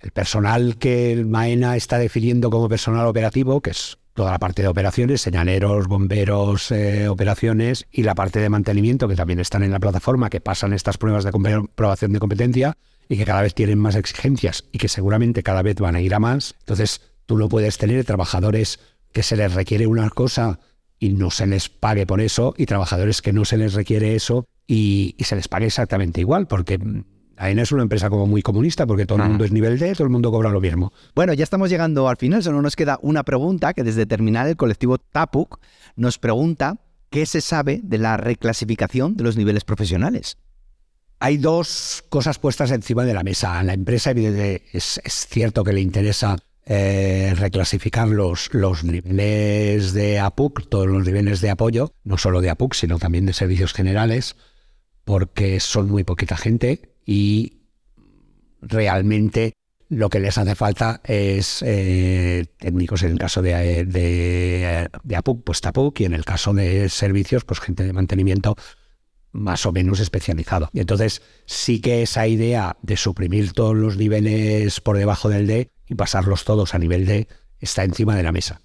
el 0.00 0.10
personal 0.12 0.76
que 0.78 1.12
el 1.12 1.26
MAENA 1.26 1.76
está 1.76 1.98
definiendo 1.98 2.50
como 2.50 2.68
personal 2.68 3.06
operativo, 3.06 3.60
que 3.60 3.70
es 3.70 3.98
toda 4.14 4.32
la 4.32 4.38
parte 4.38 4.62
de 4.62 4.68
operaciones, 4.68 5.20
señaleros, 5.20 5.86
bomberos, 5.86 6.70
eh, 6.72 7.08
operaciones, 7.08 7.86
y 7.90 8.02
la 8.02 8.14
parte 8.14 8.40
de 8.40 8.48
mantenimiento, 8.48 9.08
que 9.08 9.16
también 9.16 9.40
están 9.40 9.62
en 9.62 9.70
la 9.70 9.78
plataforma, 9.78 10.30
que 10.30 10.40
pasan 10.40 10.72
estas 10.72 10.98
pruebas 10.98 11.24
de 11.24 11.30
comprobación 11.30 12.12
de 12.12 12.18
competencia 12.18 12.76
y 13.08 13.16
que 13.16 13.24
cada 13.24 13.42
vez 13.42 13.54
tienen 13.54 13.78
más 13.78 13.94
exigencias 13.94 14.64
y 14.72 14.78
que 14.78 14.88
seguramente 14.88 15.42
cada 15.42 15.62
vez 15.62 15.76
van 15.76 15.96
a 15.96 16.00
ir 16.00 16.14
a 16.14 16.18
más. 16.18 16.54
Entonces, 16.60 17.00
tú 17.26 17.38
no 17.38 17.48
puedes 17.48 17.78
tener 17.78 18.04
trabajadores 18.04 18.80
que 19.12 19.22
se 19.22 19.36
les 19.36 19.54
requiere 19.54 19.86
una 19.86 20.08
cosa 20.10 20.60
y 20.98 21.10
no 21.10 21.30
se 21.30 21.46
les 21.46 21.68
pague 21.68 22.06
por 22.06 22.20
eso, 22.20 22.54
y 22.56 22.66
trabajadores 22.66 23.22
que 23.22 23.32
no 23.32 23.44
se 23.44 23.56
les 23.56 23.72
requiere 23.72 24.14
eso 24.14 24.46
y, 24.66 25.16
se 25.18 25.34
les 25.34 25.48
pague 25.48 25.66
exactamente 25.66 26.20
igual, 26.20 26.46
porque 26.46 26.78
AENA 27.36 27.62
es 27.62 27.72
una 27.72 27.82
empresa 27.82 28.10
como 28.10 28.26
muy 28.26 28.42
comunista, 28.42 28.86
porque 28.86 29.06
todo 29.06 29.22
el 29.22 29.30
mundo 29.30 29.44
es 29.44 29.50
nivel 29.50 29.78
D, 29.78 29.94
todo 29.94 30.04
el 30.04 30.10
mundo 30.10 30.30
cobra 30.30 30.50
lo 30.50 30.60
mismo. 30.60 30.92
Bueno, 31.14 31.32
ya 31.32 31.42
estamos 31.42 31.70
llegando 31.70 32.06
al 32.06 32.18
final, 32.18 32.42
solo 32.42 32.60
nos 32.60 32.76
queda 32.76 32.98
una 33.00 33.24
pregunta 33.24 33.72
que 33.72 33.82
desde 33.82 34.04
Terminal 34.04 34.48
el 34.48 34.56
colectivo 34.56 34.98
TAPUC 34.98 35.58
nos 35.96 36.18
pregunta 36.18 36.76
qué 37.08 37.24
se 37.24 37.40
sabe 37.40 37.80
de 37.82 37.98
la 37.98 38.18
reclasificación 38.18 39.16
de 39.16 39.24
los 39.24 39.36
niveles 39.36 39.64
profesionales. 39.64 40.36
Hay 41.18 41.38
dos 41.38 42.04
cosas 42.10 42.38
puestas 42.38 42.70
encima 42.70 43.04
de 43.04 43.14
la 43.14 43.22
mesa. 43.22 43.58
A 43.58 43.62
la 43.62 43.74
empresa 43.74 44.12
es, 44.12 45.00
es 45.02 45.26
cierto 45.28 45.64
que 45.64 45.72
le 45.72 45.80
interesa 45.80 46.36
eh, 46.66 47.34
reclasificar 47.36 48.08
los, 48.08 48.52
los 48.52 48.84
niveles 48.84 49.92
de 49.92 50.18
APUC, 50.18 50.68
todos 50.68 50.86
los 50.86 51.04
niveles 51.04 51.40
de 51.40 51.50
apoyo, 51.50 51.94
no 52.04 52.18
solo 52.18 52.40
de 52.40 52.50
APUC, 52.50 52.74
sino 52.74 52.98
también 52.98 53.26
de 53.26 53.32
servicios 53.32 53.72
generales, 53.72 54.36
porque 55.04 55.60
son 55.60 55.90
muy 55.90 56.04
poquita 56.04 56.36
gente 56.36 56.92
y 57.04 57.60
realmente 58.60 59.54
lo 59.88 60.08
que 60.08 60.20
les 60.20 60.38
hace 60.38 60.54
falta 60.54 61.00
es 61.04 61.62
eh, 61.66 62.46
técnicos 62.58 63.02
en 63.02 63.10
el 63.10 63.18
caso 63.18 63.42
de, 63.42 63.84
de, 63.84 64.88
de, 65.02 65.16
APUC, 65.16 65.42
pues 65.42 65.60
TAPUC, 65.60 66.00
y 66.00 66.04
en 66.04 66.14
el 66.14 66.24
caso 66.24 66.54
de 66.54 66.88
servicios, 66.88 67.44
pues 67.44 67.58
gente 67.58 67.82
de 67.82 67.92
mantenimiento 67.92 68.56
más 69.32 69.66
o 69.66 69.72
menos 69.72 70.00
especializado. 70.00 70.70
Y 70.72 70.80
entonces 70.80 71.22
sí 71.46 71.80
que 71.80 72.02
esa 72.02 72.26
idea 72.26 72.76
de 72.82 72.96
suprimir 72.96 73.52
todos 73.52 73.76
los 73.76 73.96
niveles 73.96 74.80
por 74.80 74.96
debajo 74.96 75.28
del 75.28 75.46
D 75.46 75.70
y 75.88 75.94
pasarlos 75.94 76.44
todos 76.44 76.74
a 76.74 76.78
nivel 76.78 77.06
D 77.06 77.28
está 77.58 77.84
encima 77.84 78.16
de 78.16 78.22
la 78.22 78.32
mesa. 78.32 78.62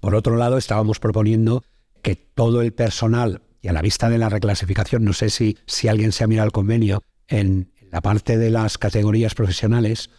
Por 0.00 0.14
otro 0.14 0.36
lado, 0.36 0.56
estábamos 0.56 0.98
proponiendo 0.98 1.62
que 2.02 2.16
todo 2.16 2.62
el 2.62 2.72
personal, 2.72 3.42
y 3.60 3.68
a 3.68 3.72
la 3.72 3.82
vista 3.82 4.08
de 4.08 4.18
la 4.18 4.30
reclasificación, 4.30 5.04
no 5.04 5.12
sé 5.12 5.30
si, 5.30 5.58
si 5.66 5.88
alguien 5.88 6.12
se 6.12 6.24
ha 6.24 6.26
mirado 6.26 6.46
el 6.46 6.52
convenio, 6.52 7.02
en 7.28 7.72
la 7.90 8.00
parte 8.00 8.38
de 8.38 8.50
las 8.50 8.78
categorías 8.78 9.34
profesionales, 9.34 10.10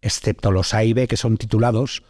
excepto 0.00 0.50
los 0.50 0.72
A 0.74 0.84
y 0.84 0.92
B 0.92 1.08
que 1.08 1.16
son 1.16 1.36
titulados, 1.36 2.04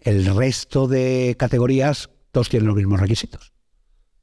el 0.00 0.34
resto 0.34 0.86
de 0.86 1.36
categorías 1.38 2.10
todos 2.30 2.48
tienen 2.48 2.66
los 2.66 2.76
mismos 2.76 3.00
requisitos. 3.00 3.52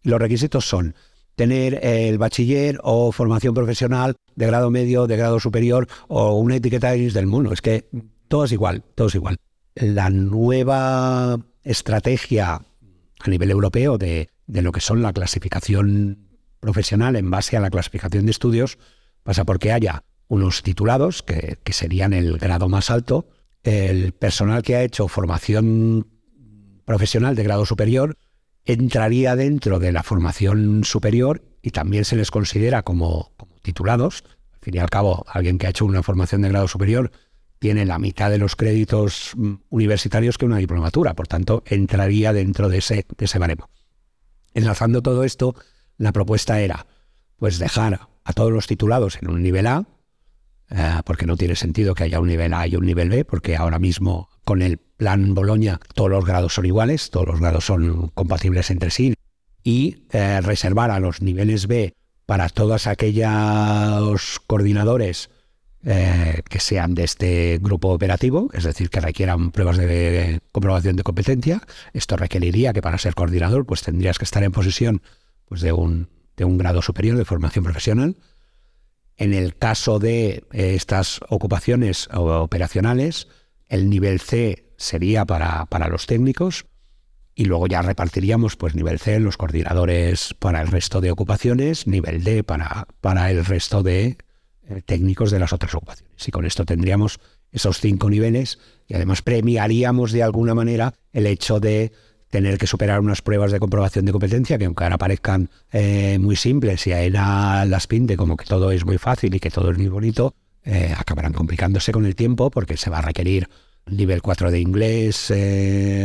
Los 0.03 0.19
requisitos 0.19 0.65
son 0.65 0.95
tener 1.35 1.79
el 1.83 2.17
bachiller 2.17 2.79
o 2.83 3.11
formación 3.11 3.53
profesional 3.53 4.15
de 4.35 4.47
grado 4.47 4.69
medio, 4.69 5.07
de 5.07 5.17
grado 5.17 5.39
superior 5.39 5.87
o 6.07 6.35
una 6.35 6.57
etiqueta 6.57 6.91
del 6.91 7.27
mundo. 7.27 7.53
Es 7.53 7.61
que 7.61 7.87
todo 8.27 8.45
es 8.45 8.51
igual, 8.51 8.83
todo 8.95 9.07
es 9.07 9.15
igual. 9.15 9.37
La 9.75 10.09
nueva 10.09 11.39
estrategia 11.63 12.61
a 13.19 13.29
nivel 13.29 13.51
europeo 13.51 13.97
de, 13.97 14.29
lo 14.47 14.71
que 14.71 14.81
son 14.81 15.01
la 15.01 15.13
clasificación 15.13 16.27
profesional 16.59 17.15
en 17.15 17.29
base 17.29 17.57
a 17.57 17.61
la 17.61 17.69
clasificación 17.69 18.25
de 18.25 18.31
estudios 18.31 18.77
pasa 19.23 19.45
porque 19.45 19.71
haya 19.71 20.03
unos 20.27 20.63
titulados, 20.63 21.23
que 21.23 21.73
serían 21.73 22.13
el 22.13 22.37
grado 22.37 22.69
más 22.69 22.89
alto, 22.89 23.27
el 23.63 24.13
personal 24.13 24.63
que 24.63 24.75
ha 24.75 24.83
hecho 24.83 25.07
formación 25.07 26.07
profesional 26.85 27.35
de 27.35 27.43
grado 27.43 27.65
superior 27.65 28.17
entraría 28.65 29.35
dentro 29.35 29.79
de 29.79 29.91
la 29.91 30.03
formación 30.03 30.83
superior 30.83 31.43
y 31.61 31.71
también 31.71 32.05
se 32.05 32.15
les 32.15 32.31
considera 32.31 32.83
como, 32.83 33.31
titulados. 33.61 34.23
Al 34.53 34.59
fin 34.59 34.75
y 34.75 34.79
al 34.79 34.89
cabo, 34.89 35.25
alguien 35.27 35.57
que 35.57 35.67
ha 35.67 35.71
hecho 35.71 35.85
una 35.85 36.03
formación 36.03 36.41
de 36.41 36.49
grado 36.49 36.67
superior 36.67 37.11
tiene 37.59 37.85
la 37.85 37.99
mitad 37.99 38.31
de 38.31 38.39
los 38.39 38.55
créditos 38.55 39.33
mm, 39.35 39.53
universitarios 39.69 40.37
que 40.37 40.45
una 40.45 40.57
diplomatura, 40.57 41.13
por 41.13 41.27
tanto, 41.27 41.63
entraría 41.67 42.33
dentro 42.33 42.69
de 42.69 42.79
ese, 42.79 43.05
de 43.17 43.39
baremo. 43.39 43.69
Enlazando 44.53 45.01
todo 45.01 45.23
esto, 45.23 45.55
la 45.97 46.11
propuesta 46.11 46.59
era 46.59 46.87
pues 47.37 47.59
dejar 47.59 48.09
a 48.23 48.33
todos 48.33 48.51
los 48.51 48.67
titulados 48.67 49.17
en 49.21 49.29
un 49.29 49.41
nivel 49.41 49.67
A, 49.67 49.85
eh, 50.69 51.01
porque 51.05 51.25
no 51.25 51.37
tiene 51.37 51.55
sentido 51.55 51.93
que 51.93 52.03
haya 52.03 52.19
un 52.19 52.27
nivel 52.27 52.53
A 52.53 52.67
y 52.67 52.75
un 52.75 52.85
nivel 52.85 53.09
B, 53.09 53.25
porque 53.25 53.55
ahora 53.55 53.77
mismo 53.77 54.29
con 54.43 54.61
el 54.61 54.79
plan 55.01 55.33
Boloña 55.33 55.79
todos 55.95 56.11
los 56.11 56.23
grados 56.23 56.53
son 56.53 56.67
iguales, 56.67 57.09
todos 57.09 57.25
los 57.25 57.39
grados 57.39 57.65
son 57.65 58.09
compatibles 58.09 58.69
entre 58.69 58.91
sí, 58.91 59.15
y 59.63 60.03
eh, 60.11 60.41
reservar 60.41 60.91
a 60.91 60.99
los 60.99 61.23
niveles 61.23 61.65
B 61.65 61.95
para 62.27 62.49
todos 62.49 62.85
aquellos 62.85 64.39
coordinadores 64.45 65.31
eh, 65.83 66.43
que 66.47 66.59
sean 66.59 66.93
de 66.93 67.05
este 67.05 67.57
grupo 67.59 67.87
operativo, 67.87 68.51
es 68.53 68.63
decir, 68.63 68.91
que 68.91 68.99
requieran 68.99 69.49
pruebas 69.49 69.77
de, 69.77 70.39
comprobación 70.51 70.97
de 70.97 71.01
competencia. 71.01 71.63
Esto 71.93 72.15
requeriría 72.15 72.71
que 72.71 72.83
para 72.83 72.99
ser 72.99 73.15
coordinador 73.15 73.65
pues 73.65 73.81
tendrías 73.81 74.19
que 74.19 74.25
estar 74.25 74.43
en 74.43 74.51
posesión 74.51 75.01
pues, 75.49 75.61
de, 75.61 75.71
un, 75.71 76.09
de 76.37 76.45
un 76.45 76.59
grado 76.59 76.83
superior 76.83 77.17
de 77.17 77.25
formación 77.25 77.63
profesional. 77.63 78.17
En 79.17 79.33
el 79.33 79.55
caso 79.55 79.97
de 79.97 80.43
eh, 80.51 80.75
estas 80.75 81.21
ocupaciones 81.27 82.07
operacionales, 82.11 83.27
el 83.67 83.89
nivel 83.89 84.19
C 84.19 84.70
sería 84.81 85.25
para, 85.25 85.65
para 85.65 85.87
los 85.87 86.05
técnicos 86.05 86.65
y 87.35 87.45
luego 87.45 87.67
ya 87.67 87.81
repartiríamos 87.81 88.55
pues 88.55 88.75
nivel 88.75 88.99
C 88.99 89.19
los 89.19 89.37
coordinadores 89.37 90.35
para 90.37 90.61
el 90.61 90.67
resto 90.67 91.01
de 91.01 91.11
ocupaciones, 91.11 91.87
nivel 91.87 92.23
D 92.23 92.43
para, 92.43 92.87
para 92.99 93.31
el 93.31 93.45
resto 93.45 93.83
de 93.83 94.17
eh, 94.67 94.81
técnicos 94.85 95.31
de 95.31 95.39
las 95.39 95.53
otras 95.53 95.73
ocupaciones. 95.73 96.27
Y 96.27 96.31
con 96.31 96.45
esto 96.45 96.65
tendríamos 96.65 97.19
esos 97.51 97.79
cinco 97.79 98.09
niveles 98.09 98.59
y 98.87 98.95
además 98.95 99.21
premiaríamos 99.21 100.11
de 100.11 100.23
alguna 100.23 100.53
manera 100.53 100.93
el 101.13 101.25
hecho 101.25 101.59
de 101.59 101.91
tener 102.29 102.57
que 102.57 102.67
superar 102.67 102.99
unas 103.01 103.21
pruebas 103.21 103.51
de 103.51 103.59
comprobación 103.59 104.05
de 104.05 104.13
competencia 104.13 104.57
que 104.57 104.65
aunque 104.65 104.83
ahora 104.83 104.97
parezcan 104.97 105.49
eh, 105.71 106.17
muy 106.19 106.37
simples 106.37 106.87
y 106.87 106.93
a 106.93 107.03
él 107.03 107.13
las 107.13 107.87
pinte 107.87 108.15
como 108.15 108.37
que 108.37 108.45
todo 108.45 108.71
es 108.71 108.85
muy 108.85 108.97
fácil 108.97 109.35
y 109.35 109.39
que 109.39 109.51
todo 109.51 109.71
es 109.71 109.77
muy 109.77 109.89
bonito, 109.89 110.33
eh, 110.63 110.93
acabarán 110.97 111.33
complicándose 111.33 111.91
con 111.91 112.05
el 112.05 112.15
tiempo 112.15 112.49
porque 112.49 112.77
se 112.77 112.89
va 112.89 112.99
a 112.99 113.01
requerir 113.01 113.49
nivel 113.97 114.21
4 114.21 114.51
de 114.51 114.59
inglés 114.59 115.33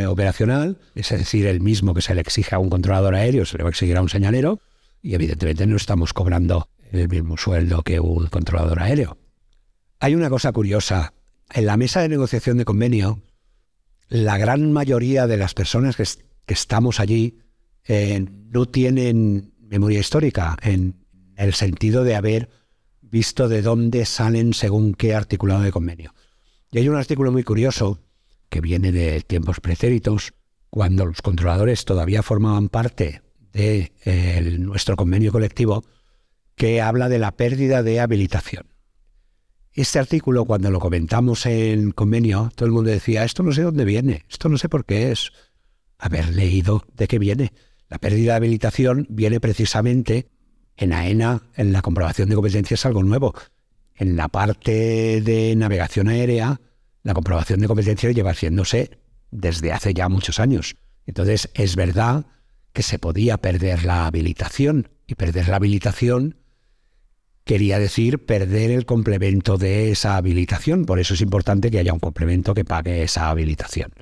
operacional, 0.08 0.78
es 0.94 1.10
decir, 1.10 1.46
el 1.46 1.60
mismo 1.60 1.94
que 1.94 2.02
se 2.02 2.14
le 2.14 2.20
exige 2.20 2.54
a 2.54 2.58
un 2.58 2.70
controlador 2.70 3.14
aéreo, 3.14 3.44
se 3.44 3.56
le 3.56 3.64
va 3.64 3.68
a 3.68 3.70
exigir 3.70 3.96
a 3.96 4.02
un 4.02 4.08
señalero 4.08 4.60
y 5.02 5.14
evidentemente 5.14 5.66
no 5.66 5.76
estamos 5.76 6.12
cobrando 6.12 6.68
el 6.92 7.08
mismo 7.08 7.36
sueldo 7.36 7.82
que 7.82 8.00
un 8.00 8.26
controlador 8.26 8.80
aéreo. 8.82 9.18
Hay 10.00 10.14
una 10.14 10.30
cosa 10.30 10.52
curiosa. 10.52 11.14
En 11.52 11.66
la 11.66 11.76
mesa 11.76 12.00
de 12.00 12.08
negociación 12.08 12.58
de 12.58 12.64
convenio, 12.64 13.22
la 14.08 14.36
gran 14.36 14.72
mayoría 14.72 15.26
de 15.26 15.36
las 15.36 15.54
personas 15.54 15.96
que, 15.96 16.04
estamos 16.52 17.00
allí 17.00 17.38
eh, 17.86 18.24
no 18.50 18.66
tienen 18.66 19.52
memoria 19.60 20.00
histórica 20.00 20.56
en 20.62 21.06
el 21.36 21.54
sentido 21.54 22.04
de 22.04 22.16
haber 22.16 22.50
visto 23.00 23.48
de 23.48 23.62
dónde 23.62 24.04
salen 24.06 24.54
según 24.54 24.94
qué 24.94 25.14
articulado 25.14 25.62
de 25.62 25.72
convenio. 25.72 26.14
Hay 26.76 26.90
un 26.90 26.96
artículo 26.96 27.32
muy 27.32 27.42
curioso 27.42 28.00
que 28.50 28.60
viene 28.60 28.92
de 28.92 29.22
tiempos 29.22 29.60
pretéritos, 29.60 30.34
cuando 30.68 31.06
los 31.06 31.22
controladores 31.22 31.86
todavía 31.86 32.22
formaban 32.22 32.68
parte 32.68 33.22
de 33.52 33.92
eh, 34.04 34.56
nuestro 34.58 34.94
convenio 34.94 35.32
colectivo, 35.32 35.84
que 36.54 36.82
habla 36.82 37.08
de 37.08 37.18
la 37.18 37.32
pérdida 37.32 37.82
de 37.82 37.98
habilitación. 37.98 38.66
Este 39.72 39.98
artículo, 39.98 40.44
cuando 40.44 40.70
lo 40.70 40.78
comentamos 40.78 41.46
en 41.46 41.92
convenio, 41.92 42.50
todo 42.54 42.66
el 42.66 42.72
mundo 42.72 42.90
decía, 42.90 43.24
esto 43.24 43.42
no 43.42 43.52
sé 43.52 43.62
dónde 43.62 43.86
viene, 43.86 44.26
esto 44.28 44.50
no 44.50 44.58
sé 44.58 44.68
por 44.68 44.84
qué 44.84 45.12
es. 45.12 45.32
Haber 45.98 46.28
leído 46.28 46.84
de 46.94 47.08
qué 47.08 47.18
viene. 47.18 47.54
La 47.88 47.96
pérdida 47.98 48.32
de 48.32 48.36
habilitación 48.36 49.06
viene 49.08 49.40
precisamente 49.40 50.28
en 50.76 50.92
AENA, 50.92 51.42
en 51.54 51.72
la 51.72 51.80
comprobación 51.80 52.28
de 52.28 52.34
competencias 52.34 52.84
algo 52.84 53.02
nuevo. 53.02 53.34
En 53.96 54.16
la 54.16 54.28
parte 54.28 55.20
de 55.22 55.54
navegación 55.56 56.08
aérea, 56.08 56.60
la 57.02 57.14
comprobación 57.14 57.60
de 57.60 57.66
competencias 57.66 58.14
lleva 58.14 58.32
haciéndose 58.32 58.98
desde 59.30 59.72
hace 59.72 59.94
ya 59.94 60.08
muchos 60.08 60.38
años. 60.38 60.76
Entonces, 61.06 61.50
es 61.54 61.76
verdad 61.76 62.26
que 62.72 62.82
se 62.82 62.98
podía 62.98 63.38
perder 63.38 63.84
la 63.84 64.06
habilitación. 64.06 64.90
Y 65.06 65.14
perder 65.14 65.48
la 65.48 65.56
habilitación 65.56 66.36
quería 67.44 67.78
decir 67.78 68.26
perder 68.26 68.72
el 68.72 68.84
complemento 68.86 69.56
de 69.56 69.92
esa 69.92 70.16
habilitación. 70.16 70.84
Por 70.84 70.98
eso 70.98 71.14
es 71.14 71.20
importante 71.20 71.70
que 71.70 71.78
haya 71.78 71.92
un 71.92 72.00
complemento 72.00 72.54
que 72.54 72.64
pague 72.64 73.02
esa 73.02 73.30
habilitación. 73.30 73.92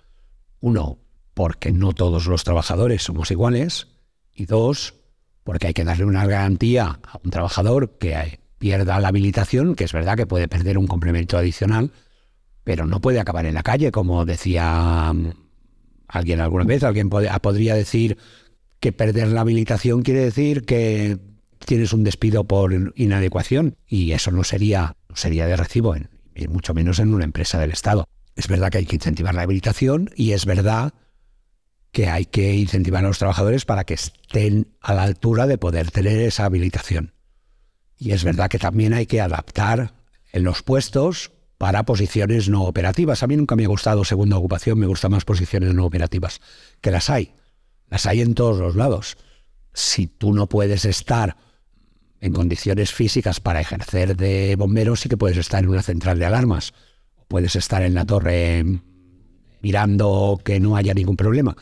Uno, 0.60 0.98
porque 1.34 1.72
no 1.72 1.92
todos 1.92 2.26
los 2.26 2.42
trabajadores 2.42 3.02
somos 3.02 3.30
iguales. 3.30 3.88
Y 4.32 4.46
dos, 4.46 4.94
porque 5.44 5.68
hay 5.68 5.74
que 5.74 5.84
darle 5.84 6.06
una 6.06 6.26
garantía 6.26 6.98
a 7.02 7.20
un 7.22 7.30
trabajador 7.30 7.98
que 7.98 8.14
pierda 8.64 8.98
la 8.98 9.08
habilitación, 9.08 9.74
que 9.74 9.84
es 9.84 9.92
verdad 9.92 10.16
que 10.16 10.26
puede 10.26 10.48
perder 10.48 10.78
un 10.78 10.86
complemento 10.86 11.36
adicional, 11.36 11.90
pero 12.64 12.86
no 12.86 12.98
puede 12.98 13.20
acabar 13.20 13.44
en 13.44 13.52
la 13.52 13.62
calle, 13.62 13.92
como 13.92 14.24
decía 14.24 15.12
mm, 15.12 15.32
alguien 16.08 16.40
alguna 16.40 16.64
vez. 16.64 16.82
Alguien 16.82 17.10
podría 17.10 17.74
decir 17.74 18.16
que 18.80 18.90
perder 18.90 19.28
la 19.28 19.42
habilitación 19.42 20.00
quiere 20.00 20.20
decir 20.20 20.64
que 20.64 21.18
tienes 21.58 21.92
un 21.92 22.04
despido 22.04 22.44
por 22.44 22.94
inadecuación 22.96 23.76
y 23.86 24.12
eso 24.12 24.30
no 24.30 24.44
sería, 24.44 24.96
sería 25.12 25.46
de 25.46 25.58
recibo, 25.58 25.94
y 26.34 26.48
mucho 26.48 26.72
menos 26.72 27.00
en 27.00 27.12
una 27.12 27.24
empresa 27.24 27.58
del 27.58 27.70
Estado. 27.70 28.06
Es 28.34 28.48
verdad 28.48 28.70
que 28.70 28.78
hay 28.78 28.86
que 28.86 28.96
incentivar 28.96 29.34
la 29.34 29.42
habilitación 29.42 30.08
y 30.16 30.32
es 30.32 30.46
verdad 30.46 30.94
que 31.92 32.08
hay 32.08 32.24
que 32.24 32.54
incentivar 32.54 33.04
a 33.04 33.08
los 33.08 33.18
trabajadores 33.18 33.66
para 33.66 33.84
que 33.84 33.92
estén 33.92 34.68
a 34.80 34.94
la 34.94 35.02
altura 35.02 35.46
de 35.46 35.58
poder 35.58 35.90
tener 35.90 36.18
esa 36.20 36.46
habilitación. 36.46 37.12
Y 37.98 38.12
es 38.12 38.24
verdad 38.24 38.48
que 38.48 38.58
también 38.58 38.92
hay 38.92 39.06
que 39.06 39.20
adaptar 39.20 39.94
en 40.32 40.44
los 40.44 40.62
puestos 40.62 41.32
para 41.58 41.84
posiciones 41.84 42.48
no 42.48 42.64
operativas. 42.64 43.22
A 43.22 43.26
mí 43.26 43.36
nunca 43.36 43.56
me 43.56 43.64
ha 43.64 43.68
gustado 43.68 44.04
segunda 44.04 44.36
ocupación, 44.36 44.78
me 44.78 44.86
gustan 44.86 45.12
más 45.12 45.24
posiciones 45.24 45.74
no 45.74 45.84
operativas, 45.84 46.40
que 46.80 46.90
las 46.90 47.10
hay. 47.10 47.34
Las 47.88 48.06
hay 48.06 48.20
en 48.20 48.34
todos 48.34 48.58
los 48.58 48.74
lados. 48.74 49.16
Si 49.72 50.06
tú 50.06 50.32
no 50.32 50.48
puedes 50.48 50.84
estar 50.84 51.36
en 52.20 52.32
condiciones 52.32 52.92
físicas 52.92 53.40
para 53.40 53.60
ejercer 53.60 54.16
de 54.16 54.56
bombero, 54.56 54.96
sí 54.96 55.08
que 55.08 55.16
puedes 55.16 55.36
estar 55.36 55.62
en 55.62 55.70
una 55.70 55.82
central 55.82 56.18
de 56.18 56.26
alarmas. 56.26 56.72
Puedes 57.28 57.56
estar 57.56 57.82
en 57.82 57.94
la 57.94 58.04
torre 58.04 58.64
mirando 59.60 60.40
que 60.44 60.60
no 60.60 60.76
haya 60.76 60.94
ningún 60.94 61.16
problema 61.16 61.56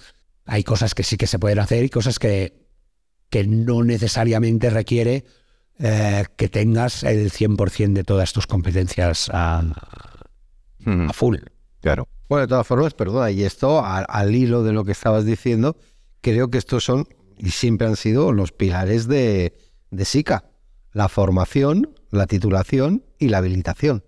hay 0.45 0.65
cosas 0.65 0.95
que 0.95 1.03
sí 1.03 1.17
que 1.17 1.27
se 1.27 1.39
pueden 1.39 1.59
hacer 1.59 1.85
y 1.85 1.89
cosas 1.89 2.19
que, 2.19 2.67
que 3.31 3.47
no 3.47 3.85
necesariamente 3.85 4.71
requiere 4.71 5.25
eh, 5.79 6.25
que 6.37 6.49
tengas 6.49 7.03
el 7.03 7.31
100% 7.31 7.93
de 7.93 8.05
todas 8.05 8.33
tus 8.33 8.47
competencias 8.47 9.31
a, 9.33 9.63
full. 11.13 11.39
Claro. 11.81 12.09
Bueno, 12.29 12.43
de 12.43 12.49
todas 12.49 12.67
formas, 12.67 12.95
perdona, 12.95 13.31
y 13.31 13.45
esto 13.45 13.85
al, 13.85 14.35
hilo 14.35 14.63
de 14.63 14.73
lo 14.73 14.85
que 14.85 14.93
estabas 14.93 15.25
diciendo, 15.25 15.77
creo 16.21 16.51
que 16.51 16.59
estos 16.59 16.85
son 16.85 17.07
y 17.39 17.51
siempre 17.51 17.87
han 17.87 17.97
sido 17.97 18.33
los 18.33 18.53
pilares 18.53 19.09
de, 19.09 19.55
de 19.91 20.05
SICA. 20.05 20.45
La 20.93 21.09
formación, 21.09 21.95
la 22.11 22.27
titulación 22.27 23.05
y 23.19 23.29
la 23.29 23.39
habilitación. 23.39 24.05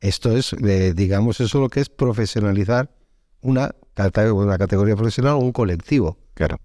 Esto 0.00 0.36
es, 0.36 0.52
eh, 0.52 0.94
digamos, 0.94 1.40
eso 1.40 1.60
lo 1.60 1.68
que 1.68 1.80
es 1.80 1.88
profesionalizar 1.88 2.90
una, 3.40 3.74
una 4.32 4.58
categoría 4.58 4.96
profesional 4.96 5.34
o 5.34 5.38
un 5.38 5.52
colectivo. 5.52 6.18
Claro. 6.34 6.58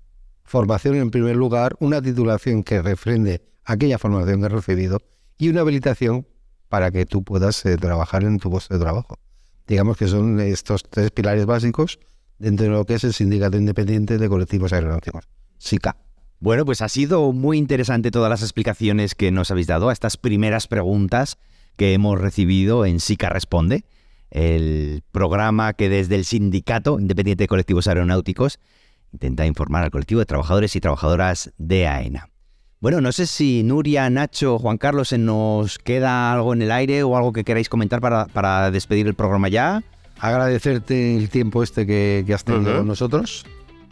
Formación 0.43 0.95
en 0.95 1.11
primer 1.11 1.35
lugar, 1.35 1.75
una 1.79 2.01
titulación 2.01 2.63
que 2.63 2.81
refrende 2.81 3.41
aquella 3.67 3.99
formación 3.99 4.39
que 4.39 4.45
has 4.47 4.51
recibido 4.51 4.99
y 5.37 5.49
una 5.49 5.61
habilitación 5.61 6.25
para 6.69 6.89
que 6.89 7.05
tú 7.05 7.23
puedas 7.23 7.63
eh, 7.65 7.77
trabajar 7.77 8.23
en 8.23 8.39
tu 8.39 8.49
puesto 8.49 8.73
de 8.73 8.79
trabajo. 8.79 9.19
Digamos 9.67 9.97
que 9.97 10.07
son 10.07 10.39
estos 10.39 10.83
tres 10.83 11.11
pilares 11.11 11.45
básicos 11.45 11.99
dentro 12.39 12.65
de 12.65 12.71
lo 12.71 12.85
que 12.85 12.95
es 12.95 13.03
el 13.03 13.13
Sindicato 13.13 13.57
Independiente 13.57 14.17
de 14.17 14.29
Colectivos 14.29 14.73
Aeronáuticos, 14.73 15.27
SICA. 15.57 15.97
Bueno, 16.39 16.65
pues 16.65 16.81
ha 16.81 16.89
sido 16.89 17.33
muy 17.33 17.57
interesante 17.57 18.11
todas 18.11 18.29
las 18.29 18.41
explicaciones 18.41 19.15
que 19.15 19.31
nos 19.31 19.51
habéis 19.51 19.67
dado 19.67 19.89
a 19.89 19.93
estas 19.93 20.17
primeras 20.17 20.67
preguntas 20.67 21.37
que 21.75 21.93
hemos 21.93 22.19
recibido 22.19 22.85
en 22.85 22.99
SICA 22.99 23.29
Responde 23.29 23.85
el 24.29 25.03
programa 25.11 25.73
que 25.73 25.89
desde 25.89 26.15
el 26.15 26.25
Sindicato 26.25 26.99
Independiente 26.99 27.43
de 27.43 27.47
Colectivos 27.47 27.87
Aeronáuticos 27.87 28.59
intenta 29.13 29.45
informar 29.45 29.83
al 29.83 29.91
colectivo 29.91 30.19
de 30.19 30.25
trabajadores 30.25 30.75
y 30.75 30.81
trabajadoras 30.81 31.53
de 31.57 31.87
AENA. 31.87 32.29
Bueno, 32.79 33.01
no 33.01 33.11
sé 33.11 33.25
si 33.25 33.63
Nuria, 33.63 34.07
Nacho, 34.11 34.59
Juan 34.59 34.77
Carlos, 34.77 35.07
¿se 35.07 35.17
nos 35.17 35.79
queda 35.79 36.31
algo 36.31 36.53
en 36.53 36.61
el 36.61 36.71
aire 36.71 37.01
o 37.01 37.17
algo 37.17 37.33
que 37.33 37.43
queráis 37.43 37.69
comentar 37.69 38.01
para, 38.01 38.71
despedir 38.71 39.07
el 39.07 39.15
programa 39.15 39.49
ya? 39.49 39.81
Agradecerte 40.19 41.17
el 41.17 41.29
tiempo 41.29 41.63
este 41.63 41.87
que, 41.87 42.23
has 42.31 42.43
tenido 42.43 42.77
con 42.77 42.87
nosotros 42.87 43.45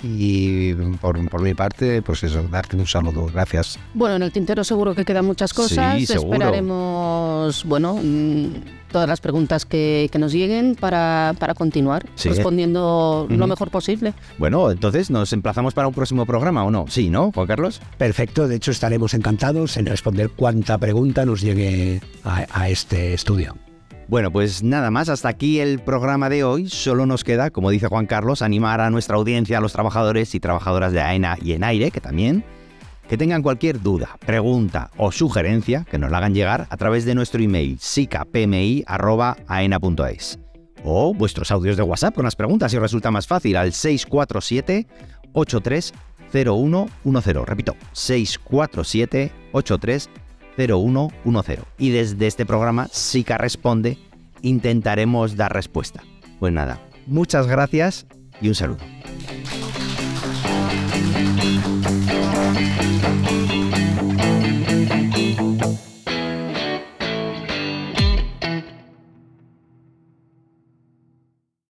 y 0.04 0.74
por, 1.02 1.42
mi 1.42 1.56
parte, 1.56 2.04
pues 2.04 2.24
eso, 2.24 2.44
darte 2.44 2.76
un 2.76 2.86
saludo. 2.86 3.26
Gracias. 3.26 3.80
Bueno, 3.96 4.18
en 4.18 4.24
el 4.24 4.32
tintero 4.32 4.64
seguro 4.64 4.94
que 4.94 5.04
quedan 5.04 5.26
muchas 5.26 5.52
cosas. 5.52 6.00
Esperaremos, 6.00 7.64
bueno, 7.66 8.00
mm, 8.04 8.48
todas 8.96 9.10
las 9.10 9.20
preguntas 9.20 9.66
que, 9.66 10.10
nos 10.18 10.32
lleguen 10.32 10.76
para, 10.80 11.36
continuar 11.58 12.06
respondiendo 12.24 13.28
lo 13.30 13.46
mejor 13.46 13.70
posible. 13.70 14.14
Bueno, 14.38 14.72
entonces 14.72 15.10
nos 15.10 15.34
emplazamos 15.34 15.74
para 15.74 15.90
un 15.90 15.94
próximo 15.94 16.26
programa 16.26 16.64
o 16.64 16.72
no? 16.72 16.86
Sí, 16.88 17.10
¿no, 17.10 17.34
Juan 17.34 17.46
Carlos? 17.46 17.82
Perfecto, 17.98 18.48
de 18.48 18.56
hecho 18.56 18.72
estaremos 18.72 19.14
encantados 19.14 19.76
en 19.76 19.88
responder 19.88 20.30
cuánta 20.30 20.78
pregunta 20.78 21.26
nos 21.26 21.42
llegue 21.42 22.00
a 22.24 22.70
este 22.70 23.14
estudio. 23.14 23.58
Bueno, 24.08 24.32
pues 24.32 24.64
nada 24.64 24.92
más, 24.92 25.10
hasta 25.10 25.28
aquí 25.28 25.60
el 25.60 25.80
programa 25.80 26.30
de 26.30 26.46
hoy. 26.46 26.70
Solo 26.70 27.06
nos 27.06 27.26
queda, 27.26 27.50
como 27.50 27.72
dice 27.72 27.88
Juan 27.88 28.06
Carlos, 28.06 28.44
animar 28.44 28.80
a 28.80 28.92
nuestra 28.92 29.18
audiencia, 29.18 29.58
a 29.58 29.62
los 29.62 29.74
trabajadores 29.74 30.36
y 30.36 30.40
trabajadenas 30.40 30.94
de 30.94 31.02
AENA 31.02 31.38
y 31.42 31.52
en 31.54 31.66
aire, 31.66 31.92
que 31.92 32.00
también, 32.00 32.46
que 33.08 33.18
tengan 33.18 33.42
cualquier 33.42 33.82
duda, 33.82 34.18
pregunta 34.26 34.92
o 34.98 35.12
sugerencia, 35.12 35.86
que 35.90 35.98
nos 35.98 36.12
la 36.12 36.18
hagan 36.18 36.34
llegar 36.34 36.68
a 36.70 36.78
través 36.78 37.06
de 37.06 37.16
nuestro 37.16 37.42
email 37.42 37.78
sicapmi.aena.es 37.80 40.40
o 40.84 41.14
vuestros 41.14 41.52
audios 41.52 41.78
de 41.78 41.84
WhatsApp 41.84 42.16
con 42.16 42.26
las 42.26 42.36
preguntas 42.36 42.72
si 42.72 42.78
os 42.78 42.84
resulta 42.84 43.12
más 43.12 43.28
fácil 43.28 43.56
al 43.58 43.74
647 43.74 44.88
830110. 45.34 47.46
Repito, 47.46 47.76
647 47.92 49.32
83 49.52 50.10
0110. 50.58 51.60
Y 51.78 51.90
desde 51.90 52.28
este 52.28 52.46
programa, 52.46 52.88
SICA 52.92 53.38
Responde, 53.38 53.98
intentaremos 54.42 55.36
dar 55.36 55.54
respuesta. 55.54 56.02
Pues 56.40 56.54
nada, 56.54 56.82
muchas 57.08 57.48
gracias 57.48 58.06
y 58.42 58.48
un 58.48 58.56
saludo. 58.56 58.80